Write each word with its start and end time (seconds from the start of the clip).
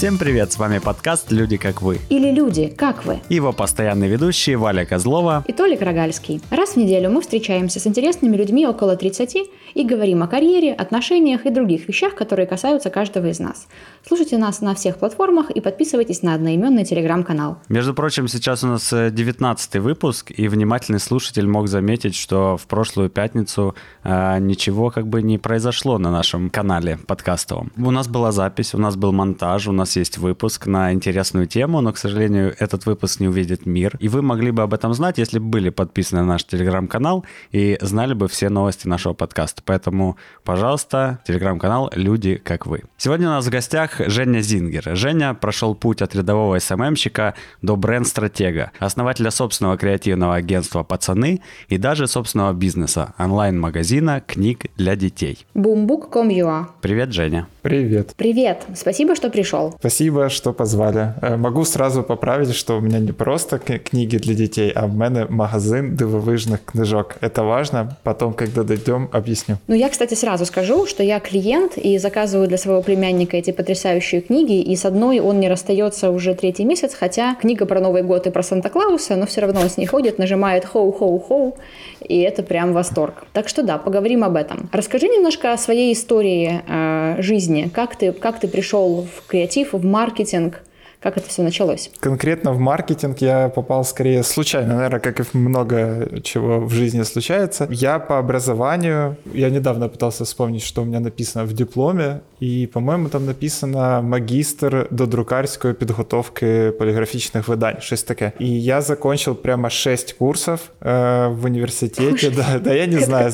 Всем 0.00 0.16
привет, 0.16 0.50
с 0.50 0.56
вами 0.56 0.78
подкаст 0.78 1.30
«Люди 1.30 1.58
как 1.58 1.82
вы». 1.82 1.98
Или 2.08 2.30
«Люди, 2.30 2.72
как 2.74 3.04
вы». 3.04 3.20
Его 3.28 3.52
постоянные 3.52 4.08
ведущие 4.08 4.56
Валя 4.56 4.86
Козлова 4.86 5.44
и 5.46 5.52
Толик 5.52 5.82
Рогальский. 5.82 6.40
Раз 6.48 6.70
в 6.70 6.76
неделю 6.76 7.10
мы 7.10 7.20
встречаемся 7.20 7.80
с 7.80 7.86
интересными 7.86 8.34
людьми 8.34 8.66
около 8.66 8.96
30 8.96 9.36
и 9.74 9.84
говорим 9.84 10.22
о 10.22 10.26
карьере, 10.26 10.72
отношениях 10.72 11.44
и 11.44 11.50
других 11.50 11.86
вещах, 11.86 12.14
которые 12.14 12.46
касаются 12.46 12.88
каждого 12.88 13.26
из 13.26 13.40
нас. 13.40 13.68
Слушайте 14.06 14.38
нас 14.38 14.60
на 14.62 14.74
всех 14.74 14.96
платформах 14.96 15.50
и 15.50 15.60
подписывайтесь 15.60 16.22
на 16.22 16.34
одноименный 16.34 16.84
телеграм-канал. 16.84 17.58
Между 17.68 17.92
прочим, 17.92 18.28
сейчас 18.28 18.64
у 18.64 18.68
нас 18.68 18.90
19 18.92 19.76
э, 19.76 19.80
выпуск, 19.80 20.32
и 20.34 20.48
внимательный 20.48 20.98
слушатель 20.98 21.46
мог 21.46 21.68
заметить, 21.68 22.16
что 22.16 22.56
в 22.56 22.66
прошлую 22.66 23.10
пятницу 23.10 23.74
э, 24.02 24.38
ничего 24.40 24.90
как 24.90 25.06
бы 25.06 25.22
не 25.22 25.38
произошло 25.38 25.98
на 25.98 26.10
нашем 26.10 26.48
канале 26.48 26.98
подкастовом. 27.06 27.72
У 27.76 27.90
нас 27.90 28.08
была 28.08 28.32
запись, 28.32 28.74
у 28.74 28.78
нас 28.78 28.96
был 28.96 29.12
монтаж, 29.12 29.68
у 29.68 29.72
нас 29.72 29.96
есть 29.96 30.16
выпуск 30.16 30.66
на 30.66 30.92
интересную 30.92 31.46
тему, 31.46 31.80
но, 31.82 31.92
к 31.92 31.98
сожалению, 31.98 32.54
этот 32.58 32.86
выпуск 32.86 33.20
не 33.20 33.28
увидит 33.28 33.66
мир. 33.66 33.96
И 34.00 34.08
вы 34.08 34.22
могли 34.22 34.50
бы 34.50 34.62
об 34.62 34.72
этом 34.72 34.94
знать, 34.94 35.18
если 35.18 35.38
бы 35.38 35.46
были 35.46 35.68
подписаны 35.68 36.22
на 36.22 36.28
наш 36.28 36.44
телеграм-канал 36.44 37.24
и 37.52 37.76
знали 37.82 38.14
бы 38.14 38.28
все 38.28 38.48
новости 38.48 38.88
нашего 38.88 39.12
подкаста. 39.12 39.62
Поэтому, 39.64 40.16
пожалуйста, 40.42 41.20
телеграм-канал 41.26 41.90
«Люди, 41.94 42.36
как 42.36 42.66
вы». 42.66 42.84
Сегодня 42.96 43.28
у 43.28 43.30
нас 43.30 43.46
в 43.46 43.50
гостях 43.50 43.89
Женя 43.98 44.40
Зингер. 44.40 44.96
Женя 44.96 45.34
прошел 45.34 45.74
путь 45.74 46.02
от 46.02 46.14
рядового 46.14 46.58
СММщика 46.58 47.34
до 47.62 47.76
бренд-стратега, 47.76 48.72
основателя 48.78 49.30
собственного 49.30 49.76
креативного 49.76 50.34
агентства 50.34 50.82
«Пацаны» 50.82 51.40
и 51.68 51.78
даже 51.78 52.06
собственного 52.06 52.52
бизнеса, 52.52 53.14
онлайн-магазина 53.18 54.20
книг 54.20 54.66
для 54.76 54.96
детей. 54.96 55.46
Boombook.com.ua 55.54 56.66
Привет, 56.80 57.12
Женя. 57.12 57.46
Привет. 57.62 58.12
Привет. 58.16 58.62
Спасибо, 58.74 59.14
что 59.14 59.28
пришел. 59.28 59.74
Спасибо, 59.78 60.30
что 60.30 60.52
позвали. 60.54 61.12
Э, 61.20 61.36
могу 61.36 61.64
сразу 61.64 62.02
поправить, 62.02 62.54
что 62.54 62.78
у 62.78 62.80
меня 62.80 62.98
не 62.98 63.12
просто 63.12 63.58
книги 63.58 64.16
для 64.16 64.34
детей, 64.34 64.72
а 64.74 64.86
в 64.86 64.96
мене 64.96 65.26
магазин 65.28 65.94
дивовижных 65.94 66.64
книжок. 66.64 67.18
Это 67.20 67.42
важно. 67.42 67.98
Потом, 68.02 68.32
когда 68.32 68.62
дойдем, 68.62 69.10
объясню. 69.12 69.56
Ну, 69.66 69.74
я, 69.74 69.90
кстати, 69.90 70.14
сразу 70.14 70.46
скажу, 70.46 70.86
что 70.86 71.02
я 71.02 71.20
клиент 71.20 71.76
и 71.76 71.98
заказываю 71.98 72.48
для 72.48 72.56
своего 72.56 72.80
племянника 72.80 73.36
эти 73.36 73.50
потрясающие 73.50 74.22
книги, 74.22 74.62
и 74.62 74.74
с 74.74 74.86
одной 74.86 75.20
он 75.20 75.38
не 75.38 75.48
расстается 75.48 76.10
уже 76.10 76.34
третий 76.34 76.64
месяц, 76.64 76.94
хотя 76.94 77.34
книга 77.34 77.66
про 77.66 77.80
Новый 77.80 78.02
год 78.02 78.26
и 78.26 78.30
про 78.30 78.42
Санта-Клауса, 78.42 79.16
но 79.16 79.26
все 79.26 79.42
равно 79.42 79.60
он 79.60 79.68
с 79.68 79.76
ней 79.76 79.86
ходит, 79.86 80.18
нажимает 80.18 80.64
хоу-хоу-хоу, 80.64 81.56
и 82.00 82.20
это 82.20 82.42
прям 82.42 82.72
восторг. 82.72 83.24
Так 83.34 83.48
что 83.48 83.62
да, 83.62 83.76
поговорим 83.76 84.24
об 84.24 84.36
этом. 84.36 84.70
Расскажи 84.72 85.08
немножко 85.08 85.52
о 85.52 85.58
своей 85.58 85.92
истории 85.92 86.62
э, 86.66 87.16
жизни. 87.20 87.49
Как 87.68 87.96
ты, 87.96 88.12
как 88.12 88.40
ты 88.40 88.48
пришел 88.48 89.02
в 89.06 89.26
креатив, 89.26 89.72
в 89.72 89.84
маркетинг? 89.84 90.62
Как 91.05 91.17
это 91.17 91.29
все 91.29 91.43
началось? 91.43 91.91
Конкретно 91.99 92.51
в 92.51 92.59
маркетинг 92.59 93.21
я 93.21 93.49
попал 93.49 93.85
скорее 93.85 94.23
случайно, 94.23 94.75
наверное, 94.75 94.99
как 94.99 95.19
и 95.19 95.37
много 95.37 96.09
чего 96.23 96.59
в 96.59 96.71
жизни 96.71 97.03
случается. 97.03 97.67
Я 97.69 97.99
по 97.99 98.17
образованию, 98.17 99.15
я 99.33 99.49
недавно 99.49 99.87
пытался 99.87 100.23
вспомнить, 100.23 100.63
что 100.63 100.81
у 100.81 100.85
меня 100.85 100.99
написано 100.99 101.45
в 101.45 101.53
дипломе, 101.53 102.19
і, 102.39 102.67
по-моєму, 102.73 103.09
там 103.09 103.25
написано 103.25 104.03
магістр 104.03 104.87
до 104.91 105.05
друкарської 105.05 105.73
підготовки 105.73 106.71
поліграфічних 106.71 107.47
видань, 107.47 107.75
щось 107.79 108.03
таке. 108.03 108.31
І 108.39 108.63
я 108.63 108.81
закончил 108.81 109.35
прямо 109.35 109.69
6 109.69 110.13
курсов 110.13 110.59
э, 110.81 111.29
в 111.35 111.45
университете. 111.45 112.31
Да, 112.35 112.59
да, 112.63 112.73
я 112.73 112.85
не 112.87 112.99
знаю. 112.99 113.33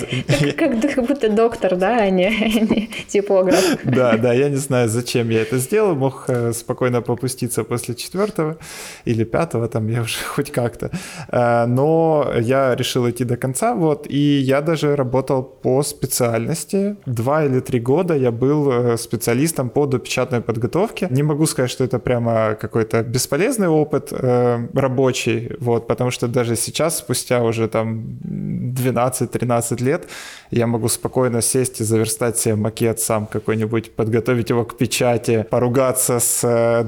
Как, 0.60 0.82
как 0.82 1.08
будто 1.08 1.30
доктор, 1.30 1.78
да, 1.78 1.98
а 2.02 2.10
не, 2.10 2.30
не 2.70 2.88
типограф. 3.08 3.78
Да, 3.84 4.18
да, 4.18 4.34
я 4.34 4.50
не 4.50 4.58
знаю, 4.58 4.90
зачем 4.90 5.30
я 5.30 5.42
это 5.42 5.58
сделал. 5.58 5.96
Мог 5.96 6.26
э, 6.28 6.54
спокойно 6.54 7.02
попуститься 7.02 7.55
после 7.65 7.95
четвертого 7.95 8.57
или 9.05 9.25
пятого, 9.25 9.69
там 9.69 9.89
я 9.89 10.03
уже 10.03 10.19
хоть 10.35 10.51
как-то. 10.51 10.91
Э, 11.29 11.67
но 11.67 12.33
я 12.41 12.75
решил 12.75 13.09
идти 13.09 13.25
до 13.25 13.37
конца, 13.37 13.75
вот, 13.75 14.07
и 14.09 14.39
я 14.39 14.61
даже 14.61 14.97
работал 14.97 15.43
по 15.43 15.83
специальности. 15.83 16.97
Два 17.07 17.45
или 17.45 17.61
три 17.61 17.81
года 17.81 18.15
я 18.15 18.31
был 18.31 18.71
э, 18.71 18.97
специалистом 18.97 19.71
по 19.71 19.87
допечатной 19.87 20.41
подготовке. 20.41 21.09
Не 21.11 21.23
могу 21.23 21.47
сказать, 21.47 21.71
что 21.71 21.85
это 21.85 21.99
прямо 21.99 22.57
какой-то 22.61 23.03
бесполезный 23.03 23.69
опыт 23.69 24.13
э, 24.13 24.69
рабочий, 24.75 25.53
вот, 25.61 25.87
потому 25.87 26.11
что 26.11 26.29
даже 26.29 26.57
сейчас, 26.57 26.99
спустя 26.99 27.43
уже 27.43 27.69
там 27.69 28.19
12-13 28.25 29.83
лет, 29.83 30.09
я 30.51 30.67
могу 30.67 30.89
спокойно 30.89 31.43
сесть 31.43 31.81
и 31.81 31.85
заверстать 31.85 32.39
себе 32.39 32.57
макет 32.57 33.01
сам 33.01 33.27
какой-нибудь, 33.27 33.93
подготовить 33.93 34.51
его 34.51 34.65
к 34.65 34.77
печати, 34.77 35.47
поругаться 35.51 36.19
с 36.19 36.45
э, 36.45 36.85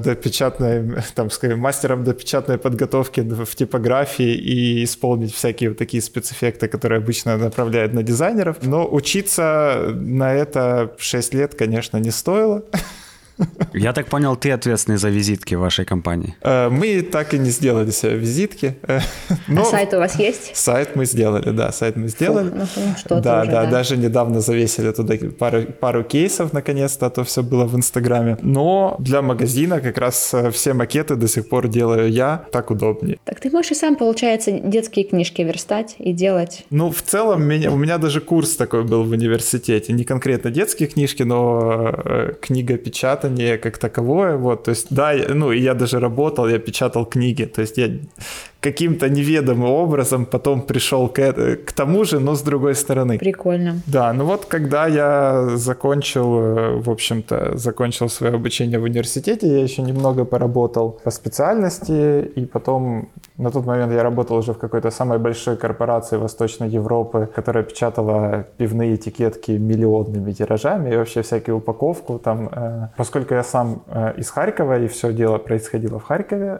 допечатной, 0.59 1.03
там, 1.15 1.29
скажем, 1.29 1.59
мастером 1.59 2.03
допечатной 2.03 2.57
подготовки 2.57 3.21
в 3.21 3.55
типографии 3.55 4.33
и 4.33 4.83
исполнить 4.83 5.33
всякие 5.33 5.69
вот 5.69 5.77
такие 5.77 6.01
спецэффекты, 6.01 6.67
которые 6.67 6.97
обычно 6.97 7.37
направляют 7.37 7.93
на 7.93 8.03
дизайнеров. 8.03 8.57
Но 8.61 8.87
учиться 8.87 9.91
на 9.95 10.33
это 10.33 10.93
6 10.97 11.33
лет, 11.33 11.55
конечно, 11.55 11.97
не 11.97 12.11
стоило. 12.11 12.63
Я 13.73 13.93
так 13.93 14.07
понял, 14.07 14.35
ты 14.35 14.51
ответственный 14.51 14.97
за 14.97 15.09
визитки 15.09 15.55
в 15.55 15.59
вашей 15.59 15.85
компании. 15.85 16.35
Э, 16.41 16.69
мы 16.69 17.01
так 17.01 17.33
и 17.33 17.39
не 17.39 17.49
сделали 17.49 17.91
себе 17.91 18.17
визитки. 18.17 18.75
Э, 18.83 18.99
но 19.47 19.61
а 19.61 19.65
сайт 19.65 19.93
у 19.93 19.97
вас 19.97 20.19
есть? 20.19 20.55
Сайт 20.55 20.95
мы 20.95 21.05
сделали, 21.05 21.51
да, 21.51 21.71
сайт 21.71 21.95
мы 21.95 22.07
сделали. 22.07 22.49
Фу, 22.49 22.55
ну, 22.55 22.65
ну, 22.75 22.97
что 22.97 23.21
да, 23.21 23.41
уже, 23.41 23.51
да, 23.51 23.63
да, 23.63 23.71
даже 23.71 23.97
недавно 23.97 24.41
завесили 24.41 24.91
туда 24.91 25.15
пару, 25.37 25.63
пару 25.63 26.03
кейсов, 26.03 26.53
наконец-то, 26.53 27.05
а 27.05 27.09
то 27.09 27.23
все 27.23 27.43
было 27.43 27.65
в 27.65 27.75
Инстаграме. 27.75 28.37
Но 28.41 28.95
для 28.99 29.21
магазина 29.21 29.79
как 29.81 29.97
раз 29.97 30.33
э, 30.33 30.51
все 30.51 30.73
макеты 30.73 31.15
до 31.15 31.27
сих 31.27 31.47
пор 31.47 31.67
делаю 31.67 32.11
я, 32.11 32.45
так 32.51 32.71
удобнее. 32.71 33.19
Так 33.23 33.39
ты 33.39 33.49
можешь 33.49 33.71
и 33.71 33.75
сам, 33.75 33.95
получается, 33.95 34.51
детские 34.51 35.05
книжки 35.05 35.41
верстать 35.41 35.95
и 35.99 36.11
делать? 36.11 36.65
Ну, 36.69 36.91
в 36.91 37.01
целом, 37.01 37.43
меня, 37.43 37.71
у 37.71 37.77
меня 37.77 37.97
даже 37.97 38.21
курс 38.21 38.55
такой 38.55 38.83
был 38.83 39.03
в 39.03 39.11
университете. 39.11 39.93
Не 39.93 40.03
конкретно 40.03 40.51
детские 40.51 40.89
книжки, 40.89 41.23
но 41.23 41.93
книга 42.41 42.77
печатания 42.77 43.28
печатание 43.29 43.57
как 43.57 43.77
таковое, 43.77 44.37
вот, 44.37 44.63
то 44.63 44.71
есть, 44.71 44.87
да, 44.89 45.13
ну, 45.35 45.51
я 45.51 45.73
даже 45.73 45.99
работал, 45.99 46.49
я 46.49 46.59
печатал 46.59 47.05
книги, 47.05 47.45
то 47.45 47.61
есть 47.61 47.77
я 47.77 47.89
каким-то 48.59 49.09
неведомым 49.09 49.71
образом 49.71 50.25
потом 50.25 50.61
пришел 50.61 51.07
к, 51.07 51.33
к 51.65 51.71
тому 51.71 52.03
же, 52.03 52.19
но 52.19 52.35
с 52.35 52.41
другой 52.41 52.75
стороны. 52.75 53.17
Прикольно. 53.17 53.81
Да, 53.87 54.11
ну 54.13 54.25
вот 54.25 54.45
когда 54.45 54.87
я 54.87 55.55
закончил, 55.55 56.39
э, 56.39 56.81
в 56.81 56.89
общем-то, 56.89 57.57
закончил 57.57 58.09
свое 58.09 58.33
обучение 58.33 58.79
в 58.79 58.83
университете, 58.83 59.47
я 59.47 59.63
еще 59.63 59.81
немного 59.81 60.25
поработал 60.25 60.99
по 61.03 61.11
специальности, 61.11 62.21
и 62.21 62.45
потом 62.45 63.09
на 63.37 63.49
тот 63.49 63.65
момент 63.65 63.93
я 63.93 64.03
работал 64.03 64.37
уже 64.37 64.51
в 64.51 64.57
какой-то 64.57 64.91
самой 64.91 65.19
большой 65.19 65.55
корпорации 65.55 66.17
Восточной 66.17 66.67
Европы, 66.67 67.29
которая 67.33 67.63
печатала 67.63 68.45
пивные 68.57 68.95
этикетки 68.95 69.51
миллионными 69.51 70.33
тиражами 70.33 70.93
и 70.93 70.97
вообще 70.97 71.21
всякую 71.21 71.57
упаковку 71.57 72.19
там. 72.19 72.49
Э, 72.51 72.87
поскольку 72.97 73.35
я 73.35 73.43
сам 73.43 73.83
э, 73.87 74.15
из 74.17 74.29
Харькова, 74.29 74.79
и 74.79 74.87
все 74.87 75.13
дело 75.13 75.37
происходило 75.37 75.99
в 75.99 76.03
Харькове, 76.03 76.59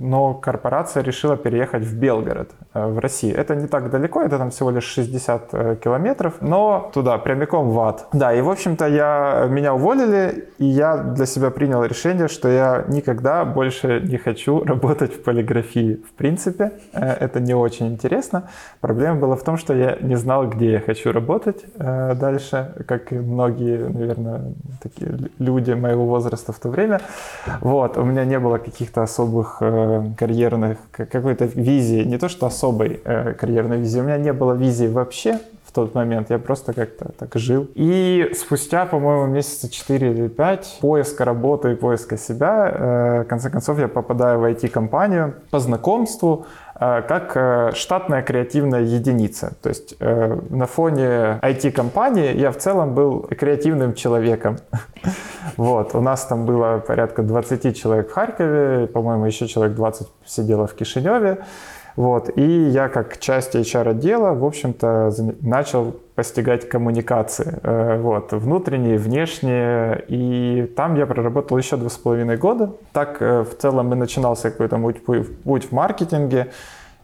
но 0.00 0.34
корпорация 0.34 1.03
решила 1.04 1.36
переехать 1.36 1.84
в 1.84 1.98
Белгород, 1.98 2.50
э, 2.74 2.86
в 2.86 2.98
России. 2.98 3.32
Это 3.32 3.54
не 3.54 3.66
так 3.66 3.90
далеко, 3.90 4.22
это 4.22 4.38
там 4.38 4.50
всего 4.50 4.70
лишь 4.70 4.84
60 4.84 5.48
э, 5.52 5.76
километров, 5.82 6.34
но 6.40 6.90
туда, 6.92 7.18
прямиком 7.18 7.70
в 7.70 7.80
ад. 7.80 8.06
Да, 8.12 8.32
и 8.32 8.40
в 8.40 8.48
общем-то 8.50 8.86
я, 8.88 9.46
меня 9.48 9.74
уволили, 9.74 10.48
и 10.58 10.64
я 10.64 10.96
для 10.96 11.26
себя 11.26 11.50
принял 11.50 11.84
решение, 11.84 12.28
что 12.28 12.48
я 12.48 12.84
никогда 12.88 13.44
больше 13.44 14.00
не 14.00 14.18
хочу 14.18 14.64
работать 14.64 15.14
в 15.14 15.22
полиграфии. 15.22 16.00
В 16.08 16.12
принципе, 16.12 16.72
э, 16.92 17.12
это 17.20 17.40
не 17.40 17.54
очень 17.54 17.86
интересно. 17.86 18.48
Проблема 18.80 19.20
была 19.20 19.36
в 19.36 19.44
том, 19.44 19.56
что 19.56 19.74
я 19.74 19.96
не 20.00 20.16
знал, 20.16 20.48
где 20.48 20.72
я 20.72 20.80
хочу 20.80 21.12
работать 21.12 21.64
дальше, 21.76 22.74
как 22.86 23.12
и 23.12 23.18
многие, 23.18 23.88
наверное, 23.88 24.54
такие 24.82 25.30
люди 25.38 25.72
моего 25.72 26.06
возраста 26.06 26.52
в 26.52 26.58
то 26.58 26.68
время. 26.68 27.00
Вот, 27.60 27.98
у 27.98 28.04
меня 28.04 28.24
не 28.24 28.38
было 28.38 28.58
каких-то 28.58 29.02
особых 29.02 29.62
карьерных 30.18 30.78
какой-то 30.96 31.46
визии, 31.46 32.04
не 32.04 32.18
то 32.18 32.28
что 32.28 32.46
особой 32.46 33.00
э, 33.04 33.34
карьерной 33.34 33.78
визии, 33.78 34.00
у 34.00 34.04
меня 34.04 34.18
не 34.18 34.32
было 34.32 34.52
визии 34.52 34.86
вообще 34.86 35.40
в 35.64 35.72
тот 35.72 35.94
момент, 35.94 36.30
я 36.30 36.38
просто 36.38 36.72
как-то 36.72 37.10
так 37.18 37.34
жил. 37.34 37.68
И 37.74 38.30
спустя, 38.36 38.86
по-моему, 38.86 39.26
месяца 39.26 39.68
4 39.68 40.12
или 40.12 40.28
5 40.28 40.78
поиска 40.80 41.24
работы 41.24 41.72
и 41.72 41.74
поиска 41.74 42.16
себя, 42.16 42.70
э, 42.70 43.22
в 43.22 43.24
конце 43.24 43.50
концов, 43.50 43.78
я 43.78 43.88
попадаю 43.88 44.38
в 44.38 44.44
IT-компанию 44.44 45.34
по 45.50 45.58
знакомству, 45.58 46.46
как 46.78 47.36
э, 47.36 47.70
штатная 47.74 48.22
креативная 48.22 48.82
единица. 48.82 49.54
То 49.62 49.68
есть 49.68 49.94
э, 50.00 50.38
на 50.50 50.66
фоне 50.66 51.38
IT-компании 51.42 52.36
я 52.36 52.50
в 52.50 52.58
целом 52.58 52.94
был 52.94 53.20
креативным 53.22 53.94
человеком. 53.94 54.58
Вот, 55.56 55.94
у 55.94 56.00
нас 56.00 56.24
там 56.24 56.46
было 56.46 56.78
порядка 56.78 57.22
20 57.22 57.76
человек 57.80 58.10
в 58.10 58.12
Харькове, 58.12 58.86
по-моему, 58.86 59.26
еще 59.26 59.46
человек 59.46 59.76
20 59.76 60.08
сидело 60.24 60.66
в 60.66 60.74
Кишиневе. 60.74 61.44
Вот. 61.96 62.36
И 62.36 62.42
я 62.42 62.88
как 62.88 63.18
часть 63.18 63.54
HR-отдела, 63.54 64.34
в 64.34 64.44
общем-то, 64.44 65.12
начал 65.40 65.96
постигать 66.14 66.68
коммуникации. 66.68 67.58
Э, 67.62 67.98
вот. 68.00 68.32
Внутренние, 68.32 68.98
внешние. 68.98 70.04
И 70.08 70.72
там 70.76 70.96
я 70.96 71.06
проработал 71.06 71.56
еще 71.56 71.76
два 71.76 71.88
с 71.88 71.96
половиной 71.96 72.36
года. 72.36 72.72
Так 72.92 73.20
э, 73.20 73.42
в 73.42 73.56
целом 73.56 73.92
и 73.92 73.96
начинался 73.96 74.50
какой-то 74.50 74.78
путь 75.44 75.70
в 75.70 75.72
маркетинге. 75.72 76.48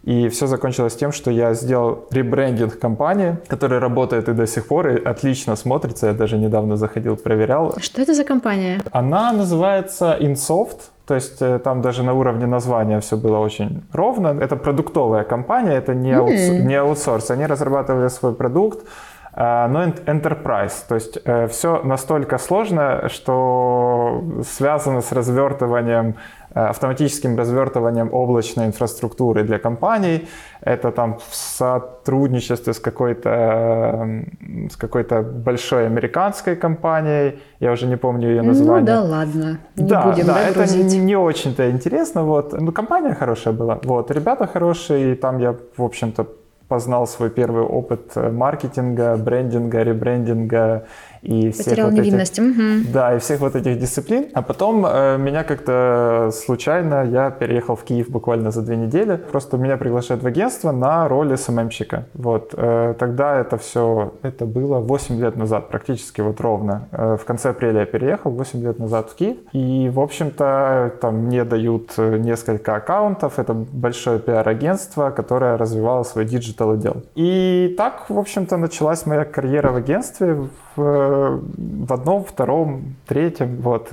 И 0.04 0.28
все 0.28 0.46
закончилось 0.46 0.96
тем, 0.96 1.12
что 1.12 1.30
я 1.30 1.52
сделал 1.52 2.06
ребрендинг 2.10 2.78
компании, 2.78 3.36
которая 3.48 3.80
работает 3.80 4.28
и 4.28 4.32
до 4.32 4.46
сих 4.46 4.66
пор, 4.66 4.88
и 4.88 5.04
отлично 5.04 5.56
смотрится. 5.56 6.06
Я 6.06 6.14
даже 6.14 6.38
недавно 6.38 6.76
заходил, 6.76 7.16
проверял. 7.16 7.74
Что 7.78 8.00
это 8.00 8.14
за 8.14 8.24
компания? 8.24 8.80
Она 8.92 9.32
называется 9.32 10.16
InSoft. 10.18 10.78
То 11.06 11.16
есть 11.16 11.42
э, 11.42 11.58
там 11.58 11.82
даже 11.82 12.02
на 12.02 12.14
уровне 12.14 12.46
названия 12.46 13.00
все 13.00 13.16
было 13.16 13.38
очень 13.38 13.82
ровно. 13.92 14.28
Это 14.40 14.56
продуктовая 14.56 15.24
компания, 15.24 15.72
это 15.72 15.92
не, 15.92 16.12
аутс... 16.12 16.48
не 16.48 16.76
аутсорс. 16.76 17.30
Они 17.30 17.46
разрабатывали 17.46 18.08
свой 18.08 18.32
продукт, 18.32 18.86
э, 19.34 19.66
но 19.66 19.84
enterprise. 19.84 20.84
То 20.88 20.94
есть 20.94 21.18
э, 21.24 21.48
все 21.48 21.82
настолько 21.82 22.38
сложно, 22.38 23.08
что 23.08 24.22
связано 24.48 25.00
с 25.00 25.10
развертыванием 25.12 26.14
автоматическим 26.54 27.36
развертыванием 27.36 28.12
облачной 28.12 28.66
инфраструктуры 28.66 29.44
для 29.44 29.58
компаний. 29.58 30.28
Это 30.60 30.90
там 30.90 31.18
в 31.18 31.34
сотрудничестве 31.34 32.72
с 32.72 32.80
какой-то 32.80 34.24
с 34.70 34.76
какой-то 34.76 35.22
большой 35.22 35.86
американской 35.86 36.56
компанией. 36.56 37.38
Я 37.60 37.72
уже 37.72 37.86
не 37.86 37.96
помню 37.96 38.28
ее 38.28 38.42
название. 38.42 38.80
Ну 38.80 38.86
да 38.86 39.02
ладно, 39.02 39.58
не 39.76 39.88
да, 39.88 40.02
будем 40.02 40.26
да, 40.26 40.34
да 40.34 40.48
это 40.48 40.76
не, 40.76 40.98
не 40.98 41.16
очень-то 41.16 41.70
интересно. 41.70 42.24
Вот. 42.24 42.52
Ну, 42.52 42.72
компания 42.72 43.14
хорошая 43.14 43.54
была. 43.54 43.78
Вот. 43.84 44.10
Ребята 44.10 44.46
хорошие, 44.46 45.12
и 45.12 45.14
там 45.14 45.38
я, 45.38 45.54
в 45.76 45.82
общем-то, 45.82 46.26
познал 46.70 47.06
свой 47.06 47.30
первый 47.30 47.64
опыт 47.64 48.12
э, 48.14 48.30
маркетинга, 48.30 49.16
брендинга, 49.16 49.82
ребрендинга 49.82 50.86
и 51.22 51.50
всех 51.50 51.66
Потерял 51.66 51.90
вот 51.90 51.98
невинность. 51.98 52.38
Этих, 52.38 52.50
угу. 52.50 52.92
Да, 52.92 53.16
и 53.16 53.18
всех 53.18 53.40
вот 53.40 53.54
этих 53.54 53.78
дисциплин. 53.78 54.28
А 54.32 54.42
потом 54.42 54.86
э, 54.86 55.18
меня 55.18 55.44
как-то 55.44 56.30
случайно, 56.32 57.04
я 57.04 57.30
переехал 57.30 57.76
в 57.76 57.84
Киев 57.84 58.08
буквально 58.08 58.50
за 58.50 58.62
две 58.62 58.76
недели. 58.76 59.16
Просто 59.16 59.56
меня 59.56 59.76
приглашают 59.76 60.22
в 60.22 60.26
агентство 60.26 60.72
на 60.72 61.08
роль 61.08 61.36
СММщика. 61.36 62.06
Вот. 62.14 62.54
Э, 62.56 62.94
тогда 62.98 63.36
это 63.36 63.58
все, 63.58 64.14
это 64.22 64.46
было 64.46 64.78
8 64.78 65.20
лет 65.20 65.36
назад, 65.36 65.68
практически 65.68 66.20
вот 66.20 66.40
ровно. 66.40 66.88
Э, 66.92 67.16
в 67.20 67.24
конце 67.24 67.50
апреля 67.50 67.80
я 67.80 67.86
переехал, 67.86 68.30
8 68.30 68.62
лет 68.62 68.78
назад 68.78 69.10
в 69.10 69.14
Киев. 69.14 69.36
И, 69.52 69.90
в 69.92 70.00
общем-то, 70.00 70.92
там 71.00 71.16
мне 71.26 71.44
дают 71.44 71.92
э, 71.98 72.16
несколько 72.16 72.76
аккаунтов. 72.76 73.38
Это 73.38 73.52
большое 73.52 74.18
пиар-агентство, 74.18 75.10
которое 75.10 75.56
развивало 75.56 76.02
свой 76.04 76.24
digital 76.24 76.70
отдел. 76.72 77.02
И 77.14 77.74
так, 77.76 78.08
в 78.08 78.18
общем-то, 78.18 78.56
началась 78.56 79.06
моя 79.06 79.24
карьера 79.24 79.70
в 79.70 79.76
агентстве 79.76 80.48
в, 80.80 81.40
в 81.86 81.92
одном, 81.92 82.24
втором, 82.24 82.96
третьем, 83.06 83.56
вот, 83.60 83.92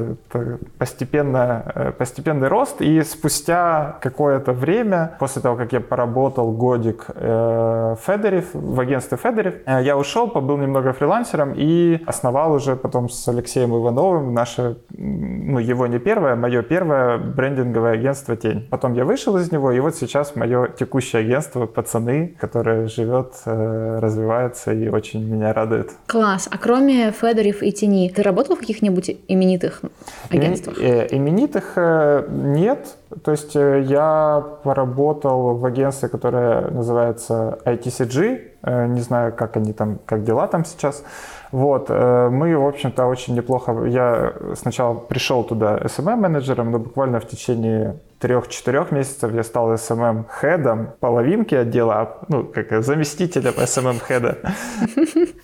постепенно, 0.78 1.63
э, 1.75 1.92
постепенный 1.92 2.48
рост, 2.48 2.81
и 2.81 3.01
спустя 3.04 3.98
какое-то 4.01 4.54
время, 4.54 5.18
после 5.19 5.42
того, 5.42 5.56
как 5.56 5.74
я 5.74 5.81
поработал 5.81 6.51
годик 6.51 7.06
э, 7.10 7.95
Fedoriv, 8.06 8.45
в 8.54 8.80
агентстве 8.80 9.18
Fedoriv, 9.18 9.56
э, 9.66 9.84
я 9.84 9.98
ушел, 9.98 10.30
побыл 10.30 10.57
немного 10.57 10.94
фрилансером 10.94 11.54
и 11.56 12.01
основал 12.06 12.54
уже 12.54 12.75
потом 12.75 13.10
с 13.10 13.28
Алексеем 13.28 13.75
Ивановым 13.75 14.34
наше, 14.34 14.78
ну, 14.89 15.60
его 15.60 15.88
не 15.88 16.00
первое, 16.00 16.34
а 16.34 16.36
мое 16.36 16.62
первое 16.62 17.18
брендинговое 17.18 17.94
агентство 17.94 18.36
«Тень». 18.36 18.68
Потом 18.69 18.94
я 18.94 19.06
вышел 19.06 19.38
из 19.38 19.51
него, 19.51 19.72
и 19.72 19.80
вот 19.80 19.95
сейчас 19.95 20.36
мое 20.36 20.68
текущее 20.68 21.22
агентство 21.22 21.66
«Пацаны», 21.66 22.36
которое 22.39 22.88
живет, 22.88 23.34
э, 23.45 24.00
развивается 24.00 24.74
и 24.74 24.89
очень 24.89 25.25
меня 25.25 25.54
радует. 25.54 25.92
Класс. 26.07 26.48
А 26.51 26.57
кроме 26.57 26.76
Федорев 26.79 27.63
и 27.63 27.71
Тени, 27.71 28.09
ты 28.09 28.21
работал 28.21 28.56
в 28.56 28.59
каких-нибудь 28.59 29.18
именитых 29.27 29.81
агентствах? 30.29 30.77
Э, 30.79 31.07
именитых 31.09 31.74
э, 31.75 32.27
нет. 32.29 32.95
То 33.24 33.31
есть 33.31 33.56
э, 33.56 33.83
я 33.88 34.44
поработал 34.63 35.56
в 35.56 35.65
агентстве, 35.65 36.09
которое 36.09 36.69
называется 36.71 37.59
ITCG. 37.65 38.41
Не 38.88 39.01
знаю, 39.01 39.33
как 39.33 39.56
они 39.56 39.71
там, 39.71 40.00
как 40.06 40.24
дела 40.24 40.47
там 40.47 40.65
сейчас. 40.65 41.03
Вот, 41.51 41.89
мы, 41.89 42.57
в 42.57 42.68
общем-то, 42.68 43.06
очень 43.06 43.35
неплохо... 43.35 43.85
Я 43.85 44.33
сначала 44.56 44.95
пришел 44.95 45.44
туда 45.45 45.77
SMM-менеджером, 45.77 46.71
но 46.71 46.79
буквально 46.79 47.21
в 47.21 47.27
течение 47.27 47.95
трех-четырех 48.19 48.91
месяцев 48.91 49.33
я 49.33 49.43
стал 49.43 49.73
SMM-хедом 49.73 50.89
половинки 50.99 51.55
отдела, 51.55 52.17
ну, 52.27 52.43
как 52.43 52.83
заместителем 52.83 53.53
SMM-хеда. 53.53 54.37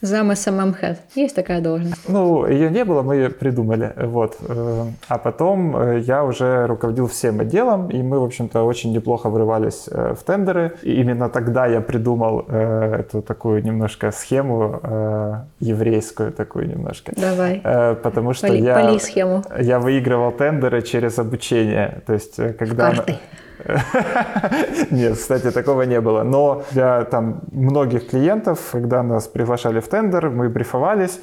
Зам 0.01 0.31
SMM-хед. 0.31 0.97
Есть 1.15 1.35
такая 1.35 1.61
должность? 1.61 2.09
Ну, 2.09 2.45
ее 2.45 2.69
не 2.69 2.83
было, 2.83 3.01
мы 3.03 3.15
ее 3.15 3.29
придумали. 3.29 3.93
Вот. 3.95 4.37
Э, 4.41 4.85
а 5.07 5.17
потом 5.17 5.77
э, 5.77 5.99
я 5.99 6.23
уже 6.23 6.67
руководил 6.67 7.07
всем 7.07 7.39
отделом, 7.39 7.89
и 7.89 8.01
мы, 8.01 8.19
в 8.19 8.23
общем-то, 8.23 8.63
очень 8.63 8.91
неплохо 8.91 9.29
врывались 9.29 9.87
э, 9.89 10.13
в 10.19 10.23
тендеры. 10.23 10.73
И 10.81 10.93
именно 10.93 11.29
тогда 11.29 11.67
я 11.67 11.81
придумал 11.81 12.41
эту 12.41 13.21
такую 13.21 13.63
немножко 13.63 14.11
схему 14.11 15.43
еврейскую 15.59 16.31
такую 16.31 16.67
немножко. 16.67 17.13
Давай. 17.15 17.61
Потому 18.03 18.33
что 18.33 18.47
Поли, 18.47 18.61
я, 18.61 19.41
я 19.59 19.79
выигрывал 19.79 20.31
тендеры 20.31 20.81
через 20.81 21.19
обучение. 21.19 22.01
То 22.05 22.13
есть 22.13 22.37
когда... 22.65 22.91
Карты. 22.91 23.17
Нет, 24.91 25.17
кстати, 25.17 25.51
такого 25.51 25.83
не 25.83 26.01
было. 26.01 26.23
Но 26.23 26.63
для 26.71 27.03
там 27.05 27.41
многих 27.51 28.09
клиентов, 28.09 28.59
когда 28.71 29.03
нас 29.03 29.27
приглашали 29.27 29.79
в 29.79 29.87
тендер, 29.87 30.29
мы 30.29 30.49
брифовались, 30.49 31.19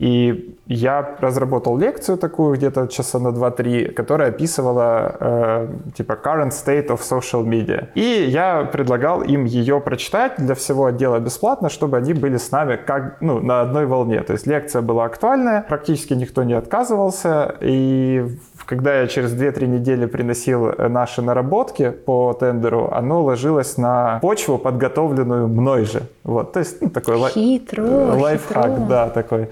и 0.00 0.56
я 0.66 1.16
разработал 1.20 1.76
лекцию 1.76 2.16
такую 2.16 2.56
где-то 2.56 2.88
часа 2.88 3.18
на 3.18 3.28
2-3, 3.28 3.92
которая 3.92 4.30
описывала 4.30 5.14
э, 5.20 5.68
типа 5.94 6.12
current 6.12 6.52
state 6.52 6.86
of 6.86 7.00
social 7.00 7.44
media. 7.44 7.88
И 7.94 8.24
я 8.30 8.64
предлагал 8.64 9.20
им 9.20 9.44
ее 9.44 9.78
прочитать 9.78 10.36
для 10.38 10.54
всего 10.54 10.86
отдела 10.86 11.18
бесплатно, 11.18 11.68
чтобы 11.68 11.98
они 11.98 12.14
были 12.14 12.38
с 12.38 12.50
нами 12.50 12.76
как, 12.76 13.20
ну, 13.20 13.40
на 13.40 13.60
одной 13.60 13.84
волне. 13.84 14.22
То 14.22 14.32
есть 14.32 14.46
лекция 14.46 14.80
была 14.80 15.04
актуальная, 15.04 15.66
практически 15.68 16.14
никто 16.14 16.44
не 16.44 16.54
отказывался. 16.54 17.56
И 17.60 18.24
когда 18.66 19.00
я 19.00 19.06
через 19.06 19.32
2-3 19.32 19.66
недели 19.66 20.06
приносил 20.06 20.66
э, 20.68 20.88
наши 20.88 21.22
наработки 21.22 21.90
по 21.90 22.32
тендеру, 22.32 22.90
оно 22.92 23.22
ложилось 23.22 23.76
на 23.76 24.18
почву, 24.20 24.58
подготовленную 24.58 25.48
мной 25.48 25.84
же. 25.84 26.02
Вот, 26.24 26.52
то 26.52 26.60
есть 26.60 26.80
ну, 26.80 26.90
такой 26.90 27.18
хитро, 27.30 27.82
лайфхак, 27.82 28.70
хитро. 28.70 28.86
да, 28.88 29.08
такой. 29.08 29.48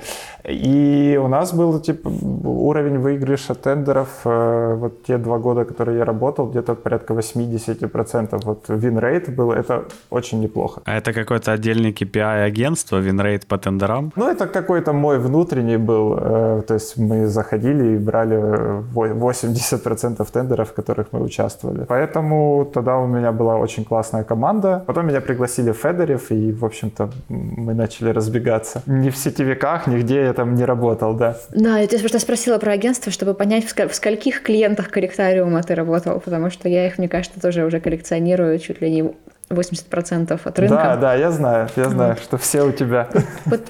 И 0.48 1.20
у 1.22 1.28
нас 1.28 1.52
был 1.52 1.78
типа 1.80 2.08
уровень 2.08 2.98
выигрыша 2.98 3.54
тендеров 3.54 4.08
э, 4.24 4.74
вот 4.74 5.02
те 5.02 5.18
два 5.18 5.38
года, 5.38 5.64
которые 5.64 5.98
я 5.98 6.04
работал, 6.04 6.46
где-то 6.46 6.74
порядка 6.74 7.14
80%. 7.14 8.40
Вот 8.44 8.64
win 8.68 8.97
rate 8.97 9.34
был, 9.34 9.52
это 9.52 9.84
очень 10.10 10.40
неплохо. 10.40 10.80
А 10.84 10.96
это 10.96 11.12
какой-то 11.12 11.52
отдельный 11.52 11.92
KPI 11.92 12.44
агентство, 12.44 12.96
win 12.98 13.19
rate 13.19 13.46
по 13.46 13.58
тендерам? 13.58 14.12
Ну, 14.16 14.28
это 14.28 14.46
какой-то 14.46 14.92
мой 14.92 15.18
внутренний 15.18 15.76
был. 15.76 16.16
Э, 16.18 16.62
то 16.66 16.74
есть 16.74 16.96
мы 16.96 17.26
заходили 17.26 17.94
и 17.94 17.98
брали 17.98 18.82
80% 19.06 20.26
тендеров, 20.32 20.70
в 20.70 20.72
которых 20.72 21.08
мы 21.12 21.22
участвовали. 21.22 21.84
Поэтому 21.88 22.70
тогда 22.72 22.98
у 22.98 23.06
меня 23.06 23.32
была 23.32 23.56
очень 23.56 23.84
классная 23.84 24.24
команда. 24.24 24.84
Потом 24.86 25.06
меня 25.06 25.20
пригласили 25.20 25.72
в 25.72 25.76
Fedoriv, 25.76 26.30
и, 26.30 26.52
в 26.52 26.64
общем-то, 26.64 27.10
мы 27.28 27.74
начали 27.74 28.10
разбегаться. 28.10 28.82
Ни 28.86 29.10
в 29.10 29.16
сетевиках, 29.16 29.86
нигде 29.86 30.22
я 30.22 30.32
там 30.32 30.54
не 30.54 30.64
работал, 30.64 31.14
да. 31.14 31.36
Да, 31.50 31.78
я 31.78 31.86
тебя 31.86 32.00
просто 32.00 32.18
спросила 32.18 32.58
про 32.58 32.72
агентство, 32.72 33.12
чтобы 33.12 33.34
понять, 33.34 33.64
в, 33.64 33.70
сколь- 33.70 33.88
в 33.88 33.94
скольких 33.94 34.42
клиентах 34.42 34.90
корректариума 34.90 35.62
ты 35.62 35.74
работал, 35.74 36.20
потому 36.20 36.50
что 36.50 36.68
я 36.68 36.86
их, 36.86 36.98
мне 36.98 37.08
кажется, 37.08 37.40
тоже 37.40 37.64
уже 37.64 37.80
коллекционирую 37.80 38.58
чуть 38.58 38.80
ли 38.80 38.90
не 38.90 39.12
80% 39.50 40.40
от 40.42 40.58
рынка. 40.58 40.76
Да, 40.76 40.96
да, 40.96 41.14
я 41.14 41.30
знаю, 41.30 41.68
я 41.76 41.88
знаю, 41.88 42.14
вот. 42.14 42.22
что 42.22 42.38
все 42.38 42.62
у 42.62 42.72
тебя. 42.72 43.08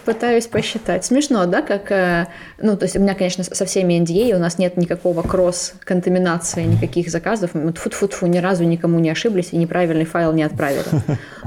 Пытаюсь 0.05 0.47
посчитать. 0.47 1.05
Смешно, 1.05 1.47
да, 1.47 1.63
как, 1.63 1.91
э, 1.93 2.27
ну, 2.61 2.77
то 2.77 2.85
есть 2.85 2.97
у 2.97 3.01
меня, 3.01 3.15
конечно, 3.15 3.45
со 3.45 3.65
всеми 3.65 3.95
NDA 3.95 4.35
у 4.35 4.39
нас 4.39 4.59
нет 4.59 4.77
никакого 4.77 5.23
кросс-контаминации, 5.23 6.65
никаких 6.65 7.11
заказов. 7.11 7.55
Мы 7.55 7.73
фу-фу-фу 7.73 8.27
ни 8.27 8.39
разу 8.39 8.65
никому 8.65 8.99
не 8.99 9.11
ошиблись 9.11 9.53
и 9.53 9.57
неправильный 9.57 10.05
файл 10.05 10.33
не 10.33 10.43
отправили. 10.43 10.85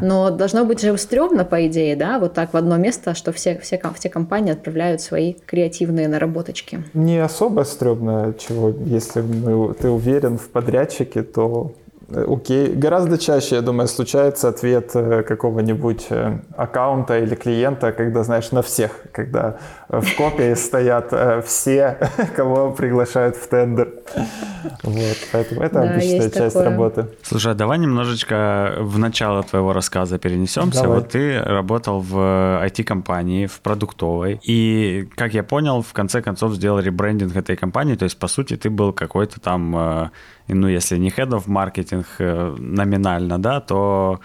Но 0.02 0.30
должно 0.32 0.66
быть 0.66 0.82
же 0.82 0.98
стрёмно, 0.98 1.46
по 1.46 1.68
идее, 1.68 1.96
да, 1.96 2.20
вот 2.20 2.34
так 2.34 2.54
в 2.54 2.58
одно 2.58 2.78
место, 2.78 3.16
что 3.16 3.32
все, 3.32 3.58
все, 3.60 3.80
все 3.96 4.10
компании 4.10 4.54
отправляют 4.54 5.02
свои 5.02 5.34
креативные 5.46 6.08
наработочки. 6.08 6.84
Не 6.94 7.20
особо 7.20 7.64
стрёмно, 7.64 8.34
чего, 8.40 8.74
если 8.86 9.22
мы, 9.22 9.74
ты 9.74 9.90
уверен 9.90 10.38
в 10.38 10.50
подрядчике, 10.50 11.24
то 11.24 11.74
Окей. 12.16 12.74
Гораздо 12.74 13.18
чаще, 13.18 13.56
я 13.56 13.62
думаю, 13.62 13.88
случается 13.88 14.50
ответ 14.50 14.92
э, 14.96 15.24
какого-нибудь 15.24 16.08
э, 16.10 16.40
аккаунта 16.58 17.20
или 17.20 17.36
клиента, 17.36 17.92
когда, 17.92 18.24
знаешь, 18.24 18.52
на 18.52 18.62
всех, 18.62 18.92
когда 19.12 19.58
в 19.88 20.16
копии 20.16 20.54
стоят 20.56 21.10
э, 21.12 21.42
все, 21.46 21.98
кого 22.36 22.72
приглашают 22.72 23.36
в 23.36 23.48
тендер. 23.48 23.94
Вот, 24.84 25.18
поэтому 25.32 25.62
это 25.62 25.76
да, 25.76 25.92
обычная 25.92 26.30
часть 26.30 26.54
такое. 26.54 26.64
работы. 26.64 27.08
Слушай, 27.24 27.54
а 27.54 27.56
давай 27.56 27.80
немножечко 27.80 28.76
в 28.80 28.98
начало 29.00 29.44
твоего 29.44 29.74
рассказа 29.74 30.18
перенесемся. 30.18 30.84
Давай. 30.84 31.00
Вот 31.00 31.10
ты 31.10 31.40
работал 31.40 32.00
в 32.02 32.16
IT-компании, 32.66 33.48
в 33.48 33.62
продуктовой, 33.62 34.40
и, 34.44 35.08
как 35.16 35.34
я 35.34 35.44
понял, 35.44 35.82
в 35.82 35.94
конце 35.94 36.22
концов 36.22 36.54
сделал 36.54 36.80
ребрендинг 36.80 37.36
этой 37.36 37.56
компании, 37.56 37.96
то 37.96 38.04
есть, 38.04 38.20
по 38.20 38.28
сути, 38.28 38.58
ты 38.58 38.70
был 38.70 38.94
какой-то 38.94 39.40
там 39.40 40.12
ну, 40.54 40.68
если 40.68 40.98
не 40.98 41.10
head 41.10 41.30
of 41.30 41.48
marketing 41.48 42.01
э, 42.20 42.56
номинально, 42.58 43.40
да, 43.40 43.60
то 43.60 44.20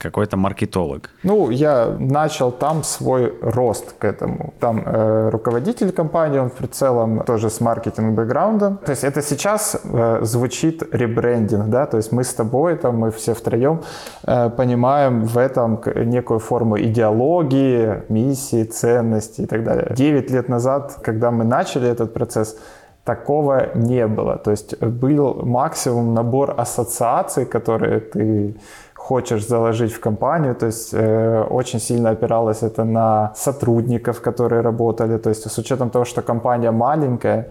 какой-то 0.00 0.36
маркетолог. 0.36 1.10
Ну, 1.22 1.50
я 1.50 1.96
начал 1.98 2.52
там 2.52 2.82
свой 2.82 3.32
рост 3.42 3.94
к 3.98 4.04
этому. 4.04 4.54
Там 4.58 4.82
э, 4.86 5.30
руководитель 5.30 5.92
компании, 5.92 6.38
он 6.38 6.50
в 6.50 6.68
целом 6.68 7.22
тоже 7.24 7.48
с 7.50 7.60
маркетинг-бэкграундом. 7.60 8.78
То 8.78 8.92
есть 8.92 9.04
это 9.04 9.22
сейчас 9.22 9.76
э, 9.84 10.20
звучит 10.22 10.82
ребрендинг, 10.94 11.68
да, 11.68 11.86
то 11.86 11.98
есть 11.98 12.12
мы 12.12 12.22
с 12.22 12.34
тобой, 12.34 12.76
там, 12.76 12.96
мы 12.96 13.10
все 13.10 13.34
втроем 13.34 13.80
э, 14.26 14.50
понимаем 14.50 15.24
в 15.24 15.36
этом 15.36 15.80
некую 16.06 16.40
форму 16.40 16.78
идеологии, 16.78 18.02
миссии, 18.08 18.64
ценностей 18.64 19.42
и 19.42 19.46
так 19.46 19.64
далее. 19.64 19.92
Девять 19.96 20.30
лет 20.30 20.48
назад, 20.48 20.98
когда 21.02 21.30
мы 21.30 21.44
начали 21.44 21.88
этот 21.88 22.14
процесс, 22.14 22.56
такого 23.04 23.70
не 23.74 24.06
было. 24.06 24.36
То 24.36 24.50
есть 24.50 24.78
был 24.80 25.34
максимум 25.44 26.14
набор 26.14 26.54
ассоциаций, 26.56 27.46
которые 27.46 28.00
ты 28.00 28.54
хочешь 28.94 29.46
заложить 29.46 29.92
в 29.92 30.00
компанию, 30.00 30.54
то 30.54 30.66
есть 30.66 30.94
э, 30.94 31.46
очень 31.50 31.80
сильно 31.80 32.10
опиралось 32.10 32.62
это 32.62 32.84
на 32.84 33.32
сотрудников, 33.34 34.20
которые 34.20 34.62
работали, 34.62 35.18
то 35.18 35.30
есть 35.30 35.50
с 35.50 35.58
учетом 35.58 35.90
того, 35.90 36.04
что 36.04 36.22
компания 36.22 36.70
маленькая, 36.70 37.44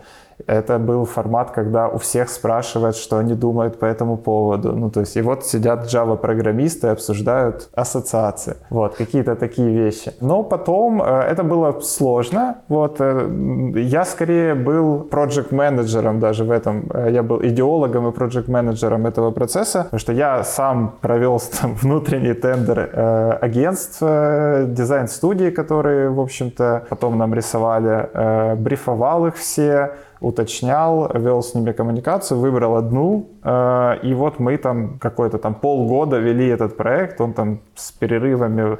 это 0.47 0.79
был 0.79 1.05
формат, 1.05 1.51
когда 1.51 1.87
у 1.87 1.97
всех 1.97 2.29
спрашивают, 2.29 2.95
что 2.95 3.17
они 3.17 3.33
думают 3.33 3.79
по 3.79 3.85
этому 3.85 4.17
поводу. 4.17 4.73
Ну, 4.75 4.89
то 4.89 5.01
есть, 5.01 5.17
и 5.17 5.21
вот 5.21 5.45
сидят 5.45 5.85
Java-программисты 5.85 6.87
и 6.87 6.89
обсуждают 6.91 7.69
ассоциации. 7.73 8.55
Вот, 8.69 8.95
какие-то 8.95 9.35
такие 9.35 9.69
вещи. 9.69 10.13
Но 10.21 10.43
потом 10.43 11.01
э, 11.01 11.05
это 11.05 11.43
было 11.43 11.79
сложно. 11.81 12.55
Вот, 12.67 12.97
э, 12.99 13.71
я 13.75 14.05
скорее 14.05 14.55
был 14.55 14.99
проект-менеджером 14.99 16.19
даже 16.19 16.43
в 16.43 16.51
этом. 16.51 16.89
Э, 16.93 17.09
я 17.11 17.23
был 17.23 17.41
идеологом 17.43 18.07
и 18.07 18.11
проект-менеджером 18.11 19.05
этого 19.05 19.31
процесса, 19.31 19.83
потому 19.83 19.99
что 19.99 20.13
я 20.13 20.43
сам 20.43 20.95
провел 21.01 21.39
там, 21.61 21.75
внутренний 21.75 22.33
тендер 22.33 22.89
э, 22.91 23.37
агентств, 23.41 23.99
э, 24.01 24.65
дизайн-студии, 24.67 25.49
которые, 25.49 26.09
в 26.09 26.19
общем-то, 26.19 26.83
потом 26.89 27.17
нам 27.17 27.33
рисовали, 27.33 28.09
э, 28.13 28.55
брифовал 28.55 29.27
их 29.27 29.35
все, 29.35 29.91
уточнял, 30.21 31.11
вел 31.13 31.41
с 31.41 31.55
ними 31.55 31.71
коммуникацию, 31.71 32.39
выбрал 32.39 32.75
одну, 32.75 33.29
э, 33.43 33.97
и 34.03 34.13
вот 34.13 34.39
мы 34.39 34.57
там 34.57 34.99
какой-то 34.99 35.37
там 35.37 35.55
полгода 35.55 36.17
вели 36.17 36.47
этот 36.47 36.77
проект, 36.77 37.21
он 37.21 37.33
там 37.33 37.59
с 37.75 37.91
перерывами 37.91 38.77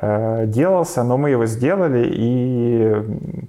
делался, 0.00 1.02
но 1.04 1.16
мы 1.16 1.30
его 1.30 1.46
сделали 1.46 2.06
и 2.12 2.94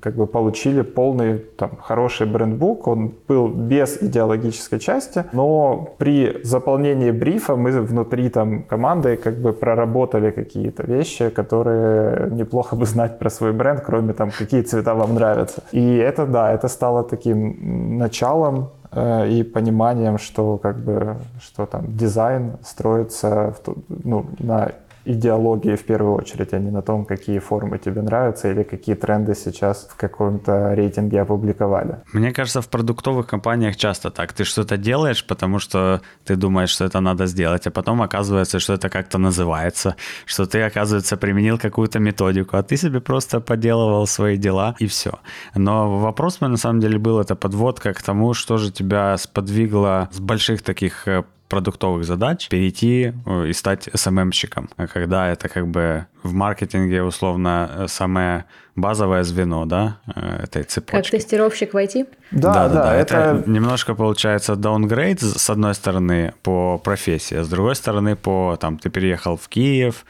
как 0.01 0.15
бы 0.15 0.27
получили 0.27 0.81
полный 0.81 1.39
там, 1.39 1.71
хороший 1.81 2.27
брендбук. 2.27 2.87
Он 2.87 3.13
был 3.27 3.47
без 3.47 4.01
идеологической 4.01 4.79
части, 4.79 5.25
но 5.33 5.95
при 5.97 6.41
заполнении 6.43 7.11
брифа 7.11 7.55
мы 7.55 7.71
внутри 7.81 8.29
там 8.29 8.63
команды 8.63 9.17
как 9.17 9.35
бы 9.37 9.53
проработали 9.53 10.31
какие-то 10.31 10.83
вещи, 10.83 11.29
которые 11.29 12.29
неплохо 12.31 12.75
бы 12.75 12.85
знать 12.85 13.19
про 13.19 13.29
свой 13.29 13.51
бренд, 13.51 13.81
кроме 13.85 14.13
там, 14.13 14.31
какие 14.31 14.61
цвета 14.61 14.93
вам 14.93 15.15
нравятся. 15.15 15.63
И 15.71 15.97
это, 15.97 16.25
да, 16.25 16.53
это 16.53 16.67
стало 16.67 17.03
таким 17.03 17.97
началом 17.97 18.69
э, 18.91 19.29
и 19.29 19.43
пониманием, 19.43 20.17
что 20.17 20.57
как 20.57 20.77
бы 20.77 21.15
что 21.41 21.65
там 21.65 21.85
дизайн 21.97 22.53
строится 22.63 23.53
в, 23.65 23.75
ну, 24.03 24.25
на 24.39 24.71
идеологии 25.07 25.75
в 25.75 25.83
первую 25.83 26.15
очередь, 26.15 26.53
а 26.53 26.59
не 26.59 26.71
на 26.71 26.81
том, 26.81 27.05
какие 27.05 27.39
формы 27.39 27.77
тебе 27.77 28.01
нравятся 28.01 28.51
или 28.51 28.63
какие 28.63 28.95
тренды 28.95 29.35
сейчас 29.35 29.87
в 29.89 29.95
каком-то 29.95 30.73
рейтинге 30.75 31.21
опубликовали. 31.21 31.97
Мне 32.13 32.31
кажется, 32.31 32.61
в 32.61 32.67
продуктовых 32.67 33.27
компаниях 33.27 33.75
часто 33.75 34.09
так. 34.09 34.33
Ты 34.33 34.43
что-то 34.43 34.77
делаешь, 34.77 35.25
потому 35.25 35.59
что 35.59 36.01
ты 36.25 36.35
думаешь, 36.35 36.69
что 36.69 36.85
это 36.85 36.99
надо 36.99 37.25
сделать, 37.25 37.67
а 37.67 37.71
потом 37.71 38.01
оказывается, 38.01 38.59
что 38.59 38.73
это 38.73 38.89
как-то 38.89 39.17
называется, 39.17 39.95
что 40.25 40.45
ты, 40.45 40.61
оказывается, 40.61 41.17
применил 41.17 41.57
какую-то 41.57 41.99
методику, 41.99 42.57
а 42.57 42.63
ты 42.63 42.77
себе 42.77 42.99
просто 42.99 43.39
поделывал 43.39 44.07
свои 44.07 44.37
дела 44.37 44.75
и 44.79 44.87
все. 44.87 45.11
Но 45.55 45.99
вопрос 45.99 46.41
мой 46.41 46.49
на 46.49 46.57
самом 46.57 46.79
деле 46.79 46.99
был, 46.99 47.19
это 47.19 47.35
подводка 47.35 47.93
к 47.93 48.01
тому, 48.01 48.33
что 48.33 48.57
же 48.57 48.71
тебя 48.71 49.17
сподвигло 49.17 50.09
с 50.11 50.19
больших 50.19 50.61
таких 50.61 51.07
э, 51.07 51.23
продуктовых 51.47 52.03
задач 52.05 52.47
перейти 52.49 53.13
э, 53.25 53.47
и 53.47 53.53
стать 53.53 53.87
SMM-щиком, 53.87 54.69
когда 54.93 55.29
это 55.29 55.49
как 55.49 55.67
бы 55.67 56.05
в 56.23 56.33
маркетинге 56.33 57.03
условно 57.03 57.69
э, 57.69 57.87
самое 57.87 58.45
базовое 58.75 59.23
звено, 59.23 59.65
да, 59.65 59.99
э, 60.15 60.43
этой 60.43 60.63
цепочки. 60.63 61.11
Как 61.11 61.21
тестировщик 61.21 61.73
в 61.73 61.77
IT? 61.77 62.07
Да, 62.31 62.53
да, 62.53 62.69
да. 62.69 62.83
да. 62.83 62.95
Это... 62.95 63.15
это 63.15 63.49
немножко 63.49 63.95
получается 63.95 64.53
downgrade 64.53 65.19
с 65.21 65.49
одной 65.49 65.73
стороны 65.73 66.33
по 66.43 66.77
профессии, 66.77 67.37
а 67.37 67.43
с 67.43 67.49
другой 67.49 67.75
стороны 67.75 68.15
по 68.15 68.57
там 68.59 68.77
ты 68.77 68.89
переехал 68.89 69.37
в 69.37 69.47
Киев, 69.47 70.05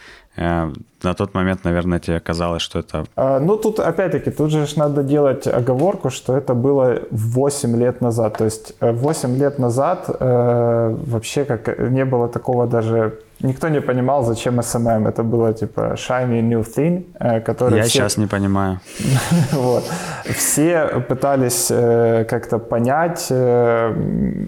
на 1.04 1.14
тот 1.14 1.34
момент, 1.34 1.64
наверное, 1.64 2.00
тебе 2.00 2.20
казалось, 2.20 2.62
что 2.62 2.80
это... 2.80 3.06
А, 3.16 3.40
ну, 3.40 3.58
тут, 3.58 3.80
опять-таки, 3.80 4.32
тут 4.32 4.52
же 4.52 4.66
надо 4.76 5.04
делать 5.04 5.48
оговорку, 5.48 6.10
что 6.10 6.36
это 6.38 6.54
было 6.54 7.00
8 7.12 7.78
лет 7.78 8.02
назад. 8.02 8.38
То 8.38 8.46
есть 8.46 8.74
8 8.82 9.30
э, 9.30 9.38
лет 9.38 9.60
назад 9.60 10.10
э, 10.20 10.96
вообще 11.08 11.46
как 11.46 11.80
не 11.80 12.06
было 12.06 12.28
такого 12.28 12.68
даже 12.68 13.20
Никто 13.40 13.70
не 13.70 13.82
понимал, 13.82 14.24
зачем 14.24 14.60
SMM. 14.60 15.08
Это 15.08 15.22
было 15.22 15.54
типа 15.54 15.94
shiny 15.96 16.42
new 16.42 16.62
thing, 16.62 17.06
э, 17.20 17.40
который... 17.40 17.78
Я 17.78 17.84
все... 17.84 17.92
сейчас 17.92 18.18
не 18.18 18.26
понимаю. 18.26 18.80
вот. 19.52 19.84
Все 20.26 21.04
пытались 21.08 21.68
э, 21.70 22.26
как-то 22.28 22.58
понять, 22.58 23.28
э, 23.30 23.94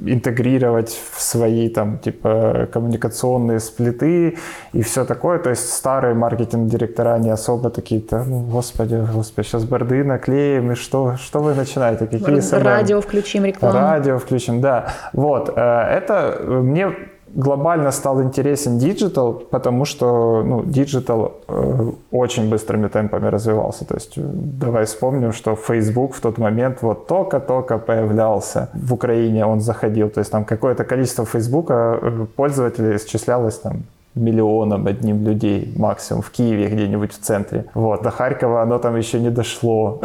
интегрировать 0.08 1.00
в 1.14 1.22
свои 1.22 1.70
там 1.70 2.00
типа 2.00 2.68
коммуникационные 2.74 3.60
сплиты 3.60 4.38
и 4.74 4.82
все 4.82 5.06
такое. 5.06 5.38
То 5.38 5.52
есть 5.52 5.72
старые 5.72 6.16
маркетинг-директора 6.40 7.18
не 7.20 7.30
особо 7.30 7.70
такие-то, 7.70 8.24
ну, 8.24 8.40
господи, 8.42 9.06
господи, 9.14 9.48
сейчас 9.48 9.64
борды 9.66 10.04
наклеим, 10.04 10.72
и 10.72 10.76
что, 10.76 11.16
что 11.18 11.40
вы 11.40 11.54
начинаете? 11.54 12.06
Какие 12.06 12.38
SMM? 12.38 12.64
Радио 12.64 13.02
включим, 13.02 13.46
рекламу. 13.46 13.78
Радио 13.78 14.18
включим, 14.18 14.62
да. 14.62 14.86
Вот. 15.14 15.50
Это 15.50 16.42
мне 16.48 16.88
глобально 17.36 17.92
стал 17.92 18.24
интересен 18.24 18.78
digital, 18.80 19.34
потому 19.34 19.86
что 19.86 20.44
ну, 20.44 20.64
digital 20.64 21.34
э, 21.48 21.92
очень 22.12 22.50
быстрыми 22.50 22.88
темпами 22.88 23.28
развивался. 23.28 23.86
То 23.86 23.96
есть 23.96 24.18
э, 24.18 24.22
давай 24.24 24.86
вспомним, 24.86 25.32
что 25.32 25.56
Facebook 25.56 26.16
в 26.16 26.22
тот 26.22 26.38
момент 26.40 26.82
вот 26.82 27.08
только-только 27.08 27.78
появлялся 27.78 28.70
в 28.74 28.94
Украине, 28.94 29.46
он 29.46 29.60
заходил. 29.60 30.10
То 30.10 30.22
есть 30.22 30.32
там 30.32 30.44
какое-то 30.44 30.84
количество 30.84 31.26
Facebook 31.26 31.68
э, 31.70 32.26
пользователей 32.36 32.96
исчислялось 32.96 33.60
там 33.60 33.84
миллионом 34.20 34.88
одним 34.88 35.24
людей 35.24 35.74
максимум 35.76 36.22
в 36.22 36.30
Киеве 36.32 36.68
где-нибудь 36.68 37.14
в 37.14 37.20
центре. 37.20 37.66
Вот, 37.74 38.04
до 38.04 38.12
Харькова 38.12 38.62
оно 38.62 38.78
там 38.80 38.96
еще 38.96 39.20
не 39.20 39.30
дошло 39.30 40.02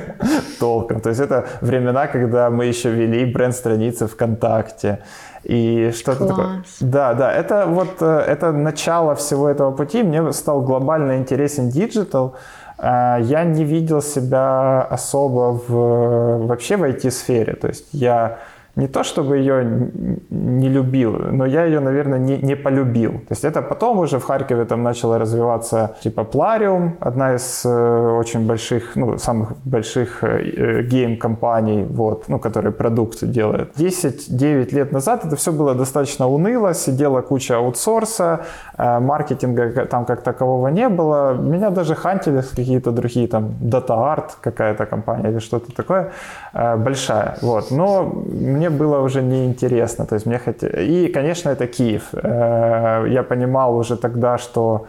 толком. 0.60 1.00
То 1.00 1.08
есть 1.08 1.20
это 1.20 1.46
времена, 1.60 2.06
когда 2.06 2.50
мы 2.50 2.66
еще 2.66 2.90
вели 2.90 3.24
бренд-страницы 3.24 4.06
ВКонтакте. 4.06 5.00
И 5.44 5.92
что-то 5.94 6.26
такое. 6.26 6.64
Да, 6.80 7.14
да, 7.14 7.30
это 7.32 7.66
вот 7.66 8.00
э, 8.00 8.24
это 8.26 8.52
начало 8.52 9.14
всего 9.14 9.48
этого 9.48 9.72
пути. 9.72 10.02
Мне 10.02 10.32
стал 10.32 10.62
глобально 10.62 11.18
интересен 11.18 11.68
диджитал. 11.68 12.34
Э, 12.78 13.18
я 13.20 13.44
не 13.44 13.64
видел 13.64 14.00
себя 14.00 14.80
особо 14.82 15.60
в, 15.68 16.46
вообще 16.46 16.76
в 16.76 16.82
IT-сфере. 16.84 17.54
То 17.54 17.68
есть 17.68 17.88
я 17.92 18.38
не 18.76 18.88
то 18.88 19.04
чтобы 19.04 19.38
ее 19.38 19.90
не 20.30 20.68
любил, 20.68 21.12
но 21.12 21.46
я 21.46 21.64
ее, 21.64 21.80
наверное, 21.80 22.18
не, 22.18 22.38
не 22.38 22.56
полюбил. 22.56 23.12
То 23.12 23.32
есть 23.32 23.44
это 23.44 23.62
потом 23.62 23.98
уже 23.98 24.18
в 24.18 24.24
Харькове 24.24 24.64
там 24.64 24.82
начало 24.82 25.18
развиваться 25.18 25.96
типа 26.02 26.20
Plarium, 26.20 26.92
одна 27.00 27.34
из 27.34 27.62
э, 27.64 28.18
очень 28.18 28.46
больших, 28.46 28.96
ну, 28.96 29.18
самых 29.18 29.56
больших 29.64 30.24
э, 30.24 30.82
гейм-компаний, 30.82 31.84
вот, 31.88 32.24
ну, 32.28 32.38
которые 32.38 32.72
продукт 32.72 33.24
делают. 33.24 33.76
10-9 33.76 34.74
лет 34.74 34.92
назад 34.92 35.24
это 35.24 35.36
все 35.36 35.52
было 35.52 35.74
достаточно 35.74 36.28
уныло, 36.28 36.74
сидела 36.74 37.20
куча 37.20 37.56
аутсорса, 37.56 38.40
э, 38.76 38.98
маркетинга 39.00 39.86
там 39.86 40.04
как 40.04 40.22
такового 40.22 40.68
не 40.68 40.88
было. 40.88 41.34
Меня 41.34 41.70
даже 41.70 41.94
хантили 41.94 42.42
какие-то 42.42 42.90
другие, 42.90 43.28
там, 43.28 43.54
DataArt 43.62 44.30
какая-то 44.40 44.86
компания 44.86 45.30
или 45.30 45.38
что-то 45.38 45.72
такое, 45.72 46.10
э, 46.54 46.76
большая, 46.76 47.36
вот. 47.42 47.70
Но 47.70 48.02
мне 48.04 48.63
мне 48.64 48.78
было 48.78 49.00
уже 49.00 49.22
неинтересно. 49.22 50.06
То 50.06 50.14
есть 50.14 50.26
мне 50.26 50.38
хот... 50.38 50.62
И, 50.62 51.08
конечно, 51.08 51.50
это 51.50 51.66
Киев. 51.66 52.02
Э, 52.12 53.06
я 53.08 53.22
понимал 53.22 53.76
уже 53.76 53.96
тогда, 53.96 54.38
что 54.38 54.86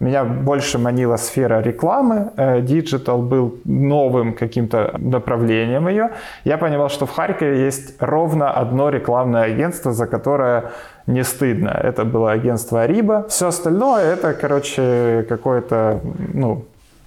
меня 0.00 0.24
больше 0.24 0.78
манила 0.78 1.16
сфера 1.16 1.62
рекламы. 1.62 2.30
Digital 2.62 3.22
был 3.22 3.58
новым 3.64 4.34
каким-то 4.34 4.94
направлением 4.98 5.88
ее. 5.88 6.10
Я 6.44 6.58
понимал, 6.58 6.88
что 6.88 7.06
в 7.06 7.10
Харькове 7.10 7.64
есть 7.64 7.94
ровно 8.00 8.50
одно 8.50 8.90
рекламное 8.90 9.44
агентство, 9.44 9.92
за 9.92 10.06
которое 10.06 10.64
не 11.06 11.24
стыдно. 11.24 11.70
Это 11.70 12.04
было 12.04 12.32
агентство 12.32 12.82
Ариба. 12.82 13.24
Все 13.28 13.46
остальное 13.46 14.12
это, 14.12 14.34
короче, 14.34 15.24
какое-то, 15.28 16.00
ну, 16.34 16.64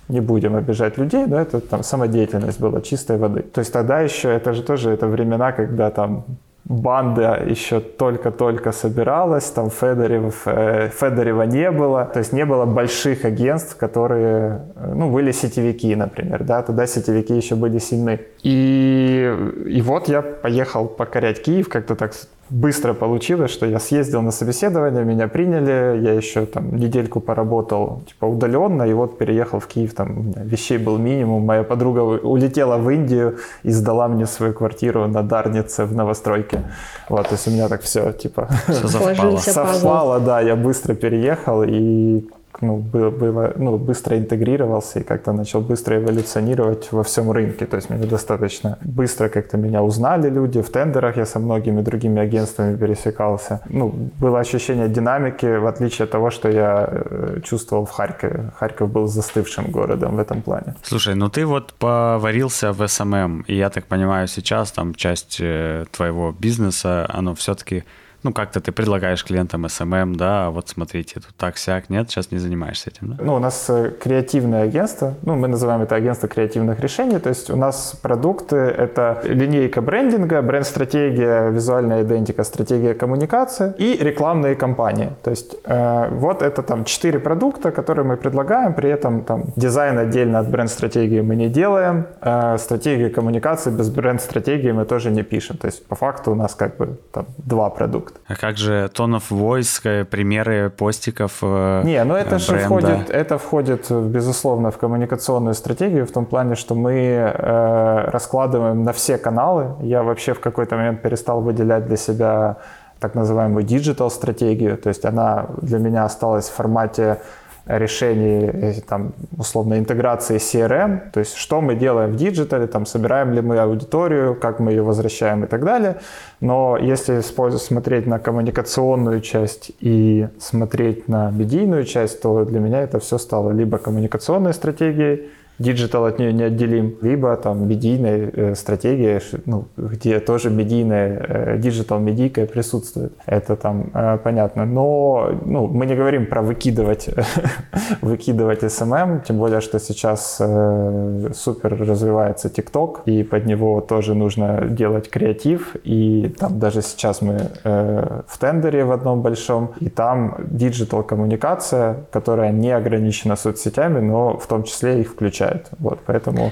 не 0.09 0.21
будем 0.21 0.55
обижать 0.55 0.97
людей, 0.97 1.25
но 1.27 1.39
это 1.39 1.59
там 1.61 1.83
самодеятельность 1.83 2.59
была 2.59 2.81
чистой 2.81 3.17
воды. 3.17 3.41
То 3.41 3.59
есть 3.59 3.71
тогда 3.71 4.01
еще, 4.01 4.29
это 4.29 4.53
же 4.53 4.63
тоже 4.63 4.89
это 4.89 5.07
времена, 5.07 5.51
когда 5.51 5.91
там 5.91 6.25
банда 6.65 7.43
еще 7.49 7.79
только-только 7.79 8.71
собиралась, 8.71 9.45
там 9.45 9.69
Федорев, 9.69 10.43
э, 10.45 10.89
Федорева 10.89 11.43
не 11.43 11.71
было, 11.71 12.05
то 12.05 12.19
есть 12.19 12.33
не 12.33 12.45
было 12.45 12.65
больших 12.65 13.25
агентств, 13.25 13.75
которые, 13.75 14.61
э, 14.75 14.93
ну, 14.95 15.11
были 15.11 15.31
сетевики, 15.31 15.95
например, 15.95 16.43
да, 16.43 16.61
тогда 16.61 16.85
сетевики 16.85 17.35
еще 17.35 17.55
были 17.55 17.79
сильны. 17.79 18.19
И, 18.43 19.35
и 19.65 19.81
вот 19.81 20.09
я 20.09 20.21
поехал 20.21 20.85
покорять 20.87 21.41
Киев, 21.41 21.69
как-то 21.69 21.95
так 21.95 22.13
быстро 22.49 22.93
получилось, 22.93 23.51
что 23.51 23.65
я 23.65 23.79
съездил 23.79 24.21
на 24.21 24.31
собеседование, 24.31 25.03
меня 25.03 25.27
приняли, 25.27 26.01
я 26.01 26.13
еще 26.13 26.45
там 26.45 26.75
недельку 26.75 27.19
поработал 27.19 28.01
типа 28.07 28.25
удаленно, 28.25 28.83
и 28.83 28.93
вот 28.93 29.17
переехал 29.17 29.59
в 29.59 29.67
Киев, 29.67 29.93
там 29.93 30.17
у 30.17 30.23
меня 30.23 30.43
вещей 30.43 30.77
был 30.77 30.97
минимум, 30.97 31.45
моя 31.45 31.63
подруга 31.63 31.99
улетела 31.99 32.77
в 32.77 32.89
Индию 32.89 33.37
и 33.63 33.71
сдала 33.71 34.07
мне 34.07 34.25
свою 34.25 34.53
квартиру 34.53 35.07
на 35.07 35.23
Дарнице 35.23 35.85
в 35.85 35.95
новостройке. 35.95 36.61
Вот, 37.07 37.27
то 37.27 37.35
есть 37.35 37.47
у 37.47 37.51
меня 37.51 37.67
так 37.67 37.81
все 37.81 38.11
типа 38.11 38.49
совпало. 38.67 39.37
совпало, 39.37 40.19
да, 40.19 40.41
я 40.41 40.55
быстро 40.55 40.95
переехал 40.95 41.63
и 41.63 42.27
ну, 42.61 42.77
было, 42.77 43.53
ну, 43.57 43.77
быстро 43.77 44.17
интегрировался 44.17 44.99
и 44.99 45.03
как-то 45.03 45.33
начал 45.33 45.61
быстро 45.61 45.97
эволюционировать 45.97 46.91
во 46.91 47.03
всем 47.03 47.31
рынке. 47.31 47.65
То 47.65 47.77
есть 47.77 47.89
мне 47.89 48.05
достаточно 48.05 48.77
быстро 48.81 49.29
как-то 49.29 49.57
меня 49.57 49.81
узнали 49.83 50.29
люди. 50.29 50.61
В 50.61 50.69
тендерах 50.69 51.17
я 51.17 51.25
со 51.25 51.39
многими 51.39 51.81
другими 51.81 52.21
агентствами 52.21 52.77
пересекался. 52.77 53.61
Ну, 53.69 53.93
было 54.19 54.39
ощущение 54.39 54.87
динамики, 54.87 55.57
в 55.57 55.67
отличие 55.67 56.05
от 56.05 56.11
того, 56.11 56.29
что 56.29 56.49
я 56.49 56.87
э, 56.89 57.39
чувствовал 57.43 57.85
в 57.85 57.91
Харькове. 57.91 58.51
Харьков 58.59 58.91
был 58.91 59.07
застывшим 59.07 59.71
городом 59.71 60.15
в 60.15 60.19
этом 60.19 60.41
плане. 60.41 60.75
Слушай, 60.83 61.15
ну 61.15 61.29
ты 61.29 61.45
вот 61.45 61.73
поварился 61.73 62.71
в 62.71 62.87
SMM, 62.87 63.41
и 63.47 63.55
я 63.55 63.69
так 63.69 63.85
понимаю, 63.85 64.27
сейчас 64.27 64.71
там 64.71 64.93
часть 64.95 65.37
э, 65.41 65.85
твоего 65.91 66.35
бизнеса, 66.39 67.05
оно 67.09 67.33
все-таки 67.35 67.83
ну, 68.23 68.33
как-то 68.33 68.59
ты 68.59 68.71
предлагаешь 68.71 69.23
клиентам 69.23 69.65
SMM, 69.65 70.15
да, 70.15 70.49
вот 70.49 70.69
смотрите, 70.69 71.15
тут 71.15 71.35
так-сяк, 71.37 71.89
нет, 71.89 72.09
сейчас 72.09 72.31
не 72.31 72.37
занимаешься 72.37 72.89
этим, 72.89 73.15
да? 73.15 73.23
Ну, 73.23 73.35
у 73.35 73.39
нас 73.39 73.65
э, 73.69 73.91
креативное 73.91 74.63
агентство, 74.63 75.13
ну, 75.21 75.35
мы 75.35 75.47
называем 75.47 75.81
это 75.81 75.95
агентство 75.95 76.27
креативных 76.27 76.79
решений, 76.79 77.19
то 77.19 77.29
есть 77.29 77.49
у 77.49 77.55
нас 77.55 77.97
продукты— 78.01 78.55
это 78.79 79.21
линейка 79.23 79.81
брендинга, 79.81 80.41
бренд-стратегия, 80.41 81.49
визуальная 81.49 82.03
идентика, 82.03 82.43
стратегия 82.43 82.93
коммуникации 82.93 83.73
и 83.77 83.97
рекламные 84.03 84.55
кампании. 84.55 85.09
То 85.23 85.31
есть 85.31 85.55
э, 85.63 86.09
вот 86.11 86.41
это 86.41 86.61
там 86.61 86.83
четыре 86.83 87.19
продукта, 87.19 87.71
которые 87.71 88.05
мы 88.05 88.17
предлагаем, 88.17 88.73
при 88.73 88.89
этом 88.89 89.23
там 89.23 89.43
дизайн 89.55 89.97
отдельно 89.97 90.39
от 90.39 90.49
бренд-стратегии 90.49 91.21
мы 91.21 91.35
не 91.35 91.47
делаем, 91.47 92.05
э, 92.21 92.57
стратегию 92.57 93.13
коммуникации 93.13 93.71
без 93.71 93.89
бренд-стратегии 93.89 94.71
мы 94.71 94.85
тоже 94.85 95.09
не 95.09 95.23
пишем. 95.23 95.57
То 95.57 95.67
есть 95.67 95.85
по 95.85 95.95
факту 95.95 96.31
у 96.31 96.35
нас 96.35 96.55
как 96.55 96.75
бы 96.77 96.97
там 97.11 97.25
два 97.37 97.69
продукта 97.69 98.08
продукт. 98.09 98.21
А 98.27 98.35
как 98.35 98.57
же 98.57 98.89
tone 98.93 99.17
of 99.17 99.23
voice, 99.29 99.81
э, 99.83 100.05
примеры 100.05 100.69
постиков 100.69 101.39
э, 101.41 101.81
Не, 101.83 102.03
ну 102.03 102.15
это 102.15 102.39
же 102.39 102.57
входит, 102.57 103.09
это 103.09 103.37
входит, 103.37 103.91
безусловно, 103.91 104.71
в 104.71 104.77
коммуникационную 104.77 105.53
стратегию 105.53 106.05
в 106.05 106.11
том 106.11 106.25
плане, 106.25 106.55
что 106.55 106.75
мы 106.75 106.93
э, 106.93 108.09
раскладываем 108.11 108.83
на 108.83 108.93
все 108.93 109.17
каналы. 109.17 109.75
Я 109.81 110.03
вообще 110.03 110.33
в 110.33 110.39
какой-то 110.39 110.75
момент 110.75 111.01
перестал 111.01 111.41
выделять 111.41 111.87
для 111.87 111.97
себя 111.97 112.57
так 112.99 113.15
называемую 113.15 113.65
digital 113.65 114.09
стратегию, 114.09 114.77
то 114.77 114.89
есть 114.89 115.05
она 115.05 115.45
для 115.61 115.79
меня 115.79 116.03
осталась 116.03 116.49
в 116.49 116.53
формате 116.53 117.21
решений, 117.69 118.49
э, 118.51 118.81
там, 118.81 119.13
условно, 119.37 119.77
интеграции 119.77 120.37
CRM, 120.37 121.11
то 121.11 121.19
есть 121.19 121.35
что 121.35 121.61
мы 121.61 121.75
делаем 121.75 122.11
в 122.11 122.15
диджитале, 122.15 122.67
там, 122.67 122.85
собираем 122.85 123.33
ли 123.33 123.41
мы 123.41 123.59
аудиторию, 123.59 124.35
как 124.35 124.59
мы 124.59 124.71
ее 124.71 124.81
возвращаем 124.81 125.43
и 125.43 125.47
так 125.47 125.63
далее. 125.63 125.97
Но 126.41 126.77
если 126.77 127.21
смотреть 127.21 128.07
на 128.07 128.19
коммуникационную 128.19 129.21
часть 129.21 129.71
и 129.79 130.27
смотреть 130.39 131.07
на 131.07 131.31
медийную 131.31 131.85
часть, 131.85 132.21
то 132.21 132.43
для 132.45 132.59
меня 132.59 132.81
это 132.81 132.99
все 132.99 133.17
стало 133.17 133.51
либо 133.51 133.77
коммуникационной 133.77 134.53
стратегией, 134.53 135.29
digital 135.59 136.05
от 136.05 136.19
нее 136.19 136.33
неотделим, 136.33 136.97
либо 137.01 137.35
там 137.37 137.67
медийная 137.67 138.31
э, 138.33 138.55
стратегия, 138.55 139.21
ну, 139.45 139.65
где 139.77 140.19
тоже 140.19 140.49
медийная, 140.49 141.57
digital 141.57 141.99
медийка 141.99 142.45
присутствует. 142.45 143.13
Это 143.25 143.55
там 143.55 143.91
э, 143.93 144.17
понятно. 144.23 144.65
Но 144.65 145.29
ну, 145.45 145.67
мы 145.67 145.85
не 145.85 145.95
говорим 145.95 146.25
про 146.25 146.41
выкидывать, 146.41 147.09
выкидывать 148.01 148.63
SMM, 148.63 149.25
тем 149.27 149.37
более, 149.37 149.61
что 149.61 149.79
сейчас 149.79 150.37
э, 150.39 151.31
супер 151.33 151.77
развивается 151.77 152.47
TikTok, 152.47 153.01
и 153.05 153.23
под 153.23 153.45
него 153.45 153.81
тоже 153.81 154.15
нужно 154.15 154.65
делать 154.65 155.09
креатив, 155.09 155.75
и 155.83 156.33
там 156.39 156.59
даже 156.59 156.81
сейчас 156.81 157.21
мы 157.21 157.49
э, 157.63 158.21
в 158.27 158.37
тендере 158.37 158.85
в 158.85 158.91
одном 158.91 159.21
большом, 159.21 159.73
и 159.79 159.89
там 159.89 160.37
digital 160.49 161.03
коммуникация, 161.03 161.95
которая 162.11 162.51
не 162.51 162.71
ограничена 162.71 163.35
соцсетями, 163.35 163.99
но 163.99 164.37
в 164.37 164.47
том 164.47 164.63
числе 164.63 165.01
их 165.01 165.09
включает 165.11 165.48
включают. 165.49 165.69
Вот, 165.79 166.01
поэтому 166.05 166.51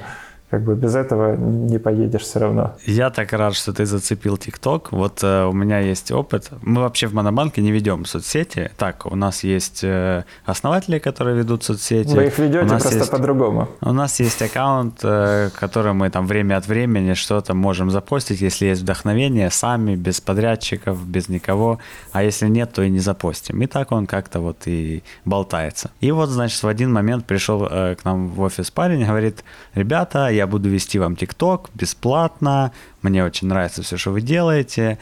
как 0.49 0.63
бы 0.63 0.75
без 0.75 0.95
этого 0.95 1.35
не 1.35 1.77
поедешь 1.77 2.21
все 2.21 2.39
равно. 2.39 2.75
Я 2.85 3.09
так 3.09 3.33
рад, 3.33 3.53
что 3.53 3.73
ты 3.73 3.85
зацепил 3.85 4.37
ТикТок. 4.37 4.93
Вот 4.93 5.21
э, 5.21 5.43
у 5.43 5.51
меня 5.51 5.79
есть 5.79 6.09
опыт. 6.11 6.51
Мы 6.61 6.81
вообще 6.81 7.07
в 7.07 7.13
Монобанке 7.13 7.61
не 7.61 7.71
ведем 7.71 8.05
соцсети. 8.05 8.71
Так, 8.77 9.05
у 9.05 9.15
нас 9.15 9.43
есть 9.43 9.83
э, 9.83 10.23
основатели, 10.45 10.99
которые 10.99 11.35
ведут 11.35 11.65
соцсети. 11.65 12.15
Вы 12.15 12.27
их 12.27 12.39
ведете 12.39 12.65
просто 12.65 12.95
есть, 12.95 13.11
по-другому. 13.11 13.67
У 13.81 13.91
нас 13.91 14.21
есть 14.21 14.41
аккаунт, 14.41 14.99
э, 15.03 15.49
который 15.59 15.91
мы 15.91 16.09
там 16.09 16.25
время 16.25 16.55
от 16.55 16.65
времени 16.65 17.13
что-то 17.13 17.53
можем 17.53 17.91
запостить, 17.91 18.39
если 18.39 18.67
есть 18.67 18.83
вдохновение, 18.83 19.51
сами, 19.51 19.97
без 19.97 20.21
подрядчиков, 20.21 21.05
без 21.05 21.27
никого. 21.27 21.79
А 22.13 22.23
если 22.23 22.47
нет, 22.47 22.71
то 22.71 22.83
и 22.83 22.89
не 22.89 22.99
запостим. 22.99 23.61
И 23.61 23.67
так 23.67 23.91
он 23.91 24.07
как-то 24.07 24.39
вот 24.39 24.65
и 24.65 25.03
болтается. 25.25 25.91
И 25.99 26.11
вот, 26.11 26.29
значит, 26.29 26.63
в 26.63 26.67
один 26.69 26.93
момент 26.93 27.25
пришел 27.25 27.67
э, 27.69 27.95
к 27.95 28.05
нам 28.05 28.29
в 28.29 28.39
офис 28.39 28.71
парень, 28.71 29.05
говорит, 29.05 29.43
ребята, 29.75 30.36
я 30.37 30.47
буду 30.47 30.69
вести 30.69 30.99
вам 30.99 31.15
ТикТок 31.15 31.69
бесплатно, 31.73 32.71
мне 33.01 33.23
очень 33.23 33.47
нравится 33.47 33.81
все, 33.83 33.97
что 33.97 34.11
вы 34.11 34.21
делаете. 34.21 34.97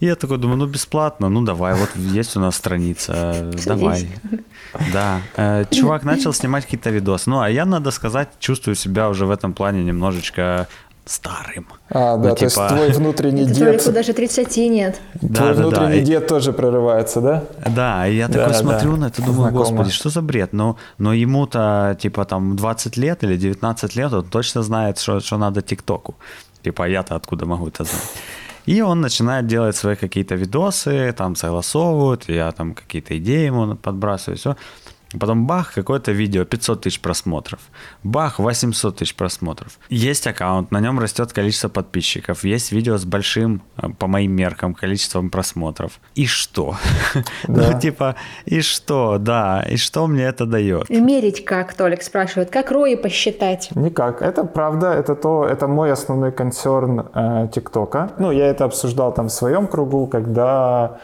И 0.00 0.06
я 0.06 0.16
такой 0.16 0.38
думаю, 0.38 0.58
ну 0.58 0.66
бесплатно, 0.66 1.28
ну 1.28 1.42
давай, 1.42 1.74
вот 1.74 1.90
есть 1.94 2.36
у 2.36 2.40
нас 2.40 2.56
страница, 2.56 3.52
давай. 3.66 4.08
Да. 4.92 5.20
Э, 5.36 5.64
чувак 5.70 6.02
начал 6.02 6.32
снимать 6.32 6.64
какие-то 6.64 6.90
видосы. 6.90 7.30
Ну, 7.30 7.38
а 7.38 7.48
я, 7.48 7.64
надо 7.64 7.92
сказать, 7.92 8.30
чувствую 8.40 8.74
себя 8.74 9.08
уже 9.08 9.26
в 9.26 9.30
этом 9.30 9.52
плане 9.52 9.84
немножечко 9.84 10.66
старым. 11.04 11.66
А, 11.90 12.16
да, 12.16 12.30
ну, 12.30 12.34
то 12.34 12.44
есть 12.44 12.54
типа 12.54 12.68
твой 12.68 12.90
внутренний 12.92 13.44
дед... 13.46 13.92
Даже 13.92 14.12
30 14.12 14.56
нет. 14.70 15.00
Да, 15.14 15.40
твой 15.40 15.54
да, 15.54 15.60
внутренний 15.62 16.00
да. 16.00 16.06
дед 16.06 16.26
тоже 16.26 16.52
прорывается, 16.52 17.20
да? 17.20 17.44
Да, 17.66 18.06
и 18.06 18.16
я 18.16 18.28
да, 18.28 18.40
такой 18.40 18.54
смотрю 18.54 18.92
да. 18.92 18.98
на 18.98 19.04
это, 19.06 19.22
думаю, 19.22 19.50
Знакомо. 19.50 19.58
господи, 19.58 19.90
что 19.90 20.10
за 20.10 20.22
бред? 20.22 20.52
Но, 20.52 20.76
но 20.98 21.12
ему-то, 21.12 21.96
типа, 22.00 22.24
там, 22.24 22.56
20 22.56 22.96
лет 22.96 23.24
или 23.24 23.36
19 23.36 23.96
лет, 23.96 24.12
он 24.12 24.24
точно 24.24 24.62
знает, 24.62 24.98
что, 24.98 25.20
что 25.20 25.38
надо 25.38 25.62
ТикТоку. 25.62 26.14
Типа, 26.62 26.88
я-то 26.88 27.16
откуда 27.16 27.46
могу 27.46 27.68
это 27.68 27.84
знать? 27.84 28.02
И 28.66 28.80
он 28.80 29.00
начинает 29.00 29.46
делать 29.46 29.76
свои 29.76 29.96
какие-то 29.96 30.36
видосы, 30.36 31.12
там 31.18 31.34
согласовывают, 31.34 32.28
я 32.28 32.52
там 32.52 32.74
какие-то 32.74 33.18
идеи 33.18 33.46
ему 33.46 33.74
подбрасываю, 33.74 34.36
все. 34.38 34.56
Потом 35.18 35.46
бах, 35.46 35.74
какое-то 35.74 36.12
видео, 36.12 36.44
500 36.44 36.82
тысяч 36.82 37.00
просмотров. 37.00 37.60
Бах, 38.02 38.38
800 38.38 38.96
тысяч 38.96 39.14
просмотров. 39.14 39.78
Есть 39.88 40.26
аккаунт, 40.26 40.70
на 40.70 40.80
нем 40.80 40.98
растет 40.98 41.32
количество 41.32 41.68
подписчиков. 41.68 42.44
Есть 42.44 42.72
видео 42.72 42.96
с 42.96 43.04
большим, 43.04 43.62
э, 43.76 43.88
по 43.98 44.06
моим 44.06 44.32
меркам, 44.32 44.74
количеством 44.74 45.30
просмотров. 45.30 46.00
И 46.14 46.26
что? 46.26 46.76
Да. 47.48 47.72
Ну, 47.72 47.80
типа, 47.80 48.14
и 48.46 48.60
что, 48.60 49.18
да, 49.18 49.64
и 49.68 49.76
что 49.76 50.06
мне 50.06 50.24
это 50.24 50.46
дает? 50.46 50.88
Мерить 50.90 51.44
как, 51.44 51.74
Толик 51.74 52.02
спрашивает, 52.02 52.50
как 52.50 52.70
рои 52.70 52.96
посчитать? 52.96 53.70
Никак. 53.74 54.22
Это 54.22 54.44
правда, 54.44 54.92
это 54.92 55.14
то, 55.14 55.44
это 55.44 55.66
мой 55.66 55.92
основной 55.92 56.32
концерн 56.32 57.06
э, 57.14 57.48
ТикТока. 57.52 58.12
ну, 58.18 58.30
я 58.30 58.46
это 58.46 58.64
обсуждал 58.64 59.12
там 59.12 59.26
в 59.26 59.32
своем 59.32 59.66
кругу, 59.66 60.06
когда 60.06 60.72
Э, 60.82 60.98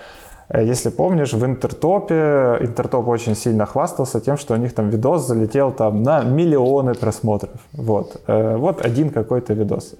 если 0.54 0.88
помнишь, 0.88 1.32
в 1.34 1.44
Интертопе, 1.44 2.56
Интертоп 2.60 3.08
очень 3.08 3.36
сильно 3.36 3.66
хвастался 3.66 4.20
тем, 4.20 4.38
что 4.38 4.54
у 4.54 4.56
них 4.56 4.74
там 4.74 4.88
видос 4.88 5.26
залетел 5.26 5.72
там 5.72 6.02
на 6.02 6.22
миллионы 6.22 6.94
просмотров. 6.94 7.60
Вот, 7.72 8.22
э, 8.26 8.56
вот 8.56 8.84
один 8.84 9.10
какой-то 9.10 9.52
видос. 9.52 9.94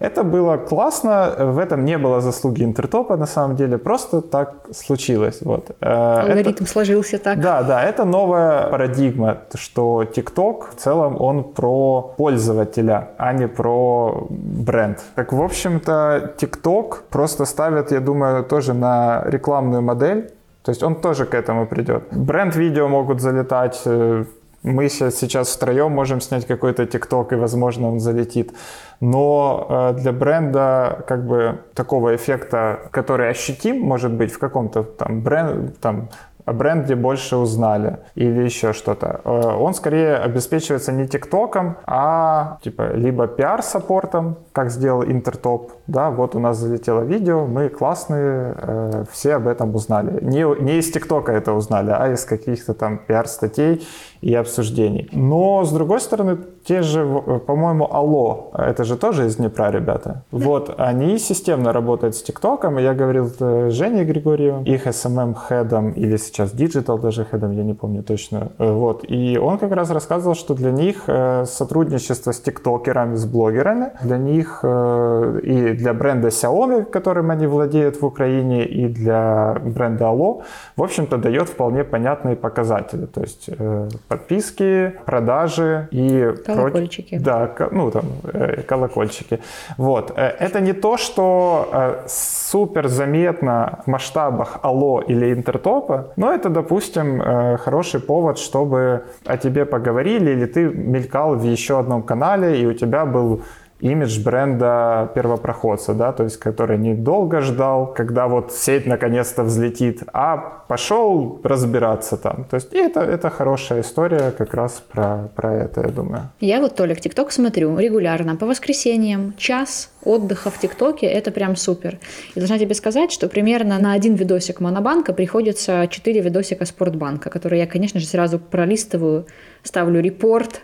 Э, 0.00 0.06
это 0.06 0.24
было 0.24 0.56
классно, 0.56 1.34
в 1.38 1.58
этом 1.58 1.84
не 1.84 1.98
было 1.98 2.20
заслуги 2.20 2.64
Интертопа 2.64 3.16
на 3.16 3.26
самом 3.26 3.56
деле, 3.56 3.78
просто 3.78 4.20
так 4.20 4.54
случилось. 4.72 5.42
Вот. 5.42 5.70
Алгоритм 5.80 6.50
это, 6.50 6.66
сложился 6.66 7.18
так. 7.18 7.40
Да, 7.40 7.62
да, 7.62 7.82
это 7.82 8.04
новая 8.04 8.68
парадигма, 8.68 9.38
что 9.54 10.02
TikTok 10.02 10.70
в 10.70 10.74
целом 10.76 11.20
он 11.20 11.44
про 11.44 12.14
пользователя, 12.16 13.08
а 13.18 13.32
не 13.32 13.48
про 13.48 14.26
бренд. 14.30 14.98
Так, 15.14 15.32
в 15.32 15.42
общем-то, 15.42 16.34
TikTok 16.38 16.94
просто 17.10 17.44
ставит, 17.44 17.92
я 17.92 18.00
думаю, 18.00 18.44
тоже 18.44 18.74
на 18.74 19.22
рекламную 19.26 19.82
модель, 19.82 20.30
то 20.62 20.70
есть 20.70 20.82
он 20.82 20.94
тоже 20.94 21.24
к 21.26 21.34
этому 21.34 21.66
придет. 21.66 22.04
Бренд-видео 22.12 22.88
могут 22.88 23.20
залетать, 23.20 23.82
э, 23.84 24.24
мы 24.62 24.88
сейчас 24.88 25.54
втроем 25.54 25.92
можем 25.92 26.20
снять 26.20 26.46
какой-то 26.46 26.86
ТикТок, 26.86 27.32
и, 27.32 27.36
возможно, 27.36 27.88
он 27.88 28.00
залетит. 28.00 28.52
Но 29.00 29.66
э, 29.68 30.00
для 30.00 30.12
бренда 30.12 31.04
как 31.08 31.26
бы 31.26 31.58
такого 31.74 32.14
эффекта, 32.14 32.78
который 32.92 33.28
ощутим, 33.28 33.80
может 33.80 34.12
быть, 34.12 34.32
в 34.32 34.38
каком-то 34.38 34.84
там 34.84 35.22
бренд, 35.22 35.78
там 35.80 36.08
о 36.44 36.52
бренде 36.52 36.96
больше 36.96 37.36
узнали 37.36 37.98
или 38.14 38.42
еще 38.42 38.72
что-то. 38.72 39.20
Э, 39.24 39.56
он 39.56 39.74
скорее 39.74 40.16
обеспечивается 40.16 40.92
не 40.92 41.06
ТикТоком, 41.06 41.76
а 41.86 42.58
типа 42.62 42.92
либо 42.94 43.26
пиар-саппортом, 43.26 44.38
как 44.52 44.70
сделал 44.70 45.04
Интертоп. 45.04 45.72
Да, 45.86 46.10
вот 46.10 46.34
у 46.34 46.40
нас 46.40 46.58
залетело 46.58 47.02
видео, 47.02 47.46
мы 47.46 47.68
классные, 47.68 48.54
э, 48.56 49.04
все 49.10 49.34
об 49.34 49.46
этом 49.46 49.74
узнали. 49.74 50.22
Не, 50.22 50.44
не 50.60 50.78
из 50.78 50.90
ТикТока 50.90 51.32
это 51.32 51.52
узнали, 51.52 51.90
а 51.90 52.12
из 52.12 52.24
каких-то 52.24 52.74
там 52.74 52.98
пиар-статей 52.98 53.86
и 54.22 54.34
обсуждений. 54.34 55.08
Но, 55.12 55.64
с 55.64 55.72
другой 55.72 56.00
стороны, 56.00 56.38
те 56.64 56.82
же, 56.82 57.04
по-моему, 57.46 57.88
Алло, 57.92 58.52
это 58.54 58.84
же 58.84 58.96
тоже 58.96 59.26
из 59.26 59.36
Днепра 59.36 59.70
ребята. 59.70 60.22
Вот, 60.30 60.74
они 60.78 61.18
системно 61.18 61.72
работают 61.72 62.14
с 62.14 62.22
ТикТоком, 62.22 62.78
я 62.78 62.94
говорил 62.94 63.26
с 63.26 63.70
Женей 63.70 64.04
Григорьевым, 64.04 64.62
их 64.62 64.86
SMM-хедом, 64.86 65.90
или 65.90 66.16
сейчас 66.16 66.54
Digital 66.54 67.00
даже 67.00 67.24
хедом, 67.24 67.50
я 67.52 67.64
не 67.64 67.74
помню 67.74 68.02
точно. 68.02 68.52
Вот, 68.58 69.04
и 69.08 69.38
он 69.38 69.58
как 69.58 69.72
раз 69.72 69.90
рассказывал, 69.90 70.36
что 70.36 70.54
для 70.54 70.70
них 70.70 71.02
э, 71.08 71.44
сотрудничество 71.46 72.30
с 72.30 72.40
тиктокерами, 72.40 73.16
с 73.16 73.24
блогерами, 73.24 73.90
для 74.02 74.18
них 74.18 74.60
э, 74.62 75.40
и 75.42 75.72
для 75.72 75.94
бренда 75.94 76.28
Xiaomi, 76.28 76.84
которым 76.84 77.30
они 77.30 77.46
владеют 77.46 78.00
в 78.00 78.06
Украине, 78.06 78.64
и 78.64 78.86
для 78.86 79.56
бренда 79.64 80.04
Allo, 80.04 80.42
в 80.76 80.82
общем-то, 80.82 81.16
дает 81.16 81.48
вполне 81.48 81.82
понятные 81.82 82.36
показатели. 82.36 83.06
То 83.06 83.20
есть 83.20 83.46
э, 83.48 83.88
подписки, 84.12 84.92
продажи 85.06 85.88
и 85.90 86.34
колокольчики. 86.46 87.18
Против... 87.18 87.24
Да, 87.24 87.68
ну 87.70 87.90
там 87.90 88.04
э, 88.24 88.62
колокольчики. 88.62 89.38
Вот. 89.78 90.12
Э, 90.16 90.22
это 90.38 90.60
не 90.60 90.72
то, 90.72 90.96
что 90.96 91.68
э, 91.72 92.08
супер 92.08 92.88
заметно 92.88 93.80
в 93.86 93.90
масштабах 93.90 94.58
Алло 94.62 95.00
или 95.00 95.32
Интертопа, 95.32 96.12
но 96.16 96.32
это, 96.32 96.48
допустим, 96.48 97.22
хороший 97.58 98.00
повод, 98.00 98.38
чтобы 98.38 99.04
о 99.24 99.36
тебе 99.36 99.64
поговорили, 99.64 100.30
или 100.30 100.46
ты 100.46 100.64
мелькал 100.64 101.34
в 101.36 101.44
еще 101.44 101.78
одном 101.78 102.02
канале, 102.02 102.60
и 102.60 102.66
у 102.66 102.74
тебя 102.74 103.06
был 103.06 103.40
имидж 103.82 104.22
бренда 104.22 105.10
первопроходца, 105.14 105.92
да, 105.92 106.12
то 106.12 106.22
есть 106.22 106.38
который 106.38 106.78
недолго 106.78 107.40
ждал, 107.40 107.92
когда 107.92 108.28
вот 108.28 108.52
сеть 108.52 108.86
наконец-то 108.86 109.42
взлетит, 109.42 110.04
а 110.12 110.36
пошел 110.68 111.40
разбираться 111.42 112.16
там. 112.16 112.44
То 112.44 112.54
есть 112.54 112.72
и 112.72 112.78
это, 112.78 113.00
это 113.00 113.28
хорошая 113.28 113.80
история 113.80 114.30
как 114.30 114.54
раз 114.54 114.82
про, 114.92 115.28
про 115.34 115.52
это, 115.54 115.80
я 115.80 115.88
думаю. 115.88 116.30
Я 116.40 116.60
вот, 116.60 116.76
Толик, 116.76 117.00
ТикТок 117.00 117.32
смотрю 117.32 117.76
регулярно, 117.76 118.36
по 118.36 118.46
воскресеньям, 118.46 119.34
час 119.36 119.90
отдыха 120.04 120.50
в 120.50 120.58
ТикТоке, 120.58 121.06
это 121.06 121.32
прям 121.32 121.56
супер. 121.56 121.98
И 122.36 122.38
должна 122.38 122.58
тебе 122.58 122.74
сказать, 122.74 123.10
что 123.10 123.28
примерно 123.28 123.78
на 123.80 123.94
один 123.94 124.14
видосик 124.14 124.60
Монобанка 124.60 125.12
приходится 125.12 125.88
4 125.88 126.20
видосика 126.20 126.64
Спортбанка, 126.66 127.30
которые 127.30 127.60
я, 127.60 127.66
конечно 127.66 127.98
же, 127.98 128.06
сразу 128.06 128.38
пролистываю, 128.38 129.26
ставлю 129.64 130.00
репорт, 130.00 130.62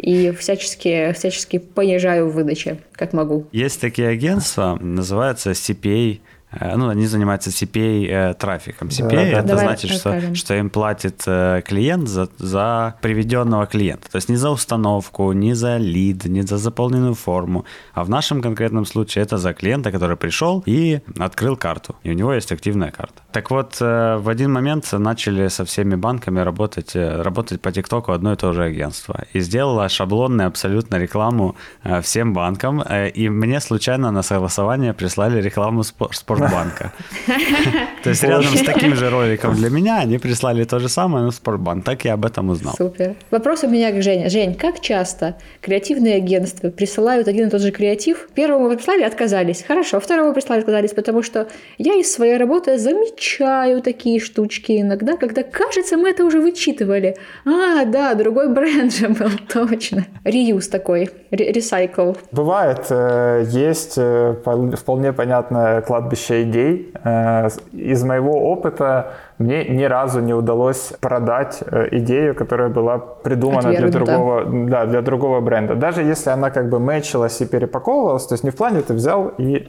и 0.00 0.32
всячески, 0.32 1.12
всячески 1.12 1.58
понижаю 1.58 2.30
в 2.30 2.34
выдаче, 2.34 2.78
как 2.92 3.12
могу. 3.12 3.46
Есть 3.52 3.80
такие 3.80 4.08
агентства, 4.08 4.76
называются 4.80 5.50
CPA 5.50 6.20
ну, 6.52 6.88
они 6.88 7.06
занимаются 7.06 7.50
CPA 7.50 8.06
э, 8.08 8.34
трафиком. 8.34 8.88
CPA 8.88 9.10
да, 9.10 9.22
это 9.22 9.48
Давай 9.48 9.66
значит, 9.66 9.90
что, 9.92 10.34
что 10.34 10.54
им 10.54 10.68
платит 10.70 11.22
э, 11.26 11.62
клиент 11.64 12.08
за, 12.08 12.28
за 12.38 12.94
приведенного 13.00 13.66
клиента. 13.66 14.10
То 14.10 14.16
есть 14.16 14.28
не 14.28 14.36
за 14.36 14.50
установку, 14.50 15.32
не 15.32 15.54
за 15.54 15.76
лид, 15.76 16.24
не 16.24 16.42
за 16.42 16.58
заполненную 16.58 17.14
форму, 17.14 17.64
а 17.94 18.02
в 18.02 18.10
нашем 18.10 18.42
конкретном 18.42 18.84
случае 18.84 19.22
это 19.22 19.38
за 19.38 19.52
клиента, 19.52 19.92
который 19.92 20.16
пришел 20.16 20.62
и 20.66 21.00
открыл 21.18 21.56
карту, 21.56 21.94
и 22.02 22.10
у 22.10 22.14
него 22.14 22.32
есть 22.32 22.52
активная 22.52 22.90
карта. 22.90 23.22
Так 23.32 23.50
вот, 23.50 23.80
в 23.80 24.28
один 24.28 24.52
момент 24.52 24.92
начали 24.92 25.48
со 25.48 25.64
всеми 25.64 25.94
банками 25.94 26.40
работать, 26.40 26.96
работать 26.96 27.60
по 27.60 27.70
ТикТоку 27.70 28.12
одно 28.12 28.32
и 28.32 28.36
то 28.36 28.52
же 28.52 28.64
агентство. 28.64 29.24
И 29.32 29.40
сделала 29.40 29.88
шаблонную 29.88 30.48
абсолютно 30.48 30.96
рекламу 30.96 31.54
всем 32.02 32.32
банкам, 32.32 32.82
и 33.14 33.28
мне 33.28 33.60
случайно 33.60 34.10
на 34.10 34.22
согласование 34.22 34.92
прислали 34.94 35.40
рекламу 35.40 35.84
спорт 35.84 36.39
Спортбанка. 36.48 36.92
То 38.02 38.10
есть 38.10 38.22
рядом 38.22 38.56
с 38.56 38.62
таким 38.62 38.94
же 38.94 39.10
роликом 39.10 39.54
для 39.54 39.70
меня 39.70 39.98
они 39.98 40.18
прислали 40.18 40.64
то 40.64 40.78
же 40.78 40.88
самое, 40.88 41.24
но 41.24 41.30
Спортбанк. 41.30 41.84
Так 41.84 42.04
я 42.04 42.14
об 42.14 42.24
этом 42.24 42.50
узнал. 42.50 42.74
Супер. 42.76 43.14
Вопрос 43.30 43.64
у 43.64 43.68
меня 43.68 43.92
к 43.92 44.02
Жене. 44.02 44.28
Жень, 44.28 44.54
как 44.54 44.80
часто 44.80 45.36
креативные 45.60 46.16
агентства 46.16 46.70
присылают 46.70 47.28
один 47.28 47.48
и 47.48 47.50
тот 47.50 47.60
же 47.60 47.70
креатив? 47.70 48.28
Первому 48.34 48.68
вы 48.68 48.76
прислали, 48.76 49.02
отказались. 49.02 49.64
Хорошо. 49.66 50.00
Второму 50.00 50.32
прислали, 50.32 50.60
отказались, 50.60 50.92
потому 50.92 51.22
что 51.22 51.48
я 51.78 51.94
из 51.94 52.12
своей 52.12 52.36
работы 52.36 52.78
замечаю 52.78 53.82
такие 53.82 54.20
штучки 54.20 54.80
иногда, 54.80 55.16
когда 55.16 55.42
кажется, 55.42 55.96
мы 55.96 56.10
это 56.10 56.24
уже 56.24 56.40
вычитывали. 56.40 57.16
А, 57.44 57.84
да, 57.84 58.14
другой 58.14 58.48
бренд 58.48 58.94
же 58.94 59.08
был, 59.08 59.30
точно. 59.52 60.06
Реюз 60.24 60.68
такой, 60.68 61.10
ресайкл. 61.30 62.12
Bывает, 62.32 62.86
э, 62.90 63.44
есть 63.48 63.94
э, 63.96 64.34
вполне 64.76 65.12
понятное 65.12 65.80
кладбище 65.82 66.29
тысяча 66.30 66.42
идей. 66.42 66.92
Э, 67.04 67.48
из 67.72 68.04
моего 68.04 68.50
опыта 68.52 69.12
мне 69.38 69.64
ни 69.64 69.84
разу 69.84 70.20
не 70.20 70.34
удалось 70.34 70.92
продать 71.00 71.62
э, 71.66 71.88
идею, 71.92 72.34
которая 72.34 72.68
была 72.68 72.98
придумана 72.98 73.70
для 73.70 73.88
другого, 73.88 74.44
да, 74.44 74.86
для 74.86 75.02
другого 75.02 75.40
бренда. 75.40 75.74
Даже 75.74 76.02
если 76.02 76.30
она 76.30 76.50
как 76.50 76.68
бы 76.68 76.78
мэчилась 76.78 77.40
и 77.40 77.46
перепаковывалась, 77.46 78.26
то 78.26 78.34
есть 78.34 78.44
не 78.44 78.50
в 78.50 78.56
плане 78.56 78.80
ты 78.80 78.94
взял 78.94 79.32
и 79.38 79.68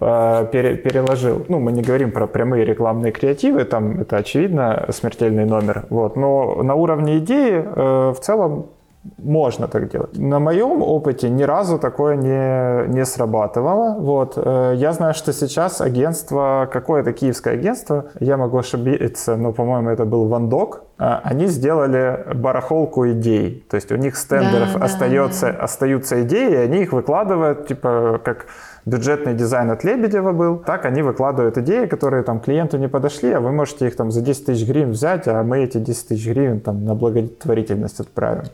э, 0.00 0.46
пере, 0.52 0.76
переложил. 0.76 1.44
Ну, 1.48 1.58
мы 1.58 1.72
не 1.72 1.82
говорим 1.82 2.12
про 2.12 2.26
прямые 2.26 2.64
рекламные 2.64 3.12
креативы, 3.12 3.64
там 3.64 4.00
это 4.00 4.16
очевидно 4.16 4.86
смертельный 4.90 5.44
номер. 5.44 5.84
Вот. 5.90 6.16
Но 6.16 6.62
на 6.62 6.74
уровне 6.74 7.18
идеи 7.18 7.64
в 8.12 8.18
целом 8.20 8.66
можно 9.18 9.66
так 9.68 9.90
делать. 9.90 10.18
На 10.18 10.38
моем 10.40 10.82
опыте 10.82 11.30
ни 11.30 11.42
разу 11.42 11.78
такое 11.78 12.16
не, 12.16 12.88
не 12.88 13.04
срабатывало. 13.04 13.96
Вот. 13.98 14.34
Э, 14.36 14.72
я 14.76 14.92
знаю, 14.92 15.14
что 15.14 15.32
сейчас 15.32 15.80
агентство, 15.80 16.68
какое-то 16.70 17.12
киевское 17.12 17.54
агентство, 17.54 18.04
я 18.20 18.36
могу 18.36 18.58
ошибиться, 18.58 19.36
но, 19.36 19.52
по-моему, 19.52 19.90
это 19.90 20.04
был 20.04 20.28
Вандок, 20.28 20.84
они 21.00 21.46
сделали 21.46 22.26
барахолку 22.34 23.08
идей. 23.08 23.64
То 23.70 23.76
есть 23.76 23.90
у 23.90 23.96
них 23.96 24.16
с 24.16 24.24
тендеров 24.24 24.74
да, 24.74 24.84
остается, 24.84 25.46
да, 25.46 25.52
да. 25.52 25.58
остаются 25.64 26.22
идеи, 26.22 26.52
и 26.52 26.56
они 26.56 26.82
их 26.82 26.92
выкладывают, 26.92 27.66
типа, 27.66 28.20
как 28.22 28.46
бюджетный 28.84 29.34
дизайн 29.34 29.70
от 29.70 29.82
Лебедева 29.82 30.32
был, 30.32 30.58
так 30.58 30.84
они 30.84 31.02
выкладывают 31.02 31.56
идеи, 31.58 31.86
которые 31.86 32.22
там 32.22 32.40
клиенту 32.40 32.76
не 32.76 32.88
подошли, 32.88 33.32
а 33.32 33.40
вы 33.40 33.50
можете 33.50 33.86
их 33.86 33.96
там 33.96 34.10
за 34.10 34.20
10 34.20 34.46
тысяч 34.46 34.66
гривен 34.66 34.90
взять, 34.90 35.26
а 35.26 35.42
мы 35.42 35.64
эти 35.64 35.78
10 35.78 36.08
тысяч 36.08 36.26
гривен 36.26 36.60
там 36.60 36.84
на 36.84 36.94
благотворительность 36.94 38.00
отправим. 38.00 38.44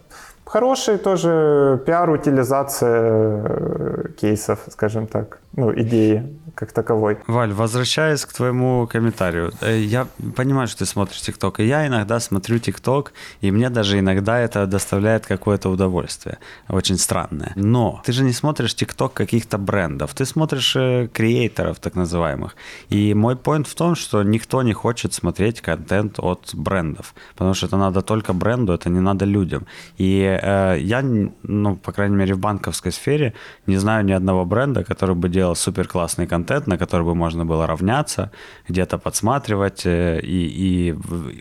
Хороший 0.45 0.99
тоже 0.99 1.83
пиар-утилизация 1.85 3.43
э, 3.45 4.05
кейсов, 4.17 4.61
скажем 4.71 5.09
так, 5.09 5.41
ну, 5.57 5.73
идеи 5.75 6.23
как 6.57 6.73
таковой. 6.73 7.19
Валь, 7.27 7.53
возвращаясь 7.53 8.25
к 8.25 8.33
твоему 8.33 8.87
комментарию, 8.87 9.53
э, 9.61 9.79
я 9.79 10.07
понимаю, 10.35 10.69
что 10.69 10.79
ты 10.79 10.87
смотришь 10.87 11.21
ТикТок, 11.21 11.61
и 11.61 11.67
я 11.67 11.87
иногда 11.87 12.19
смотрю 12.19 12.59
ТикТок, 12.59 13.13
и 13.43 13.51
мне 13.51 13.69
даже 13.71 13.99
иногда 13.99 14.39
это 14.39 14.67
доставляет 14.67 15.27
какое-то 15.27 15.69
удовольствие, 15.69 16.39
очень 16.69 16.97
странное. 16.97 17.53
Но 17.57 18.01
ты 18.07 18.13
же 18.13 18.25
не 18.25 18.33
смотришь 18.33 18.75
ТикТок 18.75 19.13
каких-то 19.13 19.59
брендов, 19.59 20.15
ты 20.15 20.25
смотришь 20.25 20.77
э, 20.77 21.09
креаторов 21.13 21.79
так 21.79 21.95
называемых. 21.95 22.57
И 22.89 23.15
мой 23.15 23.37
поинт 23.37 23.69
в 23.69 23.75
том, 23.75 23.95
что 23.95 24.23
никто 24.23 24.63
не 24.63 24.73
хочет 24.73 25.13
смотреть 25.13 25.61
контент 25.61 26.19
от 26.19 26.55
брендов, 26.55 27.15
потому 27.35 27.55
что 27.55 27.67
это 27.67 27.77
надо 27.77 28.01
только 28.01 28.33
бренду, 28.33 28.73
это 28.73 28.89
не 28.89 29.01
надо 29.01 29.27
людям. 29.27 29.67
И 29.99 30.41
э, 30.43 30.79
я, 30.81 31.03
ну, 31.43 31.77
по 31.77 31.93
крайней 31.93 32.17
мере, 32.17 32.35
в 32.35 32.39
банковской 32.39 32.93
сфере 32.93 33.35
не 33.67 33.77
знаю 33.77 34.07
ни 34.07 34.13
одного 34.13 34.47
бренда, 34.47 34.85
который 34.85 35.15
бы 35.15 35.29
делал 35.29 35.55
супер 35.55 35.87
классный 35.87 36.27
контент 36.27 36.46
контент, 36.47 36.67
на 36.67 36.79
который 36.79 37.03
бы 37.03 37.15
можно 37.15 37.45
было 37.45 37.67
равняться, 37.67 38.31
где-то 38.69 38.99
подсматривать 38.99 39.87
э, 39.87 40.21
и, 40.21 40.47
и 40.47 40.95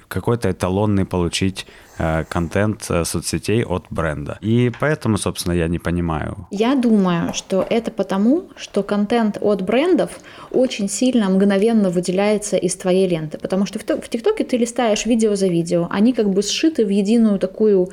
какой-то 0.07 0.49
эталонный 0.49 1.05
получить 1.05 1.65
Э, 1.97 2.25
контент 2.27 2.87
э, 2.89 3.05
соцсетей 3.05 3.63
от 3.63 3.85
бренда. 3.89 4.37
И 4.41 4.71
поэтому, 4.79 5.17
собственно, 5.17 5.53
я 5.53 5.67
не 5.67 5.79
понимаю. 5.79 6.47
Я 6.51 6.75
думаю, 6.75 7.33
что 7.33 7.65
это 7.69 7.89
потому, 7.89 8.49
что 8.57 8.83
контент 8.83 9.37
от 9.41 9.61
брендов 9.61 10.09
очень 10.51 10.89
сильно, 10.89 11.29
мгновенно 11.29 11.89
выделяется 11.89 12.57
из 12.57 12.75
твоей 12.75 13.07
ленты. 13.07 13.37
Потому 13.37 13.65
что 13.65 13.79
в 13.79 14.09
ТикТоке 14.09 14.43
ты 14.43 14.57
листаешь 14.57 15.05
видео 15.05 15.35
за 15.35 15.47
видео, 15.47 15.87
они 15.89 16.11
как 16.11 16.29
бы 16.29 16.41
сшиты 16.41 16.85
в 16.85 16.89
единую 16.89 17.39
такую 17.39 17.89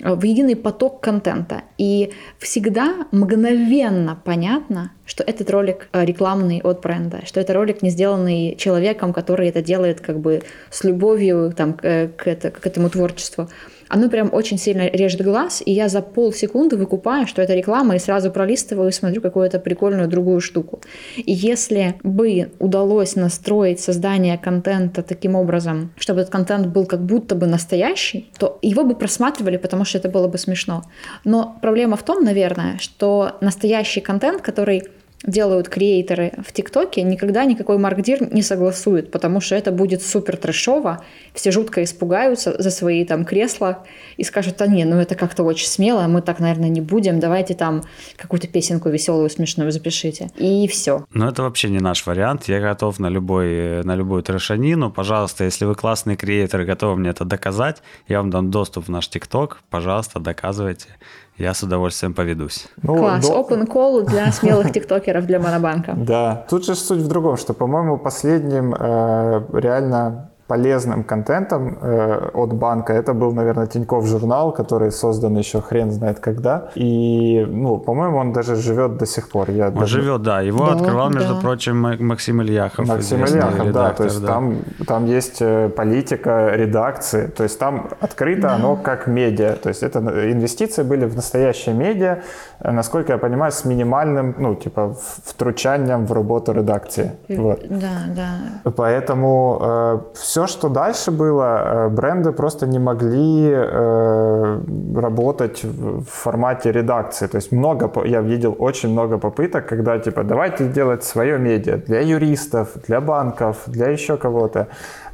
в 0.00 0.24
единый 0.24 0.56
поток 0.56 1.00
контента. 1.00 1.62
И 1.78 2.12
всегда 2.38 3.06
мгновенно 3.12 4.20
понятно, 4.24 4.92
что 5.06 5.22
этот 5.22 5.50
ролик 5.50 5.88
э, 5.92 6.04
рекламный 6.04 6.60
от 6.62 6.82
бренда, 6.82 7.24
что 7.24 7.40
это 7.40 7.54
ролик 7.54 7.82
не 7.82 7.90
сделанный 7.90 8.56
человеком, 8.56 9.12
который 9.12 9.48
это 9.48 9.62
делает 9.62 10.00
как 10.00 10.18
бы 10.18 10.42
с 10.70 10.84
любовью 10.84 11.52
там, 11.56 11.74
к, 11.74 12.08
к, 12.16 12.26
это, 12.26 12.50
к 12.50 12.66
этому 12.66 12.90
творчеству 12.90 13.48
оно 13.88 14.08
прям 14.08 14.30
очень 14.32 14.58
сильно 14.58 14.88
режет 14.88 15.22
глаз, 15.22 15.62
и 15.64 15.72
я 15.72 15.88
за 15.88 16.02
полсекунды 16.02 16.76
выкупаю, 16.76 17.26
что 17.26 17.42
это 17.42 17.54
реклама, 17.54 17.96
и 17.96 17.98
сразу 17.98 18.30
пролистываю 18.30 18.88
и 18.88 18.92
смотрю 18.92 19.20
какую-то 19.20 19.58
прикольную 19.58 20.08
другую 20.08 20.40
штуку. 20.40 20.80
И 21.16 21.32
если 21.32 21.94
бы 22.02 22.50
удалось 22.58 23.16
настроить 23.16 23.80
создание 23.80 24.38
контента 24.38 25.02
таким 25.02 25.34
образом, 25.34 25.92
чтобы 25.96 26.20
этот 26.20 26.32
контент 26.32 26.66
был 26.66 26.86
как 26.86 27.04
будто 27.04 27.34
бы 27.34 27.46
настоящий, 27.46 28.30
то 28.38 28.58
его 28.62 28.84
бы 28.84 28.94
просматривали, 28.94 29.56
потому 29.56 29.84
что 29.84 29.98
это 29.98 30.08
было 30.08 30.28
бы 30.28 30.38
смешно. 30.38 30.82
Но 31.24 31.58
проблема 31.62 31.96
в 31.96 32.02
том, 32.02 32.24
наверное, 32.24 32.78
что 32.78 33.32
настоящий 33.40 34.00
контент, 34.00 34.42
который 34.42 34.82
делают 35.24 35.68
креаторы 35.68 36.32
в 36.44 36.52
ТикТоке, 36.52 37.02
никогда 37.02 37.44
никакой 37.44 37.78
маркдир 37.78 38.32
не 38.32 38.42
согласует, 38.42 39.10
потому 39.10 39.40
что 39.40 39.54
это 39.54 39.72
будет 39.72 40.02
супер 40.02 40.36
трэшово, 40.36 41.02
все 41.34 41.50
жутко 41.50 41.82
испугаются 41.82 42.60
за 42.60 42.70
свои 42.70 43.04
там 43.04 43.24
кресла 43.24 43.84
и 44.16 44.24
скажут, 44.24 44.60
а 44.60 44.66
не, 44.66 44.84
ну 44.84 44.96
это 44.96 45.14
как-то 45.14 45.42
очень 45.42 45.66
смело, 45.66 46.06
мы 46.06 46.22
так, 46.22 46.38
наверное, 46.38 46.68
не 46.68 46.80
будем, 46.80 47.20
давайте 47.20 47.54
там 47.54 47.82
какую-то 48.16 48.48
песенку 48.48 48.88
веселую, 48.88 49.30
смешную 49.30 49.72
запишите. 49.72 50.30
И 50.36 50.68
все. 50.68 51.04
Но 51.12 51.28
это 51.28 51.42
вообще 51.42 51.70
не 51.70 51.78
наш 51.78 52.06
вариант, 52.06 52.44
я 52.48 52.60
готов 52.60 52.98
на 52.98 53.08
любой, 53.08 53.82
на 53.84 53.94
любую 53.96 54.22
трэшанину, 54.22 54.90
пожалуйста, 54.90 55.44
если 55.44 55.64
вы 55.64 55.74
классный 55.74 56.16
креатор 56.16 56.64
готовы 56.64 56.96
мне 56.96 57.10
это 57.10 57.24
доказать, 57.24 57.82
я 58.08 58.18
вам 58.18 58.30
дам 58.30 58.50
доступ 58.50 58.86
в 58.86 58.90
наш 58.90 59.08
ТикТок, 59.08 59.62
пожалуйста, 59.70 60.20
доказывайте 60.20 60.88
я 61.38 61.54
с 61.54 61.62
удовольствием 61.62 62.14
поведусь. 62.14 62.66
Ну, 62.82 62.96
Класс, 62.96 63.28
до... 63.28 63.34
open 63.34 63.66
call 63.66 64.04
для 64.06 64.32
смелых 64.32 64.72
тиктокеров 64.72 65.26
для 65.26 65.38
Монобанка. 65.38 65.94
Да, 65.96 66.46
тут 66.48 66.64
же 66.64 66.74
суть 66.74 67.00
в 67.00 67.08
другом, 67.08 67.36
что, 67.36 67.54
по-моему, 67.54 67.98
последним 67.98 68.74
э, 68.74 69.42
реально 69.52 70.30
полезным 70.46 71.02
контентом 71.02 71.78
э, 71.82 72.30
от 72.34 72.52
банка. 72.52 72.92
Это 72.92 73.14
был, 73.14 73.32
наверное, 73.32 73.66
Тиньков 73.66 74.06
журнал, 74.06 74.52
который 74.52 74.92
создан 74.92 75.36
еще 75.36 75.60
хрен 75.60 75.90
знает 75.90 76.20
когда. 76.20 76.68
И, 76.76 77.44
ну, 77.48 77.78
по-моему, 77.78 78.18
он 78.18 78.32
даже 78.32 78.54
живет 78.54 78.96
до 78.96 79.06
сих 79.06 79.28
пор. 79.28 79.50
Я 79.50 79.68
он 79.68 79.74
даже... 79.74 80.00
живет, 80.00 80.22
да. 80.22 80.40
Его 80.40 80.66
да, 80.66 80.72
открывал, 80.72 81.10
между 81.10 81.34
да. 81.34 81.40
прочим, 81.40 82.06
Максим 82.06 82.42
Ильяхов. 82.42 82.86
Максим 82.88 83.24
Ильяхов, 83.24 83.66
редактор, 83.66 83.72
да. 83.72 83.92
То 83.94 84.04
есть 84.04 84.20
да. 84.20 84.26
Там, 84.26 84.58
там 84.86 85.06
есть 85.06 85.38
э, 85.40 85.68
политика 85.68 86.52
редакции. 86.54 87.26
То 87.26 87.42
есть 87.42 87.58
там 87.58 87.88
открыто 88.00 88.42
да. 88.42 88.54
оно 88.54 88.76
как 88.76 89.08
медиа. 89.08 89.56
То 89.56 89.68
есть 89.68 89.82
это 89.82 89.98
инвестиции 90.30 90.84
были 90.84 91.06
в 91.06 91.16
настоящее 91.16 91.74
медиа, 91.74 92.18
э, 92.60 92.70
насколько 92.70 93.12
я 93.12 93.18
понимаю, 93.18 93.50
с 93.50 93.64
минимальным, 93.64 94.34
ну, 94.38 94.54
типа, 94.54 94.96
втручанием 95.24 96.06
в 96.06 96.12
работу 96.12 96.52
редакции. 96.52 97.12
Вот. 97.28 97.66
Да, 97.68 98.04
да. 98.14 98.70
Поэтому 98.76 99.58
э, 99.60 99.98
все, 100.14 100.35
что 100.44 100.68
дальше 100.68 101.10
было, 101.10 101.86
э, 101.86 101.88
бренды 101.88 102.32
просто 102.32 102.66
не 102.66 102.78
могли 102.78 103.50
э, 103.50 104.60
работать 104.94 105.64
в 105.64 106.04
формате 106.04 106.72
редакции. 106.72 107.26
То 107.26 107.36
есть 107.36 107.52
много, 107.52 107.90
я 108.04 108.20
видел 108.20 108.54
очень 108.58 108.90
много 108.90 109.18
попыток, 109.18 109.66
когда 109.66 109.98
типа 109.98 110.22
давайте 110.24 110.68
делать 110.68 111.04
свое 111.04 111.38
медиа 111.38 111.78
для 111.78 112.00
юристов, 112.00 112.68
для 112.86 113.00
банков, 113.00 113.56
для 113.66 113.88
еще 113.88 114.16
кого-то. 114.16 114.66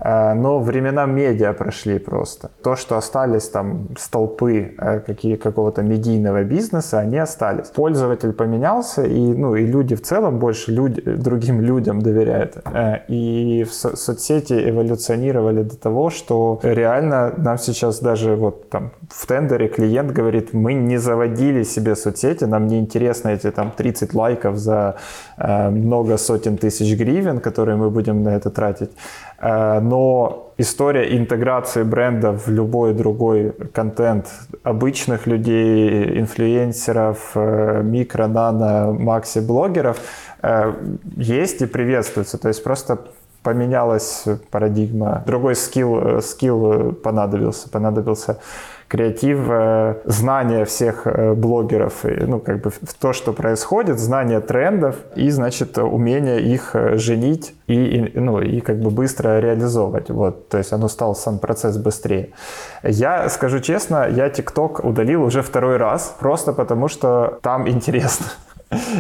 Э, 0.05 0.35
но 0.35 0.59
времена 0.59 1.07
медиа 1.07 1.53
прошли 1.53 1.99
просто. 1.99 2.51
То, 2.63 2.77
что 2.77 2.97
остались 2.97 3.49
там 3.49 3.89
столпы 3.99 4.75
э, 4.79 5.01
какие, 5.01 5.37
какого-то 5.37 5.83
медийного 5.83 6.43
бизнеса, 6.45 6.99
они 6.99 7.19
остались. 7.19 7.69
Пользователь 7.69 8.33
поменялся, 8.33 9.03
и, 9.03 9.21
ну, 9.21 9.55
и 9.55 9.67
люди 9.67 9.95
в 9.95 10.03
целом 10.03 10.39
больше 10.39 10.73
люди, 10.73 11.01
другим 11.03 11.61
людям 11.61 12.03
доверяют. 12.03 12.57
Э, 12.65 12.99
и 13.09 13.65
в 13.65 13.73
со- 13.73 13.97
соцсети 13.97 14.71
эволюционировали 14.71 15.63
до 15.63 15.77
того, 15.77 16.11
что 16.11 16.59
реально 16.63 17.33
нам 17.37 17.59
сейчас 17.59 18.01
даже 18.01 18.35
вот 18.35 18.71
там 18.71 18.91
в 19.09 19.27
тендере 19.27 19.69
клиент 19.69 20.13
говорит, 20.13 20.53
мы 20.53 20.75
не 20.75 20.99
заводили 20.99 21.65
себе 21.65 21.95
соцсети, 21.97 22.45
нам 22.45 22.67
не 22.67 22.79
интересно 22.79 23.29
эти 23.31 23.51
там 23.51 23.71
30 23.71 24.15
лайков 24.15 24.57
за 24.57 24.97
э, 25.39 25.71
много 25.71 26.19
сотен 26.19 26.57
тысяч 26.57 26.99
гривен, 26.99 27.41
которые 27.41 27.77
мы 27.77 27.91
будем 27.91 28.23
на 28.23 28.31
это 28.31 28.51
тратить. 28.51 28.91
Э, 29.43 29.81
но 29.81 30.53
история 30.57 31.17
интеграции 31.19 31.83
бренда 31.83 32.33
в 32.33 32.49
любой 32.49 32.95
другой 32.95 33.53
контент 33.75 34.29
обычных 34.63 35.27
людей, 35.27 36.21
инфлюенсеров, 36.21 37.33
э, 37.35 37.83
микро, 37.83 38.29
нано, 38.29 38.93
макси 38.93 39.41
блогеров 39.41 39.99
э, 40.43 40.73
есть 41.17 41.61
и 41.61 41.67
приветствуется. 41.67 42.39
То 42.39 42.49
есть 42.49 42.63
просто 42.63 43.01
поменялась 43.43 44.25
парадигма, 44.53 45.25
другой 45.27 45.57
скилл, 45.57 46.23
скилл 46.23 46.93
понадобился, 46.93 47.69
понадобился 47.69 48.39
креатив, 48.93 49.39
э, 49.49 49.95
знание 50.05 50.65
всех 50.65 51.07
э, 51.07 51.33
блогеров, 51.33 52.05
ну, 52.05 52.41
как 52.41 52.61
бы 52.61 52.71
в 52.71 52.95
то, 53.01 53.15
что 53.15 53.33
происходит, 53.33 53.99
знание 53.99 54.41
трендов 54.41 54.97
и, 55.17 55.31
значит, 55.31 55.79
умение 55.79 56.43
их 56.43 56.75
э, 56.75 56.99
женить 56.99 57.55
и, 57.67 57.75
и, 57.75 58.21
ну, 58.21 58.43
и 58.43 58.61
как 58.61 58.81
бы 58.81 58.91
быстро 58.91 59.41
реализовывать. 59.41 60.11
Вот, 60.11 60.51
то 60.51 60.59
есть 60.59 60.75
оно 60.75 60.89
стал 60.89 61.15
сам 61.15 61.39
процесс 61.39 61.79
быстрее. 61.79 62.29
Я 62.83 63.31
скажу 63.31 63.61
честно, 63.61 64.07
я 64.11 64.29
TikTok 64.29 64.87
удалил 64.87 65.23
уже 65.23 65.41
второй 65.41 65.79
раз, 65.79 66.15
просто 66.21 66.53
потому 66.53 66.89
что 66.89 67.39
там 67.41 67.67
интересно. 67.67 68.27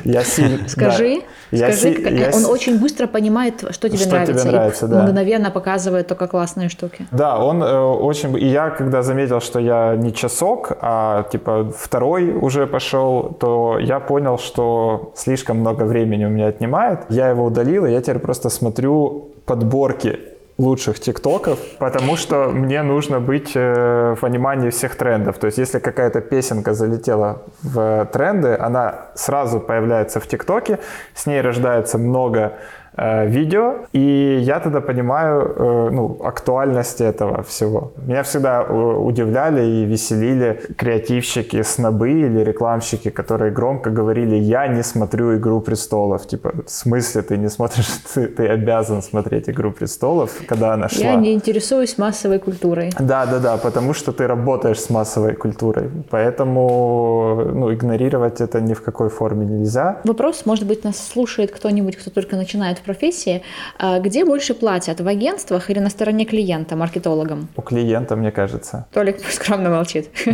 Я 0.04 0.24
сильно... 0.24 0.58
Скажи, 0.68 1.22
да. 1.50 1.72
скажи, 1.72 1.88
я 1.88 2.02
как... 2.02 2.12
я... 2.12 2.30
он 2.34 2.44
очень 2.46 2.78
быстро 2.78 3.06
понимает, 3.06 3.64
что 3.70 3.88
тебе 3.88 3.98
что 3.98 4.10
нравится, 4.10 4.42
тебе 4.42 4.52
нравится 4.52 4.86
и 4.86 4.88
да. 4.88 5.02
мгновенно 5.02 5.50
показывает 5.50 6.06
только 6.06 6.26
классные 6.26 6.68
штуки. 6.68 7.06
Да, 7.10 7.38
он 7.38 7.62
э, 7.62 7.78
очень... 7.78 8.36
И 8.38 8.46
я, 8.46 8.70
когда 8.70 9.02
заметил, 9.02 9.40
что 9.40 9.58
я 9.58 9.96
не 9.96 10.12
часок, 10.12 10.72
а 10.80 11.24
типа 11.30 11.72
второй 11.76 12.32
уже 12.32 12.66
пошел, 12.66 13.36
то 13.38 13.78
я 13.78 14.00
понял, 14.00 14.38
что 14.38 15.12
слишком 15.16 15.58
много 15.58 15.84
времени 15.84 16.24
у 16.24 16.30
меня 16.30 16.48
отнимает. 16.48 17.00
Я 17.08 17.28
его 17.28 17.44
удалил, 17.44 17.86
и 17.86 17.92
я 17.92 18.00
теперь 18.00 18.18
просто 18.18 18.48
смотрю 18.50 19.32
подборки 19.46 20.31
лучших 20.58 21.00
тиктоков, 21.00 21.58
потому 21.78 22.16
что 22.16 22.48
мне 22.48 22.82
нужно 22.82 23.20
быть 23.20 23.52
э, 23.54 24.14
в 24.16 24.20
понимании 24.20 24.70
всех 24.70 24.96
трендов. 24.96 25.38
То 25.38 25.46
есть, 25.46 25.58
если 25.58 25.78
какая-то 25.78 26.20
песенка 26.20 26.74
залетела 26.74 27.42
в 27.62 28.08
тренды, 28.12 28.56
она 28.58 29.08
сразу 29.14 29.60
появляется 29.60 30.20
в 30.20 30.26
тиктоке, 30.26 30.78
с 31.14 31.26
ней 31.26 31.40
рождается 31.40 31.98
много 31.98 32.58
видео, 32.96 33.86
и 33.92 34.38
я 34.42 34.60
тогда 34.60 34.80
понимаю 34.80 35.54
э, 35.56 35.90
ну, 35.92 36.18
актуальность 36.22 37.00
этого 37.00 37.42
всего. 37.42 37.92
Меня 38.06 38.22
всегда 38.22 38.62
э, 38.62 38.72
удивляли 38.72 39.64
и 39.64 39.84
веселили 39.84 40.60
креативщики, 40.76 41.62
снобы 41.62 42.10
или 42.10 42.44
рекламщики, 42.44 43.10
которые 43.10 43.50
громко 43.50 43.90
говорили 43.90 44.36
«я 44.36 44.66
не 44.68 44.82
смотрю 44.82 45.36
«Игру 45.36 45.60
престолов». 45.60 46.26
Типа, 46.26 46.52
в 46.66 46.70
смысле 46.70 47.22
ты 47.22 47.38
не 47.38 47.48
смотришь, 47.48 47.88
ты, 48.14 48.26
ты 48.26 48.46
обязан 48.48 49.02
смотреть 49.02 49.48
«Игру 49.48 49.72
престолов», 49.72 50.30
когда 50.46 50.74
она 50.74 50.88
шла. 50.88 51.04
Я 51.04 51.14
не 51.14 51.32
интересуюсь 51.32 51.98
массовой 51.98 52.38
культурой. 52.38 52.90
Да-да-да, 52.98 53.56
потому 53.56 53.94
что 53.94 54.12
ты 54.12 54.26
работаешь 54.26 54.80
с 54.80 54.90
массовой 54.90 55.34
культурой, 55.34 55.90
поэтому 56.10 57.50
ну, 57.54 57.72
игнорировать 57.72 58.40
это 58.40 58.60
ни 58.60 58.74
в 58.74 58.82
какой 58.82 59.08
форме 59.08 59.46
нельзя. 59.46 60.00
Вопрос, 60.04 60.46
может 60.46 60.66
быть, 60.66 60.84
нас 60.84 60.98
слушает 60.98 61.50
кто-нибудь, 61.52 61.96
кто 61.96 62.10
только 62.10 62.36
начинает 62.36 62.81
профессии. 62.82 63.42
А 63.78 63.98
где 63.98 64.24
больше 64.24 64.54
платят, 64.54 65.00
в 65.00 65.08
агентствах 65.08 65.70
или 65.70 65.78
на 65.78 65.90
стороне 65.90 66.24
клиента, 66.24 66.76
маркетологам? 66.76 67.48
У 67.56 67.62
клиента, 67.62 68.16
мне 68.16 68.30
кажется. 68.30 68.86
Толик 68.92 69.18
скромно 69.30 69.70
молчит. 69.70 70.10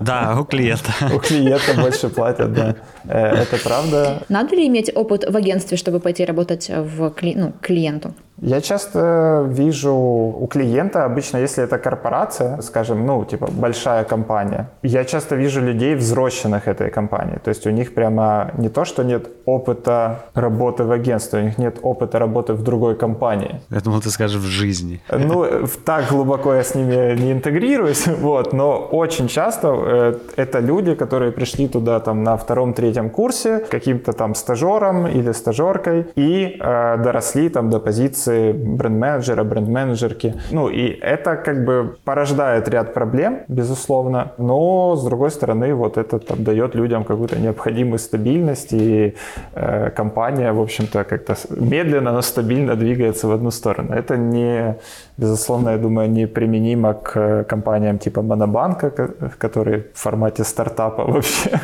Да, 0.00 0.36
у 0.38 0.44
клиента. 0.44 0.92
У 1.14 1.18
клиента 1.18 1.80
больше 1.80 2.08
платят, 2.08 2.52
да. 2.52 2.76
Э, 3.04 3.42
это 3.42 3.56
правда. 3.56 4.22
Надо 4.28 4.54
ли 4.54 4.66
иметь 4.66 4.90
опыт 4.94 5.24
в 5.28 5.36
агентстве, 5.36 5.76
чтобы 5.76 6.00
пойти 6.00 6.24
работать 6.24 6.68
в 6.68 7.14
ну, 7.22 7.52
клиенту? 7.60 8.14
Я 8.40 8.60
часто 8.60 9.46
вижу 9.48 9.94
у 9.94 10.46
клиента, 10.46 11.04
обычно 11.04 11.38
если 11.38 11.64
это 11.64 11.78
корпорация, 11.78 12.60
скажем, 12.62 13.06
ну, 13.06 13.24
типа 13.24 13.48
большая 13.50 14.04
компания, 14.04 14.68
я 14.82 15.04
часто 15.04 15.36
вижу 15.36 15.60
людей 15.60 15.94
взросленных 15.94 16.68
этой 16.68 16.90
компании. 16.90 17.38
То 17.44 17.50
есть 17.50 17.66
у 17.66 17.70
них 17.70 17.94
прямо 17.94 18.50
не 18.58 18.68
то, 18.68 18.84
что 18.84 19.04
нет 19.04 19.28
опыта 19.46 20.24
работы 20.34 20.84
в 20.84 20.90
агентстве, 20.90 21.40
у 21.40 21.42
них 21.42 21.58
нет 21.58 21.78
опыта 21.82 22.18
работы 22.18 22.52
в 22.54 22.62
другой 22.62 22.96
компании. 22.96 23.60
Я 23.70 23.80
думал, 23.80 24.00
ты 24.00 24.10
скажешь 24.10 24.40
в 24.40 24.46
жизни. 24.46 25.00
Ну, 25.10 25.46
так 25.84 26.08
глубоко 26.10 26.54
я 26.54 26.62
с 26.62 26.74
ними 26.74 27.16
не 27.20 27.32
интегрируюсь, 27.32 28.06
вот, 28.20 28.52
но 28.52 28.88
очень 28.92 29.28
часто 29.28 29.68
э, 29.68 30.14
это 30.36 30.58
люди, 30.58 30.94
которые 30.94 31.30
пришли 31.32 31.68
туда 31.68 32.00
там 32.00 32.22
на 32.24 32.36
втором-третьем 32.36 33.10
курсе 33.10 33.58
каким-то 33.70 34.12
там 34.12 34.34
стажером 34.34 35.06
или 35.06 35.32
стажеркой 35.32 36.06
и 36.16 36.56
э, 36.60 36.96
доросли 36.98 37.48
там 37.48 37.70
до 37.70 37.78
позиции 37.78 38.33
позиции 38.34 38.52
бренд-менеджера, 38.52 39.44
бренд-менеджерки. 39.44 40.34
Ну 40.50 40.68
и 40.68 40.98
это 41.00 41.36
как 41.36 41.64
бы 41.64 41.96
порождает 42.04 42.68
ряд 42.68 42.94
проблем, 42.94 43.40
безусловно, 43.48 44.32
но 44.38 44.96
с 44.96 45.04
другой 45.04 45.30
стороны 45.30 45.74
вот 45.74 45.96
это 45.96 46.18
там 46.18 46.44
дает 46.44 46.74
людям 46.74 47.04
какую-то 47.04 47.38
необходимую 47.38 47.98
стабильность 47.98 48.72
и 48.72 49.14
э, 49.54 49.90
компания, 49.90 50.52
в 50.52 50.60
общем-то, 50.60 51.04
как-то 51.04 51.34
медленно, 51.50 52.12
но 52.12 52.22
стабильно 52.22 52.74
двигается 52.76 53.28
в 53.28 53.32
одну 53.32 53.50
сторону. 53.50 53.94
Это 53.94 54.16
не, 54.16 54.76
безусловно, 55.16 55.70
я 55.70 55.78
думаю, 55.78 56.10
не 56.10 56.26
применимо 56.26 56.94
к 56.94 57.44
компаниям 57.44 57.98
типа 57.98 58.22
Монобанка, 58.22 58.90
которые 59.38 59.86
в 59.94 59.98
формате 59.98 60.44
стартапа 60.44 61.04
вообще 61.06 61.60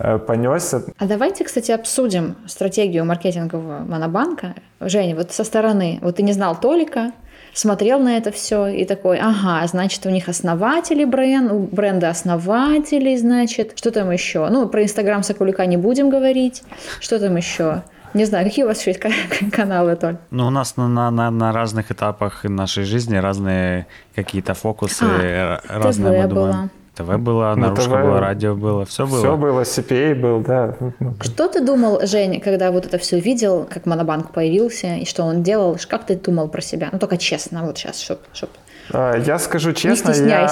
э, 0.00 0.18
понесся. 0.18 0.82
А 0.98 1.06
давайте, 1.06 1.44
кстати, 1.44 1.72
обсудим 1.72 2.36
стратегию 2.46 3.04
маркетингового 3.04 3.84
Монобанка. 3.84 4.54
Женя, 4.80 5.16
вот 5.16 5.32
со 5.32 5.44
стороны. 5.44 5.98
Вот 6.02 6.16
ты 6.16 6.22
не 6.22 6.32
знал 6.32 6.60
Толика, 6.60 7.12
смотрел 7.54 7.98
на 7.98 8.16
это 8.16 8.30
все 8.30 8.66
и 8.66 8.84
такой, 8.84 9.18
ага, 9.18 9.66
значит, 9.66 10.04
у 10.06 10.10
них 10.10 10.28
основатели 10.28 11.04
бренд, 11.04 11.52
у 11.52 11.58
бренда 11.60 12.10
основателей, 12.10 13.16
значит, 13.16 13.72
что 13.76 13.90
там 13.90 14.10
еще? 14.10 14.48
Ну, 14.50 14.68
про 14.68 14.82
Инстаграм 14.82 15.22
Соколюка 15.22 15.66
не 15.66 15.76
будем 15.76 16.10
говорить, 16.10 16.62
что 17.00 17.18
там 17.18 17.36
еще? 17.36 17.82
Не 18.14 18.24
знаю, 18.24 18.44
какие 18.44 18.64
у 18.64 18.68
вас 18.68 18.80
еще 18.80 18.90
есть 18.90 19.50
каналы, 19.52 19.96
Толь? 19.96 20.16
Ну, 20.30 20.46
у 20.46 20.50
нас 20.50 20.76
на, 20.76 20.88
на, 20.88 21.30
на 21.30 21.52
разных 21.52 21.90
этапах 21.90 22.44
нашей 22.44 22.84
жизни 22.84 23.16
разные 23.16 23.86
какие-то 24.14 24.54
фокусы, 24.54 25.04
а, 25.04 25.60
разные, 25.68 26.22
мы 26.22 26.28
думаем. 26.28 26.52
Была. 26.52 26.68
ТВ 26.96 27.18
было, 27.18 27.54
на 27.54 27.68
наружка 27.68 27.90
ТВ... 27.90 27.90
было, 27.90 28.20
радио 28.20 28.54
было, 28.54 28.86
все 28.86 29.06
было. 29.06 29.18
Все 29.18 29.36
было, 29.36 29.60
CPA 29.60 30.14
был, 30.14 30.40
да. 30.40 30.74
Что 31.20 31.48
ты 31.48 31.60
думал, 31.60 32.00
Жень, 32.06 32.40
когда 32.40 32.70
вот 32.70 32.86
это 32.86 32.96
все 32.96 33.20
видел, 33.20 33.68
как 33.70 33.84
Монобанк 33.84 34.32
появился, 34.32 34.96
и 34.96 35.04
что 35.04 35.24
он 35.24 35.42
делал, 35.42 35.76
как 35.88 36.06
ты 36.06 36.16
думал 36.16 36.48
про 36.48 36.62
себя? 36.62 36.88
Ну, 36.90 36.98
только 36.98 37.18
честно, 37.18 37.64
вот 37.64 37.76
сейчас, 37.76 38.00
чтобы 38.00 38.20
чтоб 38.32 38.48
я 38.92 39.38
скажу 39.38 39.72
честно, 39.72 40.12
не 40.12 40.28
я, 40.28 40.48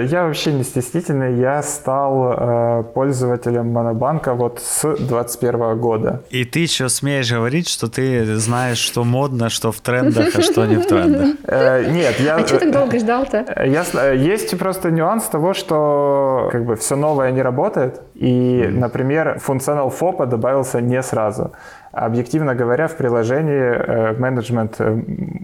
э, 0.00 0.06
я 0.06 0.24
вообще 0.24 0.52
не 0.52 0.64
стеснительный. 0.64 1.34
Я 1.34 1.62
стал 1.62 2.32
э, 2.32 2.82
пользователем 2.94 3.72
Монобанка 3.72 4.34
вот 4.34 4.60
с 4.60 4.82
2021 4.82 5.78
года. 5.78 6.22
И 6.30 6.44
ты 6.44 6.60
еще 6.60 6.88
смеешь 6.88 7.32
говорить, 7.32 7.68
что 7.68 7.88
ты 7.88 8.36
знаешь, 8.36 8.78
что 8.78 9.04
модно, 9.04 9.48
что 9.48 9.72
в 9.72 9.80
трендах, 9.80 10.34
а 10.34 10.42
что 10.42 10.66
не 10.66 10.76
в 10.76 10.86
трендах? 10.86 11.36
Э, 11.44 11.84
нет, 11.90 12.20
я... 12.20 12.36
А 12.36 12.46
что 12.46 12.58
так 12.58 12.72
долго 12.72 12.98
ждал-то? 12.98 13.44
Есть 14.14 14.56
просто 14.58 14.90
нюанс 14.90 15.24
того, 15.24 15.54
что 15.54 16.48
как 16.52 16.64
бы 16.64 16.76
все 16.76 16.96
новое 16.96 17.30
не 17.32 17.42
работает. 17.42 18.00
И, 18.14 18.68
например, 18.70 19.38
функционал 19.38 19.90
ФОПа 19.90 20.26
добавился 20.26 20.80
не 20.80 21.02
сразу. 21.02 21.52
Объективно 21.92 22.54
говоря, 22.54 22.88
в 22.88 22.96
приложении 22.96 23.52
э, 23.52 24.12
менеджмент 24.18 24.76
э, 24.78 24.98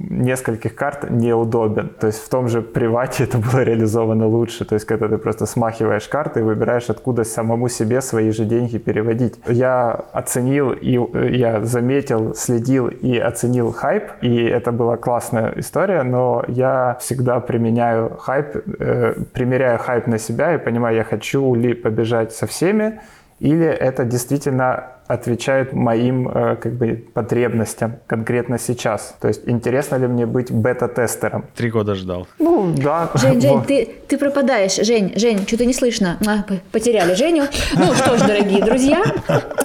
нескольких 0.08 0.74
карт 0.74 1.10
неудобен. 1.10 1.90
То 2.00 2.06
есть 2.06 2.24
в 2.24 2.28
том 2.30 2.48
же 2.48 2.62
привате 2.62 3.24
это 3.24 3.36
было 3.36 3.60
реализовано 3.62 4.26
лучше. 4.26 4.64
То 4.64 4.74
есть 4.74 4.86
когда 4.86 5.08
ты 5.08 5.18
просто 5.18 5.44
смахиваешь 5.44 6.08
карты 6.08 6.40
и 6.40 6.42
выбираешь, 6.42 6.88
откуда 6.88 7.24
самому 7.24 7.68
себе 7.68 8.00
свои 8.00 8.30
же 8.30 8.46
деньги 8.46 8.78
переводить. 8.78 9.38
Я 9.46 9.90
оценил 10.14 10.72
и 10.72 10.96
э, 10.96 11.36
я 11.36 11.62
заметил, 11.64 12.34
следил 12.34 12.88
и 12.88 13.18
оценил 13.18 13.70
хайп. 13.70 14.04
И 14.22 14.42
это 14.44 14.72
была 14.72 14.96
классная 14.96 15.52
история, 15.56 16.02
но 16.02 16.44
я 16.48 16.96
всегда 16.98 17.40
применяю 17.40 18.16
хайп, 18.16 18.64
примеряю 19.34 19.78
хайп 19.78 20.06
на 20.06 20.18
себя 20.18 20.54
и 20.54 20.58
понимаю, 20.58 20.96
я 20.96 21.04
хочу 21.04 21.54
ли 21.54 21.74
побежать 21.74 22.32
со 22.32 22.46
всеми, 22.46 23.00
или 23.38 23.66
это 23.66 24.04
действительно 24.04 24.97
отвечает 25.08 25.72
моим 25.72 26.28
э, 26.28 26.56
как 26.56 26.74
бы 26.74 27.04
потребностям 27.14 27.96
конкретно 28.06 28.58
сейчас. 28.58 29.16
То 29.20 29.28
есть 29.28 29.48
интересно 29.48 29.96
ли 29.96 30.06
мне 30.06 30.26
быть 30.26 30.52
бета-тестером? 30.52 31.46
Три 31.56 31.70
года 31.70 31.94
ждал. 31.94 32.28
Ну 32.38 32.74
да. 32.76 33.10
Жень, 33.14 33.40
Жень, 33.40 33.64
ты, 33.64 33.88
ты 34.06 34.18
пропадаешь. 34.18 34.76
Жень, 34.76 35.14
Жень, 35.16 35.46
что-то 35.46 35.64
не 35.64 35.72
слышно. 35.72 36.18
А, 36.26 36.44
потеряли 36.72 37.14
Женю. 37.14 37.44
Ну 37.74 37.94
что 37.94 38.18
ж, 38.18 38.20
дорогие 38.20 38.62
друзья, 38.62 39.02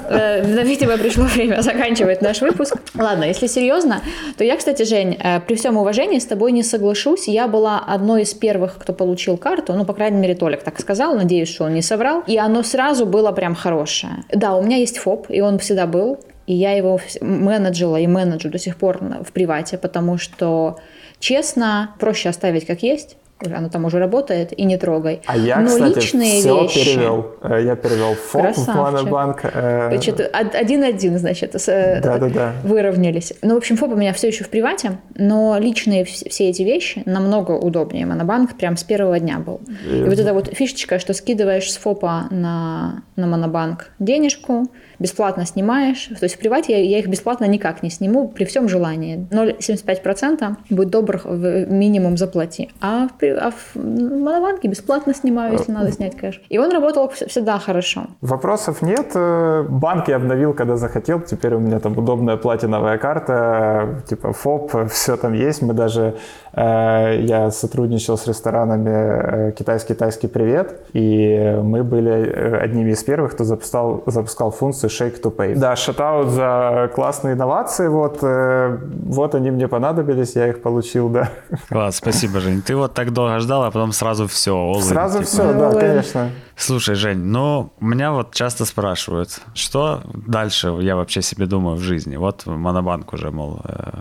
э, 0.09 0.63
видимо, 0.63 0.97
пришло 0.97 1.25
время 1.25 1.61
заканчивать 1.61 2.21
наш 2.21 2.41
выпуск. 2.41 2.77
Ладно, 2.95 3.25
если 3.25 3.47
серьезно, 3.47 4.01
то 4.37 4.45
я, 4.45 4.55
кстати, 4.55 4.83
Жень, 4.83 5.17
э, 5.21 5.41
при 5.41 5.55
всем 5.55 5.75
уважении 5.75 6.19
с 6.19 6.25
тобой 6.25 6.53
не 6.53 6.63
соглашусь. 6.63 7.27
Я 7.27 7.47
была 7.49 7.79
одной 7.79 8.21
из 8.21 8.33
первых, 8.33 8.77
кто 8.77 8.93
получил 8.93 9.35
карту. 9.35 9.73
Ну, 9.73 9.83
по 9.83 9.93
крайней 9.93 10.19
мере, 10.19 10.35
Толик 10.35 10.63
так 10.63 10.79
сказал. 10.79 11.15
Надеюсь, 11.15 11.49
что 11.49 11.65
он 11.65 11.73
не 11.73 11.81
соврал. 11.81 12.23
И 12.27 12.37
оно 12.37 12.63
сразу 12.63 13.05
было 13.05 13.33
прям 13.33 13.55
хорошее. 13.55 14.23
Да, 14.33 14.55
у 14.55 14.63
меня 14.63 14.77
есть 14.77 14.99
ФОП, 14.99 15.32
и 15.33 15.41
он 15.41 15.59
всегда 15.59 15.87
был, 15.87 16.19
и 16.47 16.53
я 16.53 16.71
его 16.71 16.99
менеджила 17.21 17.97
и 17.97 18.07
менеджу 18.07 18.49
до 18.49 18.57
сих 18.57 18.77
пор 18.77 18.99
в 18.99 19.31
привате, 19.31 19.77
потому 19.77 20.17
что, 20.17 20.77
честно, 21.19 21.95
проще 21.99 22.29
оставить 22.29 22.65
как 22.65 22.83
есть, 22.83 23.17
оно 23.51 23.69
там 23.69 23.85
уже 23.85 23.99
работает, 23.99 24.57
и 24.57 24.63
не 24.63 24.77
трогай. 24.77 25.21
А 25.25 25.37
я, 25.37 25.59
Но 25.59 25.67
кстати, 25.67 25.95
личные 25.95 26.39
все 26.39 26.61
вещи... 26.61 26.85
перевел. 26.85 27.35
Э, 27.41 27.61
я 27.63 27.75
перевел 27.75 28.13
ФОП 28.13 28.55
в 28.55 28.67
Монобанк. 28.67 29.41
Э, 29.43 29.89
значит, 29.89 30.19
один-один, 30.33 31.17
значит, 31.17 31.55
э, 31.67 32.01
Да-да-да. 32.01 32.53
выровнялись. 32.63 33.33
Ну, 33.41 33.55
в 33.55 33.57
общем, 33.57 33.77
ФОП 33.77 33.93
у 33.93 33.95
меня 33.95 34.13
все 34.13 34.27
еще 34.27 34.43
в 34.43 34.49
привате, 34.49 34.99
но 35.15 35.57
личные 35.59 36.05
все 36.05 36.49
эти 36.49 36.61
вещи 36.61 37.03
намного 37.05 37.51
удобнее. 37.51 38.05
Монобанк 38.05 38.55
прям 38.57 38.77
с 38.77 38.83
первого 38.83 39.19
дня 39.19 39.39
был. 39.39 39.61
И, 39.89 39.97
и 39.97 40.03
вот 40.03 40.17
эта 40.17 40.33
вот 40.33 40.53
фишечка, 40.53 40.99
что 40.99 41.13
скидываешь 41.13 41.71
с 41.71 41.77
ФОПа 41.77 42.27
на, 42.29 43.03
на 43.15 43.27
Монобанк 43.27 43.91
денежку, 43.99 44.67
бесплатно 45.03 45.45
снимаешь. 45.45 46.09
То 46.19 46.23
есть 46.23 46.35
в 46.35 46.39
привате 46.39 46.71
я, 46.71 46.79
я 46.79 46.99
их 46.99 47.07
бесплатно 47.07 47.45
никак 47.45 47.83
не 47.83 47.89
сниму 47.89 48.29
при 48.29 48.45
всем 48.45 48.69
желании. 48.69 49.27
0,75% 49.31 50.55
будь 50.69 50.89
добр, 50.89 51.21
в 51.25 51.71
минимум 51.71 52.17
заплати. 52.17 52.69
А 52.81 53.07
в, 53.07 53.23
а 53.23 53.51
в 53.51 53.75
монованке 53.75 54.69
бесплатно 54.69 55.13
снимаю, 55.13 55.53
если 55.53 55.71
надо 55.73 55.91
снять 55.91 56.15
кэш. 56.15 56.41
И 56.49 56.57
он 56.57 56.71
работал 56.71 57.09
всегда 57.09 57.59
хорошо. 57.59 58.07
Вопросов 58.21 58.81
нет. 58.81 59.11
Э, 59.15 59.65
банк 59.69 60.07
я 60.07 60.15
обновил, 60.15 60.53
когда 60.53 60.77
захотел. 60.77 61.19
Теперь 61.19 61.53
у 61.55 61.59
меня 61.59 61.79
там 61.79 61.97
удобная 61.97 62.37
платиновая 62.37 62.97
карта, 62.97 64.03
типа 64.07 64.31
ФОП, 64.31 64.89
все 64.89 65.17
там 65.17 65.33
есть. 65.33 65.61
Мы 65.61 65.73
даже, 65.73 66.01
э, 66.01 66.13
я 66.55 67.49
сотрудничал 67.51 68.17
с 68.17 68.27
ресторанами 68.27 68.89
э, 68.89 69.51
«Китайский-тайский 69.53 70.29
привет», 70.29 70.81
и 70.93 71.59
мы 71.63 71.83
были 71.83 72.31
одними 72.61 72.91
из 72.91 73.03
первых, 73.03 73.33
кто 73.33 73.43
запускал, 73.43 74.03
запускал 74.05 74.51
функцию 74.51 74.89
Shake 74.89 75.21
to 75.21 75.35
Pay. 75.35 75.55
Да, 75.55 75.75
шатаут 75.75 76.29
за 76.29 76.91
классные 76.93 77.33
инновации, 77.33 77.87
вот, 77.87 78.19
э, 78.21 78.77
вот 79.05 79.33
они 79.33 79.49
мне 79.49 79.67
понадобились, 79.67 80.35
я 80.35 80.47
их 80.49 80.61
получил, 80.61 81.09
да. 81.09 81.29
Класс, 81.69 81.95
спасибо, 81.95 82.39
Жень. 82.39 82.61
Ты 82.61 82.75
вот 82.75 82.93
так 82.93 83.11
долго 83.13 83.39
ждал, 83.39 83.63
а 83.63 83.71
потом 83.71 83.91
сразу 83.91 84.27
все. 84.27 84.53
All 84.53 84.81
сразу 84.81 85.19
типа. 85.19 85.29
все, 85.29 85.53
да, 85.53 85.71
конечно. 85.71 86.29
Слушай, 86.55 86.95
Жень, 86.95 87.17
ну, 87.17 87.71
меня 87.79 88.11
вот 88.11 88.33
часто 88.33 88.65
спрашивают, 88.65 89.41
что 89.55 90.01
дальше 90.13 90.67
я 90.81 90.95
вообще 90.95 91.23
себе 91.23 91.47
думаю 91.47 91.77
в 91.77 91.81
жизни? 91.81 92.15
Вот 92.15 92.45
Монобанк 92.45 93.11
уже, 93.13 93.31
мол, 93.31 93.59
э, 93.63 93.91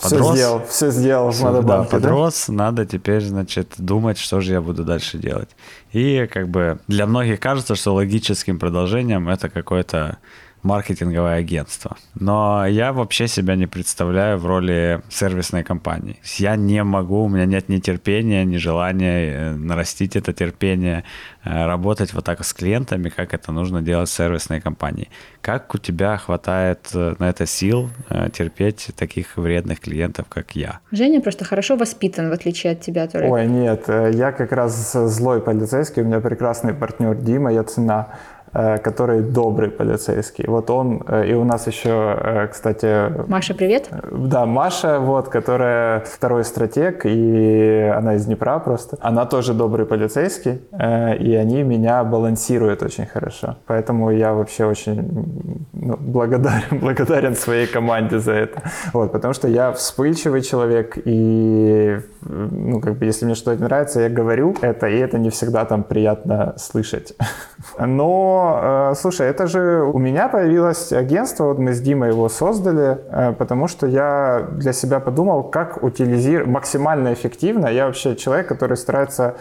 подрос. 0.00 0.26
Все 0.26 0.36
сделал, 0.36 0.62
все 0.68 0.90
сделал 0.90 1.30
в 1.30 1.40
Монобанке, 1.40 1.90
да, 1.90 1.96
подрос, 1.98 2.44
да? 2.48 2.52
надо 2.54 2.86
теперь, 2.86 3.22
значит, 3.22 3.74
думать, 3.78 4.18
что 4.18 4.40
же 4.40 4.52
я 4.52 4.60
буду 4.60 4.84
дальше 4.84 5.18
делать. 5.18 5.50
И 5.92 6.28
как 6.32 6.48
бы 6.48 6.78
для 6.88 7.06
многих 7.06 7.40
кажется, 7.40 7.74
что 7.74 7.94
логическим 7.94 8.58
продолжением 8.58 9.28
это 9.28 9.48
какое-то 9.48 10.18
маркетинговое 10.64 11.36
агентство. 11.36 11.96
Но 12.14 12.66
я 12.66 12.92
вообще 12.92 13.28
себя 13.28 13.54
не 13.54 13.66
представляю 13.66 14.38
в 14.38 14.46
роли 14.46 15.00
сервисной 15.10 15.62
компании. 15.62 16.16
Я 16.38 16.56
не 16.56 16.82
могу, 16.82 17.24
у 17.24 17.28
меня 17.28 17.44
нет 17.44 17.68
ни 17.68 17.78
терпения, 17.78 18.44
ни 18.44 18.56
желания 18.56 19.30
э, 19.30 19.54
нарастить 19.54 20.16
это 20.16 20.32
терпение, 20.32 21.04
э, 21.44 21.66
работать 21.66 22.14
вот 22.14 22.24
так 22.24 22.42
с 22.42 22.54
клиентами, 22.54 23.10
как 23.10 23.34
это 23.34 23.52
нужно 23.52 23.82
делать 23.82 24.08
в 24.08 24.12
сервисной 24.12 24.60
компании. 24.60 25.08
Как 25.42 25.74
у 25.74 25.78
тебя 25.78 26.16
хватает 26.16 26.88
э, 26.94 27.14
на 27.18 27.28
это 27.28 27.46
сил 27.46 27.90
терпеть 28.32 28.90
таких 28.96 29.36
вредных 29.36 29.80
клиентов, 29.80 30.26
как 30.28 30.56
я? 30.56 30.80
Женя 30.92 31.20
просто 31.20 31.44
хорошо 31.44 31.76
воспитан, 31.76 32.30
в 32.30 32.32
отличие 32.32 32.72
от 32.72 32.80
тебя, 32.80 33.06
Турек. 33.06 33.30
Ой, 33.30 33.46
нет, 33.46 33.84
я 33.88 34.32
как 34.32 34.52
раз 34.52 34.92
злой 34.92 35.42
полицейский, 35.42 36.02
у 36.02 36.06
меня 36.06 36.20
прекрасный 36.20 36.72
партнер 36.72 37.14
Дима, 37.14 37.52
я 37.52 37.64
цена 37.64 38.08
который 38.54 39.20
добрый 39.20 39.70
полицейский. 39.70 40.44
Вот 40.46 40.70
он, 40.70 41.02
э, 41.06 41.26
и 41.28 41.34
у 41.34 41.44
нас 41.44 41.66
еще, 41.66 42.48
кстати... 42.50 43.28
Маша, 43.28 43.54
привет. 43.54 43.88
Да, 44.12 44.46
Маша, 44.46 45.00
вот, 45.00 45.28
которая 45.28 46.00
второй 46.00 46.44
стратег, 46.44 47.04
и 47.04 47.92
она 47.94 48.14
из 48.14 48.26
Днепра 48.26 48.58
просто. 48.58 48.96
Она 49.00 49.26
тоже 49.26 49.54
добрый 49.54 49.86
полицейский, 49.86 50.62
и 50.72 51.34
они 51.34 51.62
меня 51.62 52.04
балансируют 52.04 52.82
очень 52.82 53.06
хорошо. 53.06 53.56
Поэтому 53.66 54.10
я 54.10 54.32
вообще 54.32 54.64
очень 54.64 55.66
ну, 55.72 55.96
благодарен, 55.96 56.78
благодарен 56.80 57.34
своей 57.36 57.66
команде 57.66 58.18
за 58.18 58.32
это. 58.32 58.62
Вот, 58.92 59.12
потому 59.12 59.34
что 59.34 59.48
я 59.48 59.72
вспыльчивый 59.72 60.42
человек, 60.42 60.98
и 61.04 61.98
ну, 62.22 62.80
как 62.80 62.98
бы, 62.98 63.04
если 63.04 63.26
мне 63.26 63.34
что-то 63.34 63.62
нравится, 63.62 64.00
я 64.00 64.08
говорю 64.08 64.54
это, 64.62 64.86
и 64.86 64.96
это 64.96 65.18
не 65.18 65.30
всегда 65.30 65.64
там 65.64 65.82
приятно 65.82 66.54
слышать. 66.56 67.14
Но, 67.78 68.43
э, 68.62 68.94
слушай, 68.96 69.26
это 69.26 69.46
же 69.46 69.82
у 69.82 69.98
меня 69.98 70.28
появилось 70.28 70.92
агентство, 70.92 71.44
вот 71.44 71.58
мы 71.58 71.72
с 71.72 71.80
Димой 71.80 72.10
его 72.10 72.28
создали, 72.28 72.98
э, 73.10 73.32
потому 73.38 73.68
что 73.68 73.86
я 73.86 74.46
для 74.52 74.72
себя 74.72 75.00
подумал, 75.00 75.44
как 75.44 75.82
утилизировать 75.82 76.48
максимально 76.48 77.12
эффективно. 77.12 77.66
Я 77.66 77.86
вообще 77.86 78.16
человек, 78.16 78.48
который 78.48 78.76
старается 78.76 79.36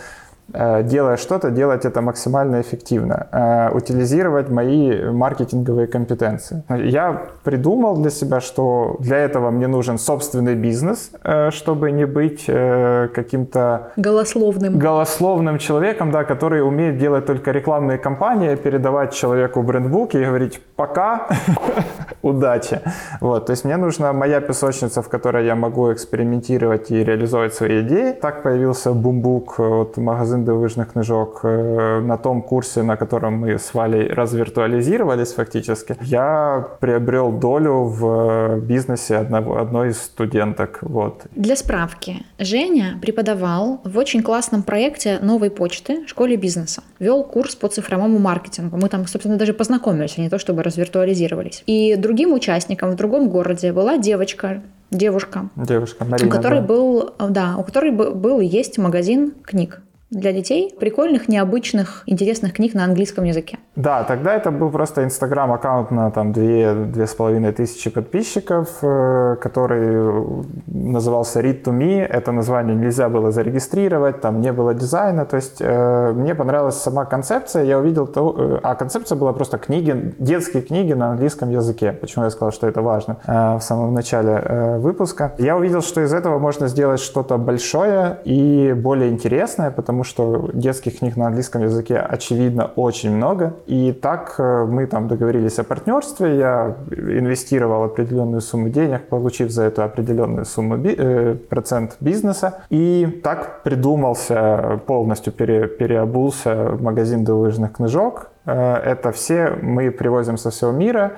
делая 0.50 1.18
что-то, 1.18 1.50
делать 1.50 1.86
это 1.86 2.02
максимально 2.02 2.62
эффективно, 2.62 3.28
э, 3.32 3.70
утилизировать 3.76 4.50
мои 4.50 5.10
маркетинговые 5.12 5.88
компетенции. 5.88 6.64
Я 6.70 7.24
придумал 7.44 7.98
для 7.98 8.12
себя, 8.12 8.40
что 8.42 8.98
для 9.00 9.18
этого 9.18 9.52
мне 9.52 9.68
нужен 9.68 9.98
собственный 9.98 10.56
бизнес, 10.56 11.12
э, 11.24 11.50
чтобы 11.52 11.92
не 11.92 12.06
быть 12.06 12.46
каким-то 12.46 13.92
голословным, 13.96 14.80
голословным 14.80 15.58
человеком, 15.58 16.12
да, 16.12 16.24
который 16.24 16.62
умеет 16.62 16.98
делать 16.98 17.26
только 17.26 17.52
рекламные 17.52 17.98
кампании, 17.98 18.56
передавать 18.56 19.14
человеку 19.14 19.64
брендбук 19.64 20.16
и 20.16 20.26
говорить 20.26 20.62
«пока, 20.76 21.28
удачи». 22.22 22.80
Вот, 23.22 23.46
то 23.46 23.54
есть 23.54 23.66
мне 23.66 23.78
нужна 23.78 24.14
моя 24.14 24.42
песочница, 24.42 25.02
в 25.02 25.10
которой 25.10 25.46
я 25.46 25.56
могу 25.56 25.92
экспериментировать 25.92 26.92
и 26.92 27.04
реализовать 27.04 27.54
свои 27.54 27.82
идеи. 27.82 28.12
Так 28.12 28.44
появился 28.44 28.94
бумбук 28.94 29.60
от 29.60 29.98
магазина 29.98 30.33
магазин 30.34 30.46
дивовижных 30.46 30.94
книжок 30.94 31.40
э, 31.44 32.02
на 32.02 32.18
том 32.18 32.42
курсе, 32.42 32.84
на 32.84 32.96
котором 32.96 33.34
мы 33.34 33.58
с 33.58 33.74
Валей 33.74 34.08
развиртуализировались 34.08 35.34
фактически, 35.34 35.96
я 36.02 36.68
приобрел 36.80 37.32
долю 37.32 37.84
в 37.84 38.06
э, 38.06 38.60
бизнесе 38.60 39.18
одного, 39.18 39.58
одной 39.58 39.90
из 39.90 40.02
студенток. 40.02 40.80
Вот. 40.82 41.24
Для 41.36 41.56
справки, 41.56 42.26
Женя 42.40 42.98
преподавал 43.02 43.82
в 43.84 43.98
очень 43.98 44.24
классном 44.24 44.64
проекте 44.64 45.20
новой 45.22 45.50
почты 45.50 46.06
школе 46.08 46.36
бизнеса. 46.36 46.82
Вел 47.00 47.24
курс 47.24 47.56
по 47.56 47.68
цифровому 47.68 48.20
маркетингу. 48.20 48.78
Мы 48.78 48.90
там, 48.90 49.08
собственно, 49.08 49.38
даже 49.38 49.54
познакомились, 49.54 50.18
а 50.18 50.22
не 50.22 50.30
то 50.30 50.40
чтобы 50.40 50.64
развиртуализировались. 50.64 51.64
И 51.68 51.96
другим 51.96 52.34
участником 52.34 52.92
в 52.92 52.96
другом 52.96 53.30
городе 53.30 53.72
была 53.72 53.98
девочка, 53.98 54.62
девушка, 54.92 55.50
девушка 55.56 56.06
Марина, 56.06 56.28
у 56.28 56.32
которой 56.32 56.62
да. 56.62 56.68
был, 56.68 57.14
да, 57.30 57.56
у 57.58 57.64
которой 57.64 57.92
был 57.92 58.40
и 58.40 58.46
есть 58.46 58.78
магазин 58.78 59.34
книг 59.44 59.82
для 60.14 60.32
детей 60.32 60.74
прикольных, 60.80 61.28
необычных, 61.28 62.04
интересных 62.06 62.54
книг 62.54 62.74
на 62.74 62.84
английском 62.84 63.24
языке. 63.24 63.58
Да, 63.76 64.04
тогда 64.04 64.36
это 64.36 64.52
был 64.52 64.70
просто 64.70 65.04
инстаграм-аккаунт 65.04 65.92
на 65.92 66.12
там 66.12 66.32
две, 66.32 66.74
две 66.74 67.08
с 67.08 67.14
половиной 67.16 67.52
тысячи 67.52 67.90
подписчиков, 67.90 68.70
э, 68.82 69.36
который 69.42 70.46
назывался 70.68 71.42
Read 71.42 71.64
to 71.64 71.78
Me. 71.78 72.06
Это 72.06 72.32
название 72.32 72.76
нельзя 72.76 73.10
было 73.10 73.32
зарегистрировать, 73.32 74.22
там 74.22 74.42
не 74.42 74.52
было 74.52 74.74
дизайна. 74.74 75.26
То 75.26 75.38
есть 75.38 75.58
э, 75.60 76.14
мне 76.14 76.36
понравилась 76.36 76.76
сама 76.76 77.06
концепция. 77.06 77.64
Я 77.64 77.80
увидел, 77.80 78.08
то, 78.08 78.36
э, 78.38 78.60
а 78.64 78.76
концепция 78.76 79.18
была 79.18 79.34
просто 79.34 79.58
книги, 79.58 80.14
детские 80.20 80.62
книги 80.62 80.94
на 80.94 81.12
английском 81.12 81.50
языке. 81.50 81.92
Почему 81.94 82.26
я 82.26 82.30
сказал, 82.30 82.52
что 82.52 82.68
это 82.68 82.82
важно 82.82 83.18
в 83.26 83.62
самом 83.62 83.94
начале 83.94 84.78
выпуска. 84.78 85.34
Я 85.38 85.58
увидел, 85.58 85.82
что 85.82 86.02
из 86.02 86.14
этого 86.14 86.40
можно 86.40 86.68
сделать 86.68 87.00
что-то 87.00 87.38
большое 87.38 88.18
и 88.26 88.74
более 88.74 89.10
интересное, 89.10 89.72
потому 89.72 90.03
что 90.04 90.50
детских 90.54 91.00
книг 91.00 91.18
на 91.18 91.28
английском 91.28 91.64
языке, 91.64 91.98
очевидно, 91.98 92.72
очень 92.76 93.12
много. 93.16 93.54
И 93.66 93.92
так 93.92 94.36
э, 94.38 94.66
мы 94.66 94.88
там 94.88 95.08
договорились 95.08 95.60
о 95.60 95.64
партнерстве, 95.64 96.38
я 96.38 96.76
инвестировал 96.92 97.84
определенную 97.84 98.42
сумму 98.42 98.70
денег, 98.70 99.08
получив 99.08 99.52
за 99.52 99.64
это 99.64 99.84
определенную 99.86 100.46
сумму 100.46 100.78
би- 100.78 100.96
э, 100.98 101.36
процент 101.50 101.98
бизнеса. 102.00 102.64
И 102.70 103.22
так 103.24 103.64
придумался, 103.64 104.80
полностью 104.86 105.34
пере- 105.34 105.68
переобулся 105.68 106.78
магазин 106.80 107.24
дивовижных 107.26 107.74
книжок. 107.74 108.30
Э, 108.46 108.76
это 108.76 109.12
все 109.12 109.58
мы 109.62 109.92
привозим 109.92 110.38
со 110.38 110.50
всего 110.50 110.72
мира 110.72 111.14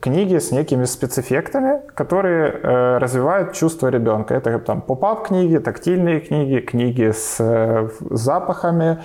книги 0.00 0.38
с 0.38 0.52
некими 0.52 0.84
спецэффектами, 0.84 1.80
которые 1.94 2.50
э, 2.50 2.98
развивают 2.98 3.54
чувство 3.54 3.88
ребенка. 3.88 4.34
Это 4.34 4.58
там 4.58 4.82
поп-ап 4.82 5.26
книги, 5.28 5.56
тактильные 5.58 6.20
книги, 6.20 6.60
книги 6.60 7.10
с 7.10 7.36
э, 7.40 7.88
запахами, 8.10 8.98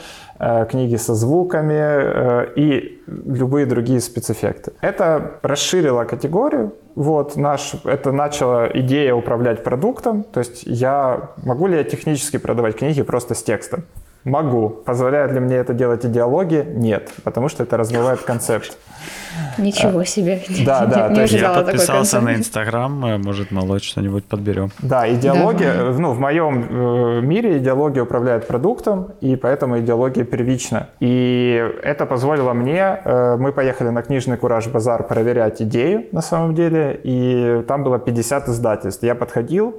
книги 0.69 0.97
со 0.97 1.13
звуками 1.13 2.51
и 2.55 3.01
любые 3.07 3.65
другие 3.65 4.01
спецэффекты. 4.01 4.73
Это 4.81 5.39
расширило 5.41 6.03
категорию. 6.03 6.73
Вот 6.95 7.37
наш, 7.37 7.75
это 7.85 8.11
начала 8.11 8.67
идея 8.73 9.13
управлять 9.13 9.63
продуктом. 9.63 10.23
То 10.23 10.39
есть 10.39 10.63
я 10.65 11.29
могу 11.37 11.67
ли 11.67 11.77
я 11.77 11.83
технически 11.85 12.37
продавать 12.37 12.75
книги 12.75 13.03
просто 13.03 13.35
с 13.35 13.43
текстом? 13.43 13.85
Могу. 14.23 14.69
Позволяет 14.69 15.31
ли 15.33 15.39
мне 15.39 15.55
это 15.57 15.73
делать 15.73 16.05
идеология? 16.05 16.63
Нет, 16.63 17.11
потому 17.23 17.49
что 17.49 17.63
это 17.63 17.77
развивает 17.77 18.21
концепт. 18.21 18.77
Ничего 19.57 20.03
себе. 20.03 20.41
Да, 20.65 20.85
да. 20.85 21.09
Не 21.09 21.25
я 21.37 21.53
подписался 21.53 22.21
на 22.21 22.35
Инстаграм, 22.35 23.05
э, 23.05 23.17
может, 23.17 23.51
молоть 23.51 23.83
что-нибудь 23.83 24.25
подберем. 24.25 24.71
Да, 24.79 25.11
идеология, 25.11 25.73
да. 25.73 25.99
ну, 25.99 26.11
в 26.11 26.19
моем 26.19 26.67
э, 26.69 27.21
мире 27.21 27.57
идеология 27.57 28.03
управляет 28.03 28.47
продуктом, 28.47 29.11
и 29.21 29.35
поэтому 29.35 29.79
идеология 29.79 30.23
первична. 30.23 30.89
И 30.99 31.63
это 31.83 32.05
позволило 32.05 32.53
мне, 32.53 33.01
э, 33.03 33.37
мы 33.37 33.51
поехали 33.51 33.89
на 33.89 34.01
книжный 34.01 34.37
Кураж 34.37 34.67
Базар 34.67 35.03
проверять 35.03 35.61
идею, 35.61 36.05
на 36.11 36.21
самом 36.21 36.55
деле, 36.55 36.99
и 37.03 37.63
там 37.67 37.83
было 37.83 37.99
50 37.99 38.49
издательств. 38.49 39.03
Я 39.03 39.15
подходил, 39.15 39.75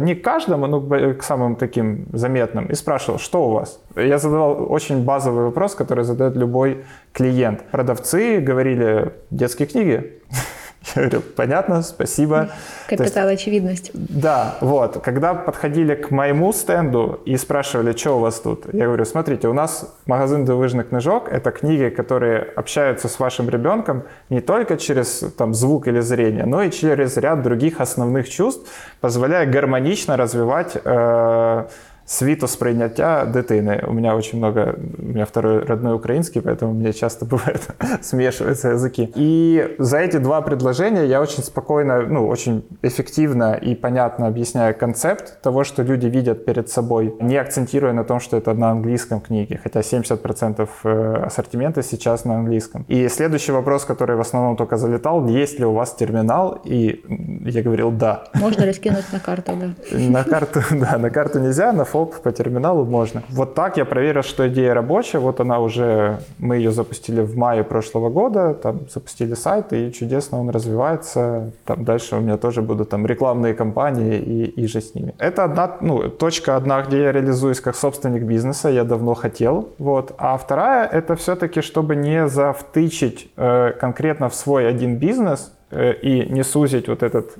не 0.00 0.14
к 0.14 0.22
каждому, 0.22 0.66
но 0.66 0.80
к 1.14 1.22
самым 1.22 1.56
таким 1.56 2.06
заметным, 2.12 2.66
и 2.66 2.74
спрашивал, 2.74 3.18
что 3.18 3.48
у 3.48 3.52
вас? 3.52 3.81
Я 3.96 4.18
задавал 4.18 4.72
очень 4.72 5.04
базовый 5.04 5.44
вопрос, 5.44 5.74
который 5.74 6.04
задает 6.04 6.36
любой 6.36 6.84
клиент. 7.12 7.62
Продавцы 7.70 8.40
говорили, 8.40 9.12
детские 9.30 9.68
книги. 9.68 10.12
Я 10.96 11.02
говорю, 11.02 11.20
понятно, 11.36 11.82
спасибо. 11.82 12.48
Капитал 12.88 13.28
есть, 13.28 13.42
очевидность. 13.42 13.90
Да, 13.94 14.56
вот. 14.60 15.00
Когда 15.02 15.32
подходили 15.34 15.94
к 15.94 16.10
моему 16.10 16.52
стенду 16.52 17.20
и 17.24 17.36
спрашивали, 17.36 17.96
что 17.96 18.16
у 18.16 18.20
вас 18.20 18.40
тут, 18.40 18.66
я 18.74 18.86
говорю, 18.86 19.04
смотрите, 19.04 19.48
у 19.48 19.52
нас 19.52 19.94
магазин 20.06 20.44
дивижных 20.44 20.88
книжок, 20.88 21.28
это 21.30 21.52
книги, 21.52 21.88
которые 21.88 22.40
общаются 22.40 23.08
с 23.08 23.20
вашим 23.20 23.48
ребенком 23.48 24.02
не 24.28 24.40
только 24.40 24.76
через 24.76 25.24
там, 25.38 25.54
звук 25.54 25.86
или 25.86 26.00
зрение, 26.00 26.46
но 26.46 26.62
и 26.62 26.70
через 26.70 27.16
ряд 27.16 27.42
других 27.42 27.80
основных 27.80 28.28
чувств, 28.28 28.68
позволяя 29.00 29.46
гармонично 29.46 30.16
развивать 30.16 30.76
э, 30.84 31.64
світосприйняття 32.06 33.24
дитини. 33.24 33.84
У 33.88 33.92
меня 33.92 34.14
очень 34.14 34.38
много, 34.38 34.74
у 34.98 35.02
меня 35.02 35.24
второй 35.24 35.64
родной 35.64 35.94
украинский, 35.94 36.42
поэтому 36.42 36.72
мне 36.72 36.92
часто 36.92 37.24
бывает 37.30 37.68
смешиваются 38.02 38.68
языки. 38.68 39.12
И 39.14 39.76
за 39.78 39.98
эти 39.98 40.18
два 40.18 40.40
предложения 40.40 41.06
я 41.06 41.20
очень 41.20 41.42
спокойно, 41.42 42.02
ну, 42.02 42.28
очень 42.28 42.62
эффективно 42.82 43.54
и 43.54 43.74
понятно 43.74 44.26
объясняю 44.26 44.74
концепт 44.74 45.40
того, 45.42 45.64
что 45.64 45.82
люди 45.82 46.06
видят 46.06 46.44
перед 46.44 46.68
собой, 46.68 47.14
не 47.20 47.36
акцентируя 47.36 47.92
на 47.92 48.04
том, 48.04 48.20
что 48.20 48.36
это 48.36 48.54
на 48.54 48.70
английском 48.70 49.20
книге, 49.20 49.60
хотя 49.62 49.80
70% 49.80 50.68
э, 50.84 51.14
ассортимента 51.26 51.82
сейчас 51.82 52.24
на 52.24 52.34
английском. 52.34 52.84
И 52.88 53.08
следующий 53.08 53.52
вопрос, 53.52 53.84
который 53.84 54.16
в 54.16 54.20
основном 54.20 54.56
только 54.56 54.76
залетал, 54.76 55.26
есть 55.28 55.58
ли 55.58 55.64
у 55.64 55.72
вас 55.72 55.94
терминал? 55.94 56.60
И 56.64 57.04
я 57.44 57.62
говорил, 57.62 57.90
да. 57.90 58.24
Можно 58.34 58.64
ли 58.64 58.72
скинуть 58.72 59.12
на 59.12 59.20
карту, 59.20 59.52
да? 59.60 59.98
На 59.98 60.24
карту, 60.24 60.60
да, 60.70 60.98
на 60.98 61.10
карту 61.10 61.40
нельзя, 61.40 61.72
на 61.72 61.84
фоп 61.92 62.22
по 62.22 62.32
терминалу 62.32 62.84
можно. 62.84 63.22
Вот 63.28 63.54
так 63.54 63.76
я 63.76 63.84
проверил, 63.84 64.22
что 64.22 64.48
идея 64.48 64.74
рабочая. 64.74 65.18
Вот 65.18 65.40
она 65.40 65.58
уже, 65.58 66.18
мы 66.38 66.56
ее 66.56 66.70
запустили 66.70 67.20
в 67.20 67.36
мае 67.36 67.64
прошлого 67.64 68.08
года, 68.08 68.54
там 68.54 68.88
запустили 68.88 69.34
сайт, 69.34 69.72
и 69.72 69.92
чудесно 69.92 70.40
он 70.40 70.50
развивается. 70.50 71.52
Там 71.66 71.84
дальше 71.84 72.16
у 72.16 72.20
меня 72.20 72.36
тоже 72.36 72.62
будут 72.62 72.88
там 72.88 73.06
рекламные 73.06 73.54
кампании 73.54 74.18
и, 74.18 74.44
и 74.62 74.66
же 74.66 74.80
с 74.80 74.94
ними. 74.94 75.14
Это 75.18 75.44
одна, 75.44 75.76
ну, 75.80 76.08
точка 76.08 76.56
одна, 76.56 76.82
где 76.82 77.02
я 77.02 77.12
реализуюсь 77.12 77.60
как 77.60 77.76
собственник 77.76 78.22
бизнеса, 78.22 78.70
я 78.70 78.84
давно 78.84 79.14
хотел. 79.14 79.68
Вот. 79.78 80.14
А 80.18 80.36
вторая, 80.36 80.86
это 80.86 81.14
все-таки, 81.14 81.60
чтобы 81.60 81.96
не 81.96 82.28
завтычить 82.28 83.30
э, 83.36 83.72
конкретно 83.80 84.28
в 84.28 84.34
свой 84.34 84.66
один 84.66 84.96
бизнес, 84.96 85.52
э, 85.70 85.92
и 85.92 86.32
не 86.32 86.44
сузить 86.44 86.88
вот 86.88 87.02
этот 87.02 87.36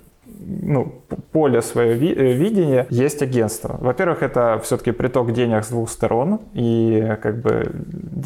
ну, 0.63 0.93
поле 1.33 1.63
свое 1.63 1.95
ви- 1.95 2.15
видение, 2.15 2.87
есть 2.91 3.23
агентство. 3.23 3.77
Во-первых, 3.81 4.23
это 4.23 4.61
все-таки 4.63 4.93
приток 4.93 5.33
денег 5.33 5.65
с 5.65 5.69
двух 5.69 5.91
сторон, 5.91 6.41
и 6.55 7.17
как 7.23 7.41
бы 7.43 7.73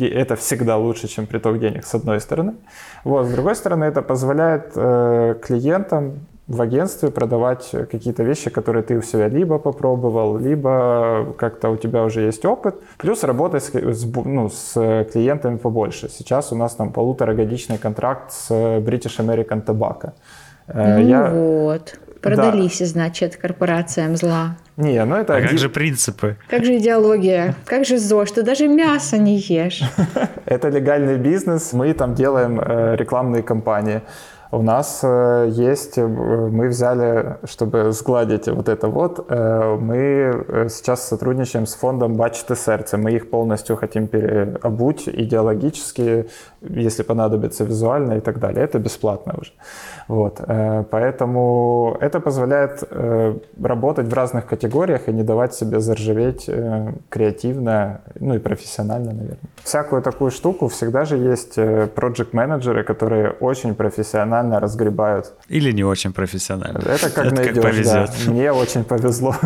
это 0.01 0.37
всегда 0.37 0.77
лучше, 0.77 1.09
чем 1.09 1.27
приток 1.27 1.59
денег 1.59 1.85
с 1.85 1.95
одной 1.95 2.21
стороны. 2.21 2.55
Вот, 3.05 3.27
с 3.27 3.31
другой 3.31 3.55
стороны, 3.55 3.85
это 3.85 4.03
позволяет 4.03 4.73
э, 4.77 5.35
клиентам 5.43 6.12
в 6.49 6.62
агентстве 6.62 7.11
продавать 7.11 7.71
какие-то 7.91 8.23
вещи, 8.23 8.51
которые 8.51 8.83
ты 8.83 8.97
у 8.97 9.03
себя 9.03 9.29
либо 9.29 9.59
попробовал, 9.59 10.39
либо 10.39 11.35
как-то 11.39 11.71
у 11.71 11.77
тебя 11.77 12.05
уже 12.05 12.21
есть 12.21 12.45
опыт, 12.45 12.77
плюс 12.99 13.25
работать 13.25 13.64
с, 13.64 13.75
с, 13.75 14.05
ну, 14.25 14.49
с 14.49 15.07
клиентами 15.12 15.57
побольше. 15.57 16.09
Сейчас 16.09 16.53
у 16.53 16.57
нас 16.57 16.75
там 16.75 16.93
полуторагодичный 16.93 17.79
контракт 17.79 18.33
с 18.33 18.51
British 18.51 19.19
American 19.19 19.64
Tobacco. 19.64 20.12
Э, 20.69 20.99
ну 20.99 21.09
Я... 21.09 21.31
вот, 21.31 21.99
продались, 22.27 22.79
да. 22.79 22.87
значит, 22.87 23.37
корпорациям 23.37 24.16
зла. 24.16 24.57
Не, 24.77 25.05
ну 25.05 25.16
это... 25.16 25.35
А 25.35 25.37
один... 25.37 25.51
как 25.51 25.59
же 25.59 25.68
принципы? 25.68 26.37
Как 26.51 26.64
же 26.64 26.77
идеология? 26.77 27.55
Как 27.64 27.85
же 27.87 27.99
ЗОЖ? 27.99 28.33
Ты 28.33 28.43
даже 28.43 28.68
мясо 28.68 29.16
не 29.16 29.39
ешь. 29.39 29.83
Это 30.45 30.68
легальный 30.68 31.16
бизнес. 31.16 31.72
Мы 31.72 31.95
там 31.95 32.14
делаем 32.14 32.61
э, 32.61 32.97
рекламные 32.97 33.43
кампании. 33.43 34.03
У 34.53 34.62
нас 34.62 35.01
э, 35.03 35.49
есть, 35.51 35.99
э, 35.99 36.07
мы 36.07 36.68
взяли, 36.68 37.39
чтобы 37.45 37.93
сгладить 37.93 38.49
вот 38.49 38.68
это 38.68 38.89
вот, 38.89 39.31
мы 39.31 40.66
сейчас 40.68 41.09
сотрудничаем 41.09 41.66
с 41.66 41.74
фондом 41.74 42.14
«Бачите 42.14 42.55
сердце». 42.55 42.99
Мы 42.99 43.12
их 43.12 43.31
полностью 43.31 43.77
хотим 43.77 44.07
переобуть 44.07 45.09
идеологически, 45.09 46.27
если 46.61 47.03
понадобится 47.03 47.64
визуально 47.64 48.14
и 48.14 48.20
так 48.20 48.39
далее. 48.39 48.64
Это 48.64 48.79
бесплатно 48.79 49.35
уже. 49.41 49.53
Вот. 50.09 50.41
Поэтому 50.91 51.97
это 52.01 52.21
позволяет 52.21 52.83
работать 53.63 54.07
в 54.07 54.15
разных 54.15 54.47
категориях 54.47 55.09
и 55.09 55.13
не 55.13 55.23
давать 55.23 55.55
себе 55.55 55.81
заржаветь 55.81 56.49
креативно, 57.09 58.01
ну 58.21 58.35
и 58.35 58.39
профессионально, 58.39 59.13
наверное. 59.13 59.39
Всякую 59.65 60.03
такую 60.03 60.31
штуку 60.31 60.69
всегда 60.69 61.05
же 61.05 61.17
есть 61.17 61.55
проект-менеджеры, 61.55 62.85
которые 62.85 63.31
очень 63.31 63.75
профессионально 63.75 63.97
профессионально 64.07 64.61
разгребают. 64.61 65.33
Или 65.49 65.73
не 65.73 65.85
очень 65.85 66.13
профессионально. 66.13 66.79
Это 66.79 67.11
как 67.11 67.27
Это 67.27 67.35
найдешь, 67.35 67.55
как 67.55 67.63
повезет. 67.63 68.11
Да. 68.27 68.31
Мне 68.31 68.53
очень 68.53 68.85
повезло. 68.85 69.35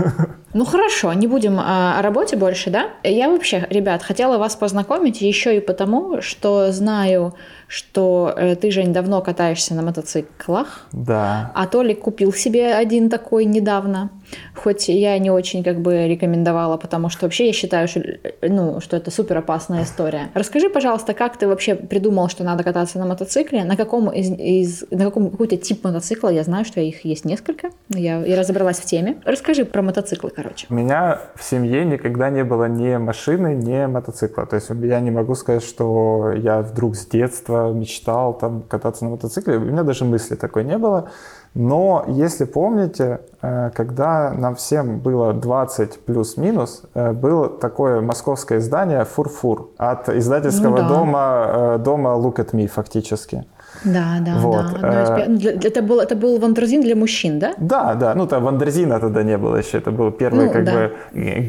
Ну 0.53 0.65
хорошо, 0.65 1.13
не 1.13 1.29
будем 1.29 1.61
о 1.61 2.03
работе 2.03 2.37
больше, 2.37 2.71
да? 2.71 2.91
Я 3.05 3.29
вообще, 3.29 3.69
ребят, 3.71 4.03
хотела 4.03 4.37
вас 4.37 4.57
познакомить 4.57 5.21
еще 5.21 5.57
и 5.57 5.61
потому, 5.61 6.23
что 6.23 6.73
знаю 6.73 7.35
что 7.71 8.35
э, 8.37 8.57
ты, 8.57 8.73
Жень, 8.73 8.93
давно 8.93 9.23
катаешься 9.23 9.75
на 9.75 9.83
мотоциклах. 9.83 10.89
Да. 10.91 11.53
А 11.55 11.69
Толик 11.69 12.01
купил 12.01 12.33
себе 12.33 12.75
один 12.75 13.09
такой 13.09 13.45
недавно. 13.45 14.11
Хоть 14.55 14.89
я 14.89 15.19
не 15.19 15.31
очень 15.31 15.65
как 15.65 15.81
бы 15.81 16.07
рекомендовала, 16.09 16.77
потому 16.77 17.09
что 17.09 17.27
вообще 17.27 17.47
я 17.47 17.53
считаю, 17.53 17.89
что, 17.89 18.03
ну, 18.43 18.81
что 18.81 18.97
это 18.97 19.11
супер 19.11 19.39
опасная 19.39 19.85
история. 19.85 20.31
Расскажи, 20.35 20.69
пожалуйста, 20.69 21.15
как 21.15 21.37
ты 21.37 21.49
вообще 21.49 21.75
придумал, 21.75 22.29
что 22.29 22.45
надо 22.45 22.65
кататься 22.65 22.99
на 22.99 23.07
мотоцикле? 23.07 23.65
На 23.65 23.77
каком 23.77 24.11
из, 24.11 24.31
из 24.31 24.85
на 24.91 25.05
каком 25.05 25.31
какой-то 25.31 25.57
тип 25.57 25.85
мотоцикла? 25.85 26.29
Я 26.29 26.45
знаю, 26.45 26.65
что 26.65 26.81
их 26.81 27.05
есть 27.05 27.25
несколько. 27.25 27.71
Я, 27.89 28.25
я 28.25 28.39
разобралась 28.39 28.79
в 28.79 28.85
теме. 28.85 29.21
Расскажи 29.25 29.65
про 29.65 29.83
мотоциклы, 29.83 30.31
короче. 30.31 30.67
У 30.71 30.75
меня 30.75 31.21
в 31.35 31.43
семье 31.43 31.85
никогда 31.85 32.31
не 32.31 32.45
было 32.45 32.67
ни 32.67 32.97
машины, 32.97 33.55
ни 33.55 33.87
мотоцикла. 33.87 34.47
То 34.47 34.57
есть 34.57 34.71
я 34.71 35.01
не 35.01 35.11
могу 35.11 35.35
сказать, 35.35 35.65
что 35.65 36.33
я 36.37 36.61
вдруг 36.63 36.97
с 36.97 37.07
детства 37.07 37.73
мечтал 37.73 38.35
там 38.35 38.63
кататься 38.63 39.05
на 39.05 39.11
мотоцикле. 39.11 39.57
У 39.57 39.61
меня 39.61 39.83
даже 39.83 40.05
мысли 40.05 40.35
такой 40.35 40.65
не 40.65 40.79
было. 40.79 41.11
Но 41.55 42.05
если 42.07 42.45
помните, 42.45 43.21
э, 43.43 43.71
когда 43.75 44.31
нам 44.31 44.55
всем 44.55 45.01
было 45.01 45.33
20 45.33 46.05
плюс-минус, 46.05 46.83
э, 46.95 47.13
было 47.13 47.49
такое 47.49 48.01
московское 48.01 48.59
издание 48.59 49.05
«FURFUR» 49.05 49.71
от 49.77 50.09
издательского 50.09 50.71
ну, 50.71 50.77
да. 50.77 50.89
дома, 50.89 51.47
э, 51.47 51.79
дома 51.79 52.11
«Look 52.11 52.37
at 52.37 52.53
Me» 52.53 52.69
фактически. 52.69 53.45
Да, 53.85 54.19
да, 54.21 54.35
вот. 54.39 54.81
да. 54.81 55.25
Ну, 55.29 55.39
это 55.39 55.83
был, 55.83 56.01
это 56.01 56.15
был 56.17 56.39
Wonderzine 56.39 56.83
для 56.83 56.97
мужчин, 56.97 57.39
да? 57.39 57.55
Да, 57.59 57.95
да. 57.95 58.15
Ну, 58.15 58.27
там 58.27 58.45
Wonderzine'а 58.45 59.01
тогда 59.01 59.23
не 59.23 59.39
было 59.39 59.57
еще. 59.57 59.79
Это 59.79 59.91
был 59.91 60.11
первый 60.11 60.47
ну, 60.47 60.53
как 60.53 60.65
да. 60.65 60.73
бы 60.73 60.93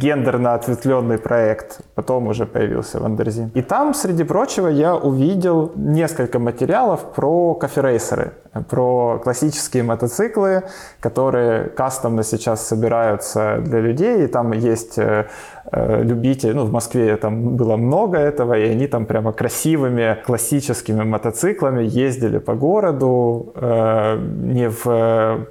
гендерно 0.02 0.54
ответвленный 0.54 1.18
проект. 1.18 1.82
Потом 1.96 2.28
уже 2.28 2.46
появился 2.46 3.00
Wonderzine. 3.00 3.52
И 3.54 3.62
там, 3.62 3.94
среди 3.94 4.24
прочего, 4.24 4.68
я 4.68 4.96
увидел 4.96 5.72
несколько 5.76 6.40
материалов 6.40 7.14
про 7.16 7.56
кафе-рейсеры, 7.56 8.32
про 8.70 9.20
классические 9.24 9.84
мотоциклы, 9.84 10.64
которые 11.00 11.70
кастомно 11.70 12.24
сейчас 12.24 12.68
собираются 12.68 13.58
для 13.62 13.80
людей. 13.80 14.24
И 14.24 14.28
там 14.28 14.54
есть 14.54 14.98
э, 14.98 15.26
Э, 15.61 15.61
любители, 15.72 16.52
ну, 16.52 16.66
в 16.66 16.72
Москве 16.72 17.16
там 17.16 17.56
было 17.56 17.78
много 17.78 18.18
этого, 18.18 18.58
и 18.58 18.68
они 18.68 18.88
там 18.88 19.06
прямо 19.06 19.32
красивыми 19.32 20.18
классическими 20.26 21.04
мотоциклами 21.04 21.84
ездили 21.84 22.40
по 22.40 22.56
городу, 22.56 23.54
э, 23.56 24.18
не 24.20 24.70
в 24.70 24.86
э, 24.86 25.46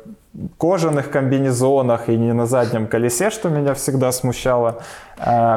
кожаных 0.58 1.10
комбинезонах 1.10 2.08
и 2.08 2.16
не 2.16 2.32
на 2.34 2.46
заднем 2.46 2.86
колесе, 2.86 3.30
что 3.30 3.48
меня 3.48 3.74
всегда 3.74 4.12
смущало 4.12 4.82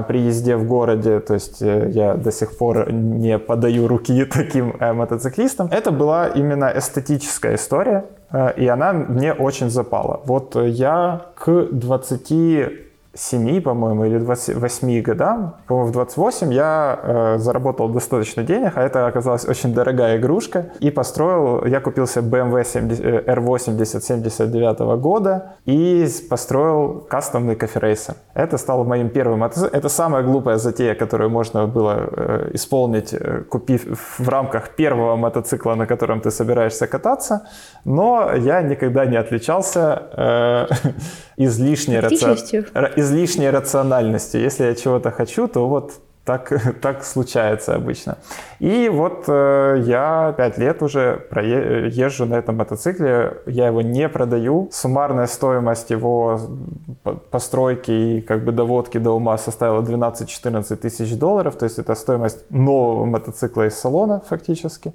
при 0.08 0.20
езде 0.20 0.56
в 0.56 0.68
городе. 0.68 1.20
То 1.20 1.36
есть 1.36 1.62
я 1.62 2.16
до 2.16 2.32
сих 2.32 2.58
пор 2.58 2.92
не 2.92 3.38
подаю 3.38 3.88
руки 3.88 4.26
таким 4.34 4.76
мотоциклистам. 4.80 5.68
Это 5.72 5.92
была 5.92 6.28
именно 6.28 6.72
эстетическая 6.76 7.56
история, 7.56 8.06
и 8.58 8.68
она 8.68 8.94
мне 8.94 9.34
очень 9.34 9.70
запала. 9.70 10.22
Вот 10.26 10.56
я 10.56 11.22
к 11.36 11.68
20 11.72 12.32
7, 13.16 13.62
по-моему, 13.62 14.06
или 14.06 14.18
28 14.18 15.02
годам, 15.02 15.56
по-моему, 15.68 15.90
в 15.90 15.94
28 15.94 16.54
я 16.54 17.00
э, 17.04 17.38
заработал 17.38 17.90
достаточно 17.90 18.44
денег, 18.44 18.74
а 18.76 18.82
это 18.82 19.06
оказалась 19.06 19.46
очень 19.46 19.74
дорогая 19.74 20.18
игрушка, 20.18 20.72
и 20.80 20.90
построил, 20.90 21.64
я 21.66 21.80
купился 21.80 22.22
BMW 22.22 22.64
70, 22.66 23.00
R80 23.28 23.86
79 23.86 25.00
года 25.00 25.54
и 25.66 26.08
построил 26.30 27.06
кастомный 27.08 27.56
коферейсер. 27.56 28.16
Это 28.34 28.58
стало 28.58 28.84
моим 28.84 29.10
первым. 29.10 29.44
Это 29.44 29.90
самая 29.90 30.24
глупая 30.24 30.58
затея, 30.58 30.96
которую 30.96 31.30
можно 31.30 31.68
было 31.68 31.96
э, 31.98 32.50
исполнить, 32.54 33.14
э, 33.14 33.44
купив 33.48 33.86
в 34.18 34.28
рамках 34.28 34.76
первого 34.76 35.16
мотоцикла, 35.16 35.76
на 35.76 35.86
котором 35.86 36.20
ты 36.20 36.32
собираешься 36.32 36.88
кататься, 36.88 37.48
но 37.86 38.32
я 38.36 38.62
никогда 38.64 39.06
не 39.06 39.18
отличался 39.18 40.04
э, 40.18 40.66
излишней, 41.38 42.00
раци... 42.00 42.16
излишней 43.04 43.50
рациональностью. 43.50 44.42
Если 44.42 44.66
я 44.66 44.76
чего-то 44.76 45.12
хочу, 45.12 45.48
то 45.48 45.68
вот 45.68 45.94
так, 46.26 46.52
так 46.82 47.04
случается 47.04 47.76
обычно. 47.76 48.18
И 48.60 48.90
вот 48.90 49.26
э, 49.28 49.84
я 49.86 50.34
пять 50.38 50.58
лет 50.58 50.82
уже 50.82 51.28
езжу 51.92 52.26
на 52.26 52.36
этом 52.36 52.58
мотоцикле, 52.58 53.38
я 53.46 53.68
его 53.68 53.82
не 53.82 54.10
продаю. 54.10 54.70
Суммарная 54.72 55.28
стоимость 55.28 55.90
его 55.90 56.40
постройки 57.32 57.92
и 57.92 58.22
как 58.22 58.44
бы 58.44 58.52
доводки 58.52 58.98
до 58.98 59.12
ума 59.12 59.38
составила 59.38 59.82
12-14 59.82 60.76
тысяч 60.78 61.18
долларов, 61.18 61.56
то 61.56 61.66
есть 61.66 61.80
это 61.80 61.96
стоимость 61.96 62.50
нового 62.50 63.06
мотоцикла 63.06 63.68
из 63.68 63.78
салона 63.78 64.22
фактически. 64.30 64.94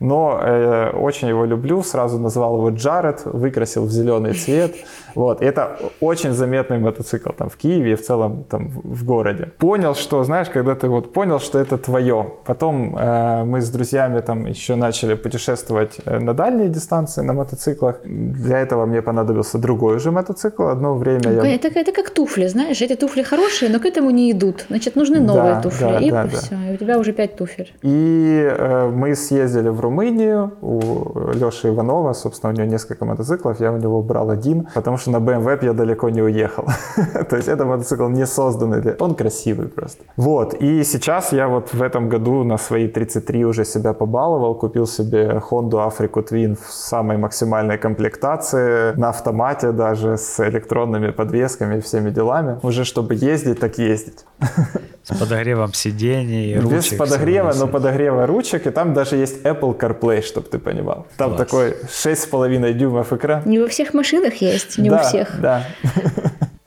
Но 0.00 0.38
э, 0.40 0.90
очень 0.90 1.28
его 1.28 1.44
люблю, 1.44 1.82
сразу 1.82 2.18
назвал 2.18 2.56
его 2.56 2.70
Джаред, 2.70 3.22
выкрасил 3.24 3.84
в 3.84 3.90
зеленый 3.90 4.34
цвет. 4.34 4.76
Вот, 5.14 5.42
и 5.42 5.44
это 5.46 5.78
очень 6.00 6.32
заметный 6.32 6.78
мотоцикл 6.78 7.30
там 7.30 7.48
в 7.48 7.56
Киеве 7.56 7.92
и 7.92 7.94
в 7.96 8.06
целом 8.06 8.44
там 8.44 8.68
в 8.68 9.04
городе. 9.04 9.50
Понял, 9.58 9.96
что, 9.96 10.22
знаешь, 10.22 10.48
когда 10.48 10.67
ты 10.74 10.88
вот 10.88 11.12
понял, 11.12 11.40
что 11.40 11.58
это 11.58 11.78
твое, 11.78 12.32
потом 12.44 12.96
э, 12.96 13.44
мы 13.44 13.60
с 13.60 13.70
друзьями 13.70 14.20
там 14.20 14.46
еще 14.46 14.76
начали 14.76 15.14
путешествовать 15.14 15.96
э, 16.04 16.18
на 16.18 16.34
дальние 16.34 16.68
дистанции 16.68 17.22
на 17.22 17.32
мотоциклах. 17.32 17.96
Для 18.04 18.58
этого 18.58 18.86
мне 18.86 19.02
понадобился 19.02 19.58
другой 19.58 19.96
уже 19.96 20.10
мотоцикл. 20.10 20.64
Одно 20.64 20.94
время 20.94 21.30
ну, 21.30 21.44
я... 21.44 21.54
Это, 21.54 21.68
это 21.68 21.92
как 21.92 22.10
туфли, 22.10 22.48
знаешь, 22.48 22.80
эти 22.82 22.96
туфли 22.96 23.22
хорошие, 23.22 23.70
но 23.70 23.78
к 23.78 23.86
этому 23.86 24.10
не 24.10 24.32
идут. 24.32 24.66
Значит, 24.68 24.96
нужны 24.96 25.20
новые 25.20 25.54
да, 25.54 25.60
туфли. 25.62 25.84
Да, 25.84 25.98
и 25.98 26.10
да, 26.10 26.28
все, 26.28 26.50
да. 26.50 26.70
и 26.70 26.74
у 26.74 26.76
тебя 26.76 26.98
уже 26.98 27.12
пять 27.12 27.36
туфель. 27.36 27.72
И 27.82 28.48
э, 28.50 28.88
мы 28.88 29.14
съездили 29.14 29.68
в 29.68 29.80
Румынию 29.80 30.52
у 30.62 31.30
Леши 31.32 31.68
Иванова, 31.68 32.12
собственно, 32.12 32.52
у 32.52 32.56
него 32.56 32.66
несколько 32.66 33.04
мотоциклов, 33.04 33.60
я 33.60 33.72
у 33.72 33.78
него 33.78 34.02
брал 34.02 34.30
один, 34.30 34.68
потому 34.74 34.98
что 34.98 35.10
на 35.10 35.18
BMW 35.18 35.64
я 35.64 35.72
далеко 35.72 36.08
не 36.10 36.22
уехал. 36.22 36.66
То 37.30 37.36
есть 37.36 37.48
это 37.48 37.64
мотоцикл 37.64 38.08
не 38.08 38.26
созданный 38.26 38.80
для... 38.80 38.96
Он 38.98 39.14
красивый 39.14 39.68
просто. 39.68 40.04
Вот, 40.16 40.57
и 40.60 40.84
сейчас 40.84 41.32
я 41.32 41.48
вот 41.48 41.72
в 41.72 41.82
этом 41.82 42.08
году 42.08 42.44
на 42.44 42.58
свои 42.58 42.88
33 42.88 43.44
уже 43.44 43.64
себя 43.64 43.92
побаловал, 43.92 44.54
купил 44.54 44.86
себе 44.86 45.42
Honda 45.50 45.88
Africa 45.88 46.26
Twin 46.28 46.56
в 46.56 46.72
самой 46.72 47.16
максимальной 47.16 47.78
комплектации, 47.78 48.98
на 48.98 49.10
автомате 49.10 49.72
даже, 49.72 50.16
с 50.16 50.40
электронными 50.48 51.10
подвесками 51.10 51.78
и 51.78 51.80
всеми 51.80 52.10
делами, 52.10 52.58
уже 52.62 52.84
чтобы 52.84 53.14
ездить, 53.14 53.60
так 53.60 53.78
ездить. 53.78 54.24
С 55.02 55.16
подогревом 55.18 55.72
сидений, 55.72 56.58
ручек. 56.58 56.92
Без 56.92 56.98
подогрева, 56.98 57.54
но 57.56 57.66
подогрева 57.66 58.26
ручек, 58.26 58.66
и 58.66 58.70
там 58.70 58.92
даже 58.92 59.16
есть 59.16 59.42
Apple 59.42 59.78
CarPlay, 59.78 60.22
чтобы 60.22 60.48
ты 60.48 60.58
понимал. 60.58 61.06
Там 61.16 61.34
Класс. 61.34 61.40
такой 61.40 61.70
6,5 61.88 62.72
дюймов 62.74 63.12
экран. 63.12 63.42
Не 63.46 63.58
во 63.58 63.68
всех 63.68 63.94
машинах 63.94 64.34
есть, 64.34 64.76
не 64.76 64.90
да, 64.90 64.96
у 64.96 64.98
всех. 65.04 65.40
Да, 65.40 65.64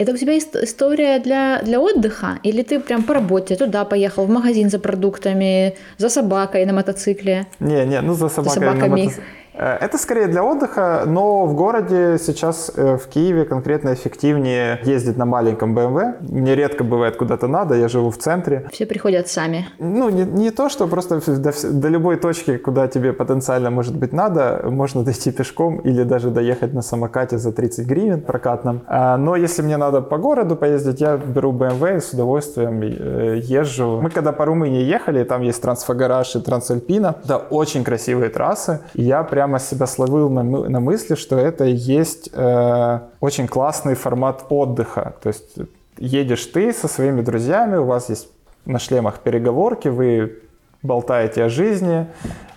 Это 0.01 0.13
у 0.13 0.17
тебя 0.17 0.37
история 0.37 1.19
для, 1.19 1.61
для 1.63 1.79
отдыха? 1.79 2.39
Или 2.41 2.63
ты 2.63 2.79
прям 2.79 3.03
по 3.03 3.13
работе 3.13 3.55
туда 3.55 3.85
поехал, 3.85 4.25
в 4.25 4.29
магазин 4.29 4.69
за 4.69 4.79
продуктами, 4.79 5.75
за 5.97 6.09
собакой 6.09 6.65
на 6.65 6.73
мотоцикле? 6.73 7.45
Не, 7.59 7.85
не, 7.85 8.01
ну 8.01 8.13
за 8.13 8.29
собакой 8.29 8.53
собаками. 8.53 8.81
на 8.81 8.87
мотоцикле. 8.87 9.23
Э, 9.53 9.77
это 9.79 9.97
скорее 9.97 10.27
для 10.27 10.43
отдыха, 10.43 11.03
но 11.05 11.45
в 11.45 11.55
городе 11.55 12.17
сейчас 12.19 12.71
э, 12.75 12.97
в 12.97 13.07
Киеве 13.07 13.45
конкретно 13.45 13.93
эффективнее 13.93 14.79
ездить 14.83 15.17
на 15.17 15.25
маленьком 15.25 15.77
BMW. 15.77 16.15
Мне 16.21 16.55
редко 16.55 16.83
бывает 16.83 17.15
куда-то 17.17 17.47
надо, 17.47 17.75
я 17.75 17.87
живу 17.87 18.09
в 18.09 18.17
центре. 18.17 18.67
Все 18.71 18.85
приходят 18.85 19.27
сами. 19.27 19.67
Ну, 19.79 20.09
не, 20.09 20.23
не 20.23 20.51
то, 20.51 20.69
что 20.69 20.87
просто 20.87 21.21
до, 21.37 21.51
до 21.71 21.87
любой 21.89 22.17
точки, 22.17 22.57
куда 22.57 22.87
тебе 22.87 23.13
потенциально 23.13 23.69
может 23.69 23.95
быть 23.95 24.13
надо, 24.13 24.61
можно 24.65 25.03
дойти 25.03 25.31
пешком 25.31 25.79
или 25.79 26.03
даже 26.03 26.29
доехать 26.29 26.73
на 26.73 26.81
самокате 26.81 27.37
за 27.37 27.51
30 27.51 27.87
гривен 27.87 28.21
прокатном. 28.21 28.81
А, 28.87 29.17
но 29.17 29.35
если 29.35 29.61
мне 29.61 29.77
надо 29.77 30.01
по 30.01 30.17
городу 30.17 30.55
поездить, 30.55 31.01
я 31.01 31.17
беру 31.17 31.51
BMW 31.51 31.97
и 31.97 31.99
с 31.99 32.13
удовольствием 32.13 32.81
э, 32.81 33.39
езжу. 33.43 33.99
Мы 34.01 34.09
когда 34.09 34.31
по 34.31 34.45
Румынии 34.45 34.83
ехали, 34.83 35.23
там 35.23 35.41
есть 35.41 35.61
Трансфагараж 35.61 36.35
и 36.35 36.39
Трансальпина. 36.39 37.15
Это 37.23 37.37
очень 37.37 37.83
красивые 37.83 38.29
трассы. 38.29 38.79
Я 38.93 39.23
прям 39.23 39.40
прямо 39.41 39.59
себя 39.59 39.87
словил 39.87 40.29
на, 40.29 40.43
на 40.43 40.79
мысли, 40.79 41.15
что 41.15 41.35
это 41.35 41.63
есть 41.63 42.29
э, 42.31 42.99
очень 43.21 43.47
классный 43.47 43.95
формат 43.95 44.45
отдыха. 44.49 45.15
То 45.23 45.29
есть 45.29 45.55
едешь 45.97 46.45
ты 46.45 46.71
со 46.73 46.87
своими 46.87 47.21
друзьями, 47.21 47.77
у 47.77 47.85
вас 47.85 48.09
есть 48.09 48.27
на 48.65 48.77
шлемах 48.77 49.19
переговорки, 49.19 49.87
вы 49.87 50.43
болтаете 50.83 51.45
о 51.45 51.49
жизни, 51.49 52.05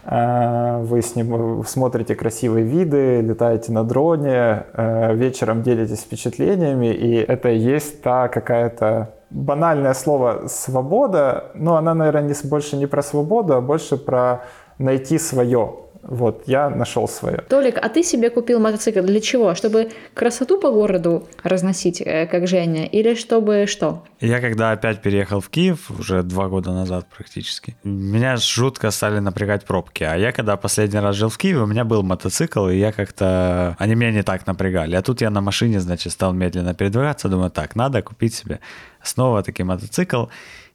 э, 0.05 0.83
вы 0.83 1.01
с 1.01 1.17
ним 1.17 1.65
смотрите 1.67 2.15
красивые 2.15 2.67
виды, 2.67 3.23
летаете 3.23 3.73
на 3.73 3.83
дроне, 3.83 4.65
э, 4.75 5.15
вечером 5.15 5.63
делитесь 5.63 6.01
впечатлениями, 6.01 6.93
и 6.93 7.15
это 7.15 7.49
и 7.49 7.57
есть 7.57 8.03
та 8.03 8.29
какая-то 8.29 9.09
банальное 9.31 9.95
слово 9.95 10.49
«свобода», 10.49 11.45
но 11.55 11.77
она, 11.77 11.95
наверное, 11.95 12.29
не, 12.29 12.49
больше 12.49 12.77
не 12.77 12.87
про 12.87 13.03
свободу, 13.03 13.55
а 13.55 13.63
больше 13.63 13.97
про 13.97 14.43
найти 14.79 15.19
свое. 15.19 15.84
Вот, 16.07 16.43
я 16.47 16.71
нашел 16.71 17.09
свое. 17.09 17.39
Толик, 17.49 17.79
а 17.81 17.89
ты 17.89 18.03
себе 18.03 18.31
купил 18.31 18.61
мотоцикл 18.61 19.01
для 19.01 19.21
чего? 19.21 19.55
Чтобы 19.55 19.91
красоту 20.15 20.61
по 20.61 20.71
городу 20.71 21.27
разносить, 21.43 22.01
э, 22.01 22.27
как 22.27 22.47
Женя? 22.47 22.87
Или 22.87 23.15
чтобы 23.15 23.67
что? 23.67 24.05
Я 24.21 24.41
когда 24.41 24.73
опять 24.73 25.01
переехал 25.03 25.41
в 25.41 25.49
Киев, 25.49 25.91
уже 25.99 26.23
два 26.23 26.49
года 26.49 26.73
назад 26.73 27.07
практически, 27.15 27.77
меня 27.85 28.37
жутко 28.37 28.91
стали 28.91 29.19
напрягать 29.19 29.65
пробки. 29.65 30.05
А 30.05 30.17
я 30.17 30.33
когда 30.33 30.57
последний 30.57 31.01
раз 31.01 31.17
жил 31.17 31.29
в 31.29 31.39
Киеве, 31.39 31.61
у 31.61 31.67
меня 31.67 31.85
был 31.85 32.03
мотоцикл, 32.03 32.69
и 32.69 32.77
я 32.77 32.93
как-то... 32.93 33.77
Они 33.79 33.95
меня 33.95 34.13
не 34.13 34.23
так 34.23 34.47
напрягали. 34.47 34.97
А 34.97 35.03
тут 35.03 35.21
я 35.21 35.31
на 35.31 35.41
машине, 35.41 35.81
значит, 35.81 36.13
стал 36.13 36.33
медленно 36.33 36.75
передвигаться, 36.75 37.29
думаю, 37.29 37.51
так, 37.51 37.77
надо 37.77 38.03
купить 38.03 38.35
себе 38.35 38.61
снова 39.05 39.43
таки 39.43 39.63
мотоцикл. 39.63 40.27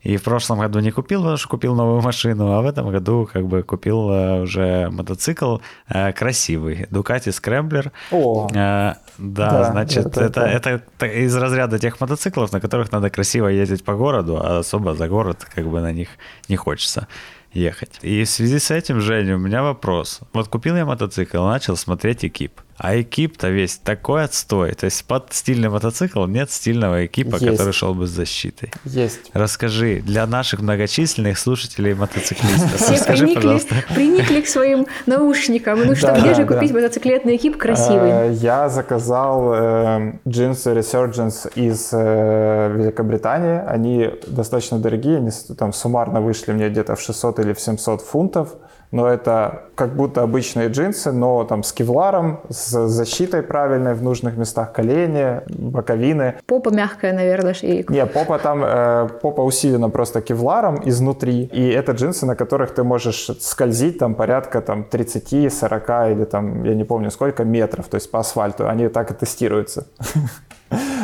И 0.02 0.16
в 0.16 0.24
прошлом 0.24 0.60
году 0.60 0.80
не 0.80 0.92
купил, 0.92 1.20
потому 1.20 1.38
что 1.38 1.50
купил 1.50 1.76
новую 1.76 2.02
машину, 2.02 2.54
а 2.54 2.62
в 2.62 2.66
этом 2.66 2.90
году 2.90 3.30
как 3.32 3.46
бы 3.46 3.64
купил 3.64 4.10
э, 4.10 4.42
уже 4.44 4.90
мотоцикл 4.92 5.58
э, 5.90 6.14
красивый. 6.14 6.88
Ducati 6.90 7.32
Scrambler. 7.32 7.92
О, 8.12 8.48
э, 8.50 8.54
да, 8.54 8.96
да, 9.18 9.64
значит, 9.72 10.06
это, 10.06 10.22
это, 10.22 10.42
это, 10.42 10.70
это 10.70 11.06
из 11.06 11.36
разряда 11.36 11.80
тех 11.80 12.00
мотоциклов, 12.00 12.54
на 12.54 12.62
которых 12.62 12.94
надо 12.94 13.10
красиво 13.10 13.50
ездить 13.50 13.84
по 13.84 13.96
городу, 13.96 14.40
а 14.42 14.60
особо 14.60 14.96
за 14.96 15.10
город 15.10 15.46
как 15.54 15.68
бы 15.68 15.82
на 15.82 15.92
них 15.92 16.08
не 16.48 16.56
хочется 16.56 17.10
ехать. 17.52 18.00
И 18.02 18.24
в 18.24 18.30
связи 18.30 18.60
с 18.60 18.72
этим, 18.72 19.02
Женя, 19.02 19.36
у 19.36 19.40
меня 19.40 19.64
вопрос. 19.64 20.22
Вот 20.32 20.48
купил 20.48 20.78
я 20.78 20.86
мотоцикл, 20.86 21.44
начал 21.44 21.76
смотреть 21.76 22.24
экип. 22.24 22.62
А 22.80 23.00
экип-то 23.00 23.50
весь 23.50 23.78
такой 23.78 24.24
отстой. 24.24 24.72
То 24.72 24.86
есть 24.86 25.04
под 25.04 25.34
стильный 25.34 25.68
мотоцикл 25.68 26.26
нет 26.26 26.50
стильного 26.50 27.06
экипа, 27.06 27.36
есть. 27.36 27.46
который 27.46 27.74
шел 27.74 27.94
бы 27.94 28.08
с 28.08 28.10
защитой. 28.10 28.72
Есть. 28.86 29.20
Расскажи 29.34 30.02
для 30.02 30.26
наших 30.26 30.62
многочисленных 30.62 31.38
слушателей 31.38 31.94
мотоциклистов. 31.94 32.76
Все 32.76 32.94
Расскажи, 32.94 33.26
приникли, 33.26 33.42
пожалуйста. 33.42 33.76
приникли 33.94 34.42
к 34.42 34.48
своим 34.48 34.88
наушникам. 35.06 35.86
Ну 35.86 35.94
что, 35.94 36.08
да, 36.08 36.22
где 36.22 36.34
же 36.34 36.46
да. 36.46 36.56
купить 36.56 36.72
мотоциклетный 36.72 37.36
экип 37.36 37.58
красивый? 37.58 38.12
Э, 38.12 38.32
я 38.32 38.70
заказал 38.70 39.54
э, 39.54 40.14
джинсы 40.26 40.72
Resurgence 40.72 41.52
из 41.56 41.90
э, 41.92 42.74
Великобритании. 42.78 43.62
Они 43.68 44.10
достаточно 44.28 44.80
дорогие. 44.80 45.18
Они 45.18 45.32
там 45.58 45.74
суммарно 45.74 46.22
вышли 46.22 46.54
мне 46.54 46.70
где-то 46.70 46.96
в 46.96 47.02
600 47.02 47.40
или 47.40 47.52
в 47.52 47.60
700 47.60 48.02
фунтов 48.02 48.56
но 48.92 49.08
это 49.08 49.64
как 49.76 49.96
будто 49.96 50.24
обычные 50.24 50.70
джинсы, 50.70 51.12
но 51.12 51.44
там 51.44 51.64
с 51.64 51.72
кевларом, 51.72 52.42
с 52.50 52.88
защитой 52.88 53.44
правильной 53.44 53.94
в 53.94 54.04
нужных 54.04 54.38
местах 54.38 54.74
колени, 54.74 55.42
боковины. 55.48 56.36
Попа 56.46 56.70
мягкая, 56.70 57.14
наверное, 57.14 57.56
и... 57.62 57.86
Не, 57.90 58.06
попа 58.06 58.40
там, 58.40 58.64
э, 58.64 59.10
попа 59.22 59.42
усилена 59.42 59.90
просто 59.90 60.22
кевларом 60.22 60.82
изнутри, 60.86 61.44
и 61.44 61.70
это 61.70 61.92
джинсы, 61.92 62.26
на 62.26 62.36
которых 62.36 62.74
ты 62.74 62.84
можешь 62.84 63.30
скользить 63.40 64.00
там 64.00 64.16
порядка 64.16 64.62
там 64.62 64.84
30, 64.84 65.54
40 65.54 65.90
или 66.12 66.26
там, 66.26 66.64
я 66.64 66.74
не 66.74 66.84
помню 66.84 67.12
сколько 67.12 67.44
метров, 67.44 67.88
то 67.88 67.96
есть 67.96 68.12
по 68.12 68.20
асфальту, 68.20 68.68
они 68.68 68.88
так 68.90 69.12
и 69.12 69.14
тестируются. 69.14 69.88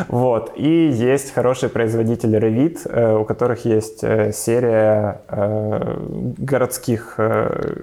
Вот. 0.07 0.53
И 0.55 0.89
есть 0.89 1.33
хороший 1.33 1.69
производитель 1.69 2.35
Revit, 2.35 2.79
э, 2.85 3.15
у 3.17 3.25
которых 3.25 3.65
есть 3.65 4.03
э, 4.03 4.31
серия 4.31 5.21
э, 5.27 5.97
городских, 6.37 7.15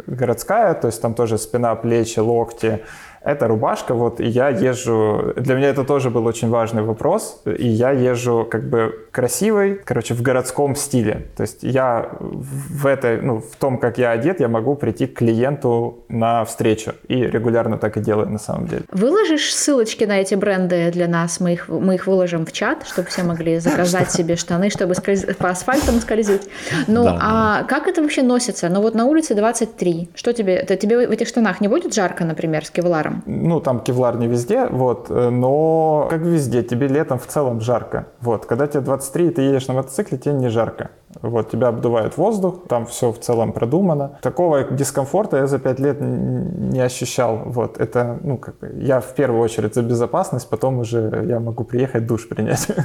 городская, 0.06 0.74
то 0.74 0.86
есть 0.86 1.02
там 1.02 1.14
тоже 1.14 1.38
спина, 1.38 1.74
плечи, 1.74 2.20
локти, 2.20 2.80
это 3.24 3.48
рубашка, 3.48 3.94
вот, 3.94 4.20
и 4.20 4.26
я 4.26 4.48
езжу, 4.48 5.32
для 5.36 5.54
меня 5.54 5.68
это 5.68 5.84
тоже 5.84 6.10
был 6.10 6.26
очень 6.26 6.48
важный 6.48 6.82
вопрос, 6.82 7.42
и 7.44 7.68
я 7.68 7.90
езжу 7.90 8.46
как 8.50 8.64
бы 8.68 9.06
красивый, 9.10 9.80
короче, 9.84 10.14
в 10.14 10.22
городском 10.22 10.74
стиле, 10.74 11.26
то 11.36 11.42
есть 11.42 11.62
я 11.62 12.10
в 12.20 12.86
этой, 12.86 13.20
ну, 13.20 13.40
в 13.40 13.56
том, 13.56 13.78
как 13.78 13.98
я 13.98 14.10
одет, 14.10 14.40
я 14.40 14.48
могу 14.48 14.74
прийти 14.74 15.06
к 15.06 15.18
клиенту 15.18 16.04
на 16.08 16.44
встречу, 16.44 16.94
и 17.08 17.16
регулярно 17.16 17.78
так 17.78 17.96
и 17.96 18.00
делаю 18.00 18.28
на 18.28 18.38
самом 18.38 18.66
деле. 18.66 18.82
Выложишь 18.90 19.54
ссылочки 19.54 20.04
на 20.04 20.20
эти 20.20 20.34
бренды 20.34 20.90
для 20.92 21.08
нас, 21.08 21.40
мы 21.40 21.52
их, 21.52 21.68
мы 21.68 21.94
их 21.94 22.06
выложим 22.06 22.44
в 22.44 22.52
чат, 22.52 22.86
чтобы 22.86 23.08
все 23.08 23.22
могли 23.22 23.58
заказать 23.58 24.10
себе 24.12 24.36
штаны, 24.36 24.70
чтобы 24.70 24.94
по 25.38 25.50
асфальтам 25.50 26.00
скользить. 26.00 26.48
Ну, 26.86 27.06
а 27.08 27.64
как 27.64 27.86
это 27.86 28.02
вообще 28.02 28.22
носится? 28.22 28.68
Ну, 28.68 28.80
вот 28.80 28.94
на 28.94 29.04
улице 29.06 29.34
23, 29.34 30.10
что 30.14 30.32
тебе, 30.32 30.64
тебе 30.80 31.06
в 31.06 31.10
этих 31.10 31.28
штанах 31.28 31.60
не 31.60 31.68
будет 31.68 31.94
жарко, 31.94 32.24
например, 32.24 32.64
с 32.64 32.70
кевларом? 32.70 33.11
Кевларом? 33.12 33.22
Ну, 33.26 33.60
там 33.60 33.80
кевлар 33.80 34.16
не 34.16 34.26
везде, 34.26 34.66
вот, 34.66 35.10
э, 35.10 35.30
но 35.30 36.06
как 36.10 36.20
везде, 36.22 36.62
тебе 36.62 36.88
летом 36.88 37.18
в 37.18 37.26
целом 37.26 37.60
жарко. 37.60 38.06
Вот, 38.20 38.46
когда 38.46 38.66
тебе 38.66 38.80
23, 38.80 39.26
и 39.26 39.30
ты 39.30 39.42
едешь 39.42 39.68
на 39.68 39.74
мотоцикле, 39.74 40.18
тебе 40.18 40.34
не 40.34 40.48
жарко. 40.48 40.90
Вот, 41.22 41.50
тебя 41.50 41.68
обдувает 41.68 42.16
воздух, 42.16 42.54
там 42.68 42.86
все 42.86 43.10
в 43.10 43.18
целом 43.18 43.52
продумано. 43.52 44.18
Такого 44.22 44.64
дискомфорта 44.64 45.36
я 45.36 45.46
за 45.46 45.58
5 45.58 45.80
лет 45.80 46.00
не 46.00 46.80
ощущал. 46.80 47.42
Вот, 47.44 47.78
это, 47.78 48.18
ну, 48.22 48.38
как 48.38 48.54
я 48.74 49.00
в 49.00 49.14
первую 49.14 49.42
очередь 49.42 49.74
за 49.74 49.82
безопасность, 49.82 50.48
потом 50.48 50.78
уже 50.78 51.24
я 51.28 51.40
могу 51.40 51.64
приехать 51.64 52.06
душ 52.06 52.28
принять. 52.28 52.68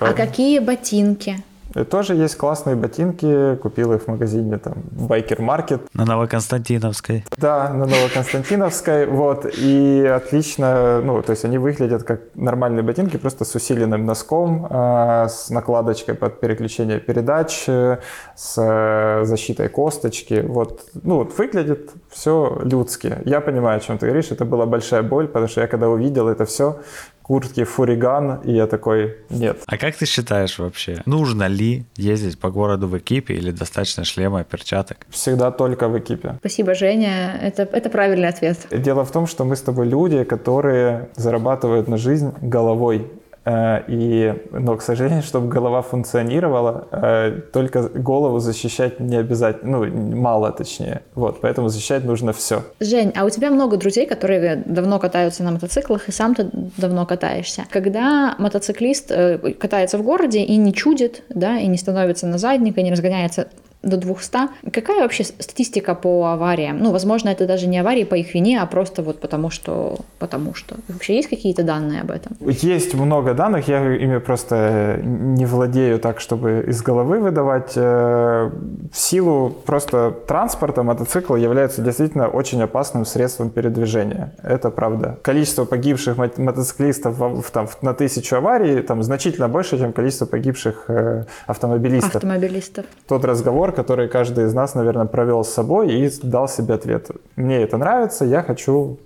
А 0.00 0.14
какие 0.14 0.60
ботинки? 0.60 1.36
И 1.74 1.84
тоже 1.84 2.14
есть 2.14 2.36
классные 2.36 2.76
ботинки, 2.76 3.56
купил 3.56 3.92
их 3.92 4.02
в 4.02 4.08
магазине 4.08 4.58
там 4.58 4.74
Biker 4.92 5.38
Market. 5.38 5.80
На 5.94 6.04
Новоконстантиновской. 6.04 7.24
Да, 7.36 7.70
на 7.70 7.86
Новоконстантиновской, 7.86 9.06
вот, 9.06 9.46
и 9.46 10.04
отлично, 10.06 11.00
ну, 11.02 11.22
то 11.22 11.30
есть 11.30 11.44
они 11.44 11.58
выглядят 11.58 12.02
как 12.02 12.20
нормальные 12.34 12.82
ботинки, 12.82 13.16
просто 13.16 13.44
с 13.44 13.54
усиленным 13.54 14.04
носком, 14.04 14.66
э, 14.68 15.28
с 15.28 15.50
накладочкой 15.50 16.14
под 16.14 16.40
переключение 16.40 16.98
передач, 17.00 17.64
э, 17.68 17.98
с 18.36 18.54
э, 18.58 19.24
защитой 19.24 19.68
косточки, 19.68 20.44
вот, 20.46 20.82
ну, 21.02 21.16
вот 21.16 21.38
выглядит 21.38 21.90
все 22.10 22.60
людски. 22.64 23.18
Я 23.24 23.40
понимаю, 23.40 23.78
о 23.78 23.80
чем 23.80 23.98
ты 23.98 24.06
говоришь, 24.06 24.30
это 24.30 24.44
была 24.44 24.66
большая 24.66 25.02
боль, 25.02 25.26
потому 25.26 25.48
что 25.48 25.60
я 25.60 25.66
когда 25.66 25.88
увидел 25.88 26.28
это 26.28 26.44
все, 26.44 26.76
куртке 27.22 27.64
фуриган, 27.64 28.40
и 28.44 28.52
я 28.52 28.66
такой, 28.66 29.16
нет. 29.30 29.62
А 29.66 29.76
как 29.76 29.96
ты 29.96 30.06
считаешь 30.06 30.58
вообще, 30.58 31.02
нужно 31.06 31.46
ли 31.46 31.84
ездить 31.96 32.38
по 32.38 32.50
городу 32.50 32.88
в 32.88 32.98
экипе 32.98 33.34
или 33.34 33.50
достаточно 33.50 34.04
шлема 34.04 34.40
и 34.40 34.44
перчаток? 34.44 35.06
Всегда 35.08 35.50
только 35.50 35.88
в 35.88 35.98
экипе. 35.98 36.36
Спасибо, 36.40 36.74
Женя, 36.74 37.38
это, 37.42 37.62
это 37.62 37.88
правильный 37.90 38.28
ответ. 38.28 38.58
Дело 38.70 39.04
в 39.04 39.10
том, 39.10 39.26
что 39.26 39.44
мы 39.44 39.56
с 39.56 39.62
тобой 39.62 39.86
люди, 39.86 40.24
которые 40.24 41.08
зарабатывают 41.16 41.88
на 41.88 41.96
жизнь 41.96 42.32
головой, 42.40 43.10
и, 43.46 44.34
но, 44.52 44.76
к 44.76 44.82
сожалению, 44.82 45.22
чтобы 45.22 45.48
голова 45.48 45.82
функционировала, 45.82 46.86
э, 46.92 47.40
только 47.52 47.82
голову 47.88 48.38
защищать 48.38 49.00
не 49.00 49.16
обязательно, 49.16 49.78
ну, 49.78 50.16
мало 50.16 50.52
точнее. 50.52 51.02
Вот, 51.14 51.40
поэтому 51.40 51.68
защищать 51.68 52.04
нужно 52.04 52.32
все. 52.32 52.62
Жень, 52.80 53.12
а 53.16 53.24
у 53.24 53.30
тебя 53.30 53.50
много 53.50 53.76
друзей, 53.76 54.06
которые 54.06 54.62
давно 54.64 54.98
катаются 54.98 55.42
на 55.42 55.50
мотоциклах, 55.50 56.08
и 56.08 56.12
сам 56.12 56.34
ты 56.34 56.48
давно 56.76 57.04
катаешься. 57.04 57.64
Когда 57.70 58.36
мотоциклист 58.38 59.10
э, 59.10 59.38
катается 59.58 59.98
в 59.98 60.02
городе 60.02 60.42
и 60.42 60.56
не 60.56 60.72
чудит, 60.72 61.24
да, 61.28 61.58
и 61.58 61.66
не 61.66 61.78
становится 61.78 62.26
на 62.26 62.38
задник, 62.38 62.78
и 62.78 62.82
не 62.82 62.92
разгоняется 62.92 63.48
до 63.82 63.96
200. 63.96 64.38
Какая 64.72 65.02
вообще 65.02 65.24
статистика 65.24 65.94
по 65.94 66.26
авариям? 66.26 66.78
Ну, 66.78 66.92
возможно, 66.92 67.28
это 67.28 67.46
даже 67.46 67.66
не 67.66 67.78
аварии 67.78 68.04
по 68.04 68.14
их 68.14 68.34
вине, 68.34 68.60
а 68.60 68.66
просто 68.66 69.02
вот 69.02 69.20
потому 69.20 69.50
что... 69.50 69.96
Потому 70.18 70.54
что. 70.54 70.76
Вообще 70.88 71.16
есть 71.16 71.28
какие-то 71.28 71.62
данные 71.62 72.02
об 72.02 72.10
этом? 72.10 72.36
Есть 72.40 72.94
много 72.94 73.34
данных, 73.34 73.68
я 73.68 73.94
ими 73.94 74.18
просто 74.18 75.00
не 75.02 75.46
владею 75.46 75.98
так, 75.98 76.20
чтобы 76.20 76.64
из 76.68 76.82
головы 76.82 77.18
выдавать. 77.18 77.72
Э, 77.76 78.50
в 78.92 78.98
силу 78.98 79.50
просто 79.50 80.14
транспорта 80.26 80.82
мотоцикл 80.82 81.34
является 81.34 81.82
действительно 81.82 82.28
очень 82.28 82.62
опасным 82.62 83.04
средством 83.04 83.50
передвижения. 83.50 84.32
Это 84.42 84.70
правда. 84.70 85.18
Количество 85.22 85.64
погибших 85.64 86.16
мотоциклистов 86.16 87.18
в, 87.18 87.50
там, 87.50 87.68
на 87.82 87.94
тысячу 87.94 88.36
аварий 88.36 88.82
там 88.82 89.02
значительно 89.02 89.48
больше, 89.48 89.78
чем 89.78 89.92
количество 89.92 90.26
погибших 90.26 90.84
э, 90.88 91.24
автомобилистов. 91.46 92.16
Автомобилистов. 92.16 92.84
Тот 93.08 93.24
разговор, 93.24 93.71
который 93.74 94.08
каждый 94.08 94.44
из 94.46 94.54
нас, 94.54 94.74
наверное, 94.74 95.06
провел 95.06 95.44
с 95.44 95.48
собой 95.48 95.92
и 95.92 96.10
дал 96.22 96.48
себе 96.48 96.74
ответ. 96.74 97.10
Мне 97.36 97.62
это 97.62 97.76
нравится, 97.76 98.24
я 98.24 98.42
хочу 98.42 98.98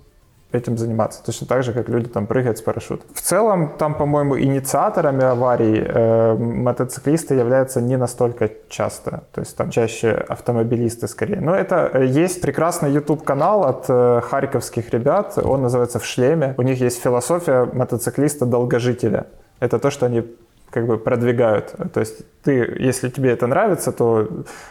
этим 0.51 0.77
заниматься. 0.77 1.23
Точно 1.23 1.45
так 1.45 1.63
же, 1.63 1.73
как 1.73 1.89
люди 1.89 2.07
там 2.07 2.25
прыгают 2.25 2.57
с 2.57 2.61
парашютом. 2.61 3.07
В 3.13 3.21
целом, 3.21 3.73
там, 3.77 3.95
по-моему, 3.95 4.39
инициаторами 4.39 5.23
аварий 5.23 5.83
э, 5.85 6.35
мотоциклисты 6.35 7.35
являются 7.35 7.81
не 7.81 7.97
настолько 7.97 8.49
часто. 8.69 9.23
То 9.33 9.41
есть 9.41 9.57
там 9.57 9.69
чаще 9.71 10.11
автомобилисты 10.11 11.07
скорее. 11.07 11.41
Но 11.41 11.53
это 11.53 11.89
э, 11.93 12.05
есть 12.05 12.41
прекрасный 12.41 12.91
YouTube-канал 12.91 13.65
от 13.65 13.85
э, 13.89 14.21
харьковских 14.23 14.89
ребят. 14.91 15.37
Он 15.37 15.61
называется 15.61 15.99
«В 15.99 16.05
шлеме». 16.05 16.55
У 16.57 16.61
них 16.61 16.79
есть 16.79 17.01
философия 17.01 17.65
мотоциклиста-долгожителя. 17.65 19.25
Это 19.59 19.79
то, 19.79 19.89
что 19.89 20.05
они 20.05 20.23
как 20.69 20.87
бы 20.87 20.97
продвигают. 20.97 21.75
То 21.93 21.99
есть 21.99 22.23
ты, 22.47 22.77
если 22.79 23.09
тебе 23.09 23.31
это 23.31 23.47
нравится, 23.47 23.91
то 23.91 24.27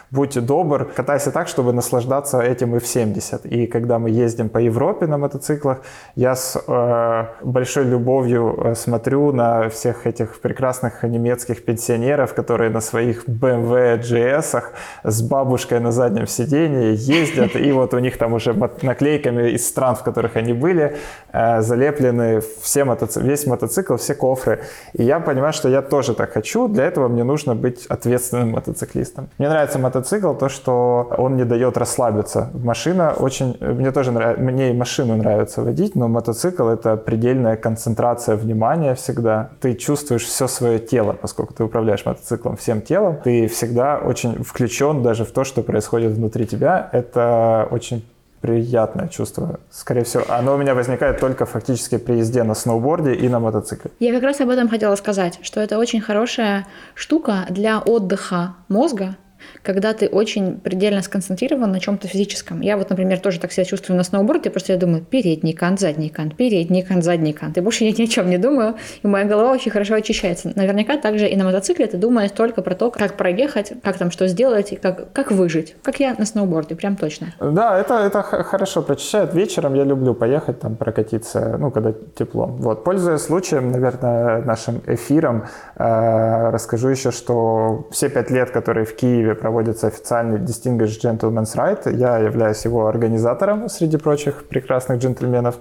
будь 0.09 0.45
добр, 0.45 0.85
катайся 0.95 1.31
так, 1.31 1.47
чтобы 1.47 1.73
наслаждаться 1.73 2.41
этим 2.41 2.75
и 2.75 2.79
в 2.79 2.87
70. 2.87 3.45
И 3.45 3.67
когда 3.67 3.99
мы 3.99 4.09
ездим 4.09 4.49
по 4.49 4.57
Европе 4.57 5.05
на 5.07 5.17
мотоциклах, 5.17 5.77
я 6.15 6.35
с 6.35 6.63
э, 6.67 7.25
большой 7.43 7.85
любовью 7.85 8.57
э, 8.57 8.75
смотрю 8.75 9.31
на 9.31 9.69
всех 9.69 10.07
этих 10.07 10.39
прекрасных 10.41 11.03
немецких 11.03 11.63
пенсионеров, 11.65 12.33
которые 12.33 12.71
на 12.71 12.81
своих 12.81 13.27
BMW 13.27 13.99
GS 13.99 14.63
с 15.03 15.21
бабушкой 15.21 15.79
на 15.79 15.91
заднем 15.91 16.25
сидении 16.27 16.95
ездят, 16.95 17.55
и 17.55 17.71
вот 17.71 17.93
у 17.93 17.99
них 17.99 18.17
там 18.17 18.33
уже 18.33 18.53
наклейками 18.81 19.51
из 19.51 19.67
стран, 19.67 19.95
в 19.95 20.03
которых 20.03 20.35
они 20.35 20.53
были, 20.53 20.95
э, 21.31 21.61
залеплены 21.61 22.41
все 22.61 22.85
мотоци... 22.85 23.21
весь 23.21 23.45
мотоцикл, 23.45 23.95
все 23.95 24.15
кофры. 24.15 24.61
И 24.93 25.03
я 25.03 25.19
понимаю, 25.19 25.53
что 25.53 25.69
я 25.69 25.81
тоже 25.89 26.13
так 26.13 26.33
хочу, 26.33 26.67
для 26.67 26.85
этого 26.85 27.07
мне 27.07 27.23
нужно 27.23 27.55
быть 27.55 27.85
ответственным 27.87 28.51
мотоциклистом. 28.51 29.29
Мне 29.37 29.49
нравится 29.49 29.79
мотоцикл, 29.79 30.33
то, 30.33 30.49
что 30.49 31.13
он 31.17 31.35
не 31.35 31.45
дает 31.45 31.77
расслабиться. 31.77 32.49
Машина 32.53 33.13
очень... 33.17 33.57
Мне 33.59 33.91
тоже 33.91 34.11
нравится... 34.11 34.41
Мне 34.41 34.71
и 34.71 34.73
машину 34.73 35.15
нравится 35.15 35.61
водить, 35.61 35.95
но 35.95 36.07
мотоцикл— 36.07 36.67
это 36.69 36.97
предельная 36.97 37.55
концентрация 37.55 38.35
внимания 38.35 38.95
всегда. 38.95 39.49
Ты 39.59 39.73
чувствуешь 39.75 40.23
все 40.23 40.47
свое 40.47 40.79
тело, 40.79 41.13
поскольку 41.13 41.53
ты 41.53 41.63
управляешь 41.63 42.05
мотоциклом 42.05 42.57
всем 42.57 42.81
телом. 42.81 43.17
Ты 43.23 43.47
всегда 43.47 43.97
очень 43.97 44.43
включен 44.43 45.03
даже 45.03 45.25
в 45.25 45.31
то, 45.31 45.43
что 45.43 45.61
происходит 45.61 46.13
внутри 46.13 46.45
тебя. 46.45 46.89
Это 46.91 47.67
очень 47.71 48.03
приятное 48.41 49.07
чувство. 49.07 49.59
Скорее 49.69 50.03
всего, 50.03 50.23
оно 50.29 50.55
у 50.55 50.57
меня 50.57 50.75
возникает 50.75 51.19
только 51.19 51.45
фактически 51.45 51.97
при 51.97 52.15
езде 52.17 52.43
на 52.43 52.53
сноуборде 52.53 53.13
и 53.13 53.29
на 53.29 53.39
мотоцикле. 53.39 53.91
Я 53.99 54.13
как 54.13 54.23
раз 54.23 54.41
об 54.41 54.49
этом 54.49 54.69
хотела 54.69 54.95
сказать, 54.95 55.39
что 55.41 55.59
это 55.59 55.77
очень 55.77 56.01
хорошая 56.01 56.65
штука 56.93 57.45
для 57.49 57.79
отдыха 57.79 58.55
мозга, 58.67 59.15
когда 59.63 59.93
ты 59.93 60.07
очень 60.07 60.57
предельно 60.59 61.01
сконцентрирован 61.01 61.71
на 61.71 61.79
чем-то 61.79 62.07
физическом. 62.07 62.61
Я 62.61 62.77
вот, 62.77 62.89
например, 62.89 63.19
тоже 63.19 63.39
так 63.39 63.51
себя 63.51 63.65
чувствую 63.65 63.97
на 63.97 64.03
сноуборде, 64.03 64.49
просто 64.49 64.73
я 64.73 64.79
думаю, 64.79 65.03
передний 65.03 65.53
кант, 65.53 65.79
задний 65.79 66.09
кант, 66.09 66.35
передний 66.35 66.81
кант, 66.81 67.03
задний 67.03 67.33
кант. 67.33 67.57
И 67.57 67.61
больше 67.61 67.83
я 67.83 67.91
ни 67.91 68.03
о 68.03 68.07
чем 68.07 68.29
не 68.29 68.37
думаю, 68.37 68.75
и 69.03 69.07
моя 69.07 69.25
голова 69.25 69.51
очень 69.51 69.71
хорошо 69.71 69.95
очищается. 69.95 70.51
Наверняка 70.55 70.97
также 70.97 71.27
и 71.27 71.35
на 71.35 71.43
мотоцикле 71.43 71.87
ты 71.87 71.97
думаешь 71.97 72.31
только 72.31 72.61
про 72.61 72.75
то, 72.75 72.91
как 72.91 73.17
проехать, 73.17 73.73
как 73.83 73.97
там 73.97 74.11
что 74.11 74.27
сделать, 74.27 74.73
и 74.73 74.75
как, 74.75 75.11
как 75.13 75.31
выжить. 75.31 75.75
Как 75.83 75.99
я 75.99 76.15
на 76.17 76.25
сноуборде, 76.25 76.75
прям 76.75 76.95
точно. 76.95 77.27
Да, 77.39 77.79
это, 77.79 77.95
это 77.95 78.21
хорошо 78.23 78.81
прочищает. 78.81 79.33
Вечером 79.33 79.75
я 79.75 79.83
люблю 79.83 80.13
поехать 80.13 80.59
там 80.59 80.75
прокатиться, 80.75 81.57
ну, 81.59 81.71
когда 81.71 81.93
тепло. 82.15 82.45
Вот, 82.47 82.83
пользуясь 82.83 83.21
случаем, 83.21 83.71
наверное, 83.71 84.41
нашим 84.41 84.81
эфиром, 84.87 85.45
э, 85.75 86.49
расскажу 86.51 86.89
еще, 86.89 87.11
что 87.11 87.87
все 87.91 88.09
пять 88.09 88.31
лет, 88.31 88.51
которые 88.51 88.85
в 88.85 88.95
Киеве 88.95 89.26
проводится 89.35 89.87
официальный 89.87 90.39
Distinguished 90.39 91.01
Gentleman's 91.01 91.55
Right. 91.55 91.95
Я 91.95 92.17
являюсь 92.17 92.65
его 92.65 92.87
организатором 92.87 93.69
среди 93.69 93.97
прочих 93.97 94.47
прекрасных 94.47 94.99
джентльменов. 94.99 95.57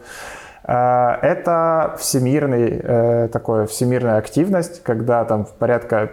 Э, 0.67 1.19
это 1.23 1.97
всемирный, 1.99 2.81
э, 2.83 3.29
такое 3.33 3.67
всемирная 3.67 4.19
активность, 4.19 4.83
когда 4.83 5.25
там 5.25 5.47
порядка 5.59 6.11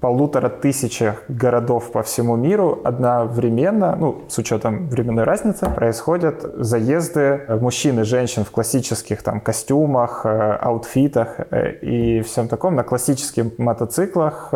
полутора 0.00 0.48
тысячах 0.48 1.24
городов 1.28 1.92
по 1.92 2.02
всему 2.02 2.34
миру 2.36 2.80
одновременно, 2.84 3.96
ну, 3.96 4.22
с 4.28 4.38
учетом 4.38 4.88
временной 4.88 5.24
разницы, 5.24 5.66
происходят 5.68 6.42
заезды 6.56 7.42
мужчин 7.60 8.00
и 8.00 8.04
женщин 8.04 8.44
в 8.44 8.50
классических 8.50 9.22
там 9.22 9.40
костюмах, 9.40 10.22
э, 10.24 10.52
аутфитах 10.62 11.40
и 11.82 12.22
всем 12.22 12.48
таком, 12.48 12.76
на 12.76 12.82
классических 12.82 13.58
мотоциклах, 13.58 14.54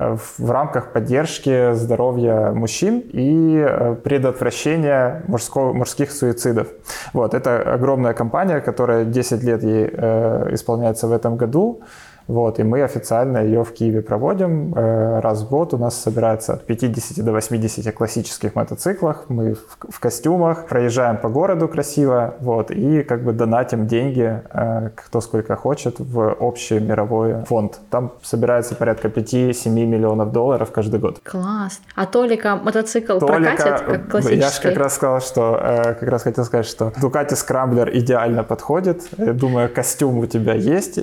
в 0.00 0.50
рамках 0.50 0.92
поддержки 0.92 1.74
здоровья 1.74 2.52
мужчин 2.52 3.00
и 3.00 3.56
э, 3.56 3.96
предотвращения 4.02 5.22
мужского, 5.28 5.74
мужских 5.74 6.10
суицидов. 6.10 6.68
Вот, 7.12 7.34
это 7.34 7.74
огромная 7.74 8.14
компания, 8.14 8.60
которая 8.60 9.04
10 9.04 9.42
лет 9.42 9.62
ей 9.62 9.90
э, 9.92 10.48
исполняется 10.52 11.06
в 11.06 11.12
этом 11.12 11.36
году. 11.36 11.82
Вот, 12.30 12.60
и 12.60 12.62
мы 12.62 12.82
официально 12.82 13.38
ее 13.38 13.64
в 13.64 13.72
Киеве 13.72 14.02
проводим. 14.02 14.72
Э, 14.74 15.18
раз 15.18 15.42
в 15.42 15.48
год 15.48 15.74
у 15.74 15.78
нас 15.78 16.00
собирается 16.00 16.52
от 16.52 16.64
50 16.64 17.24
до 17.24 17.32
80 17.32 17.92
классических 17.92 18.54
мотоциклах. 18.54 19.24
Мы 19.28 19.54
в, 19.54 19.76
в 19.88 19.98
костюмах 19.98 20.66
проезжаем 20.66 21.16
по 21.16 21.28
городу 21.28 21.66
красиво, 21.66 22.34
вот, 22.40 22.70
и 22.70 23.02
как 23.02 23.24
бы 23.24 23.32
донатим 23.32 23.88
деньги, 23.88 24.42
э, 24.52 24.90
кто 24.94 25.20
сколько 25.20 25.56
хочет, 25.56 25.96
в 25.98 26.36
общий 26.38 26.78
мировой 26.78 27.44
фонд. 27.46 27.80
Там 27.90 28.12
собирается 28.22 28.76
порядка 28.76 29.08
5-7 29.08 29.68
миллионов 29.68 30.30
долларов 30.30 30.70
каждый 30.70 31.00
год. 31.00 31.18
Класс. 31.24 31.80
А 31.96 32.06
Толика 32.06 32.54
мотоцикл 32.54 33.18
Толика, 33.18 33.56
прокатит, 33.56 33.86
как 33.86 34.08
классический? 34.08 34.40
Я 34.40 34.50
же 34.50 34.62
как 34.62 34.76
раз 34.76 34.94
сказал, 34.94 35.20
что, 35.20 35.60
э, 35.60 35.94
как 35.94 36.08
раз 36.08 36.22
хотел 36.22 36.44
сказать, 36.44 36.66
что 36.66 36.92
Ducati 37.02 37.34
Scrambler 37.34 37.90
идеально 37.92 38.44
подходит. 38.44 39.08
Думаю, 39.18 39.68
костюм 39.68 40.18
у 40.18 40.26
тебя 40.26 40.54
есть, 40.54 41.00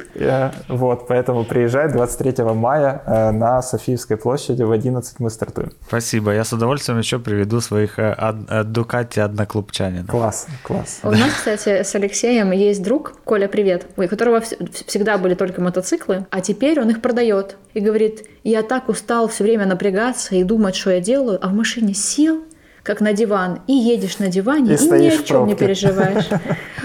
вот, 0.69 1.05
Поэтому 1.07 1.16
приезжай 1.23 1.91
23 1.91 2.43
мая 2.43 3.01
э, 3.05 3.31
на 3.31 3.61
Софиевской 3.61 4.17
площади 4.17 4.63
в 4.63 4.71
11 4.71 5.19
мы 5.19 5.29
стартуем. 5.29 5.71
Спасибо. 5.87 6.33
Я 6.33 6.43
с 6.43 6.53
удовольствием 6.53 6.99
еще 6.99 7.19
приведу 7.19 7.61
своих 7.61 7.99
э, 7.99 8.33
Дукати 8.65 9.19
одноклубчанинов. 9.19 10.07
Класс, 10.07 10.47
класс. 10.63 10.99
У 11.03 11.11
нас, 11.11 11.31
кстати, 11.33 11.83
с 11.83 11.95
Алексеем 11.95 12.51
есть 12.51 12.83
друг, 12.83 13.13
Коля, 13.23 13.47
привет, 13.47 13.87
у 13.97 14.07
которого 14.07 14.41
всегда 14.41 15.17
были 15.17 15.35
только 15.35 15.61
мотоциклы, 15.61 16.25
а 16.29 16.41
теперь 16.41 16.79
он 16.79 16.89
их 16.89 17.01
продает 17.01 17.57
и 17.73 17.79
говорит, 17.79 18.25
я 18.43 18.63
так 18.63 18.89
устал 18.89 19.27
все 19.27 19.43
время 19.43 19.65
напрягаться 19.65 20.35
и 20.35 20.43
думать, 20.43 20.75
что 20.75 20.91
я 20.91 20.99
делаю, 20.99 21.39
а 21.41 21.49
в 21.49 21.53
машине 21.53 21.93
сел, 21.93 22.43
как 22.87 23.01
на 23.01 23.11
диван, 23.11 23.59
и 23.67 23.73
едешь 23.73 24.17
на 24.17 24.29
диване, 24.29 24.73
и, 24.73 24.77
и 24.77 24.89
ни 24.89 25.07
о 25.09 25.21
чем 25.21 25.45
не 25.45 25.55
переживаешь. 25.55 26.29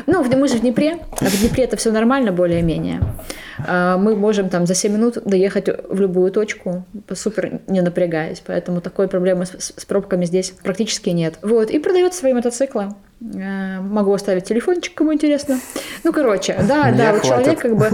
Ну, 0.06 0.24
мы 0.24 0.48
же 0.48 0.56
в 0.56 0.60
Днепре, 0.60 0.98
а 1.20 1.24
в 1.26 1.40
Днепре 1.40 1.62
это 1.62 1.76
все 1.76 1.92
нормально 1.92 2.32
более-менее. 2.32 3.00
А, 3.68 3.96
мы 3.96 4.16
можем 4.16 4.48
там 4.48 4.66
за 4.66 4.74
7 4.74 4.92
минут 4.92 5.18
доехать 5.24 5.68
в 5.68 6.00
любую 6.00 6.32
точку, 6.32 6.84
супер 7.14 7.60
не 7.68 7.82
напрягаясь, 7.82 8.42
поэтому 8.44 8.80
такой 8.80 9.06
проблемы 9.06 9.46
с, 9.46 9.72
с 9.76 9.84
пробками 9.84 10.24
здесь 10.24 10.54
практически 10.64 11.10
нет. 11.10 11.38
Вот, 11.42 11.70
и 11.70 11.78
продает 11.78 12.14
свои 12.14 12.32
мотоциклы. 12.32 12.88
А, 13.40 13.80
могу 13.80 14.12
оставить 14.12 14.44
телефончик, 14.44 14.94
кому 14.94 15.12
интересно. 15.14 15.58
Ну, 16.04 16.12
короче, 16.12 16.58
да, 16.66 16.86
Мне 16.86 16.98
да, 16.98 17.12
вот 17.12 17.22
человек 17.22 17.60
как 17.60 17.76
бы 17.76 17.90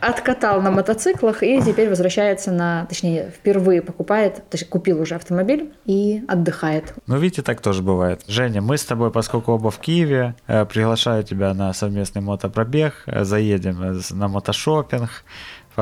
откатал 0.00 0.62
на 0.62 0.70
мотоциклах 0.70 1.42
и 1.42 1.60
теперь 1.60 1.88
возвращается 1.88 2.52
на, 2.52 2.86
точнее, 2.86 3.32
впервые 3.36 3.82
покупает, 3.82 4.42
точнее, 4.48 4.68
купил 4.68 5.00
уже 5.00 5.16
автомобиль 5.16 5.72
и 5.84 6.22
отдыхает. 6.28 6.94
Ну, 7.06 7.18
видите, 7.18 7.42
так 7.42 7.60
тоже 7.60 7.82
бывает. 7.82 8.22
Женя, 8.26 8.62
мы 8.62 8.78
с 8.78 8.84
тобой, 8.84 9.10
поскольку 9.10 9.52
оба 9.52 9.70
в 9.70 9.78
Киеве, 9.78 10.34
э, 10.46 10.64
приглашаю 10.64 11.24
тебя 11.24 11.52
на 11.54 11.72
совместный 11.72 12.22
мотопробег, 12.22 13.02
э, 13.06 13.24
заедем 13.24 13.82
э, 13.82 14.00
на 14.10 14.28
мотошопинг, 14.28 15.24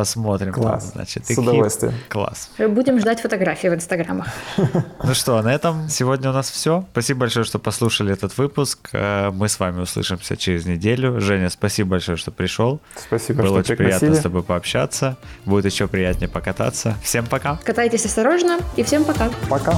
посмотрим. 0.00 0.52
Класс. 0.52 0.92
Значит, 0.94 1.26
С 1.26 1.38
удовольствием. 1.38 1.94
Класс. 2.08 2.50
Будем 2.58 2.98
ждать 3.00 3.20
фотографии 3.20 3.68
в 3.68 3.74
инстаграмах. 3.74 4.28
Ну 5.04 5.14
что, 5.14 5.40
на 5.42 5.54
этом 5.54 5.88
сегодня 5.88 6.30
у 6.30 6.32
нас 6.32 6.50
все. 6.50 6.84
Спасибо 6.92 7.20
большое, 7.20 7.44
что 7.44 7.58
послушали 7.58 8.12
этот 8.12 8.36
выпуск. 8.38 8.90
Э, 8.92 9.30
Мы 9.30 9.48
с 9.48 9.58
вами 9.58 9.80
услышимся 9.80 10.36
через 10.36 10.66
неделю. 10.66 11.20
Женя, 11.20 11.48
спасибо 11.50 11.90
большое, 11.90 12.16
что 12.18 12.30
пришел. 12.30 12.80
Спасибо, 12.96 13.42
Было 13.42 13.48
что 13.62 13.72
очень 13.72 13.76
приятно 13.76 13.98
пригласили. 14.00 14.20
с 14.20 14.22
тобой 14.22 14.42
пообщаться. 14.42 15.16
Будет 15.46 15.64
еще 15.66 15.86
приятнее 15.88 16.28
покататься. 16.28 16.94
Всем 17.02 17.26
пока. 17.26 17.56
Катайтесь 17.64 18.04
осторожно 18.04 18.58
и 18.76 18.82
всем 18.82 19.04
пока. 19.04 19.30
Пока. 19.48 19.74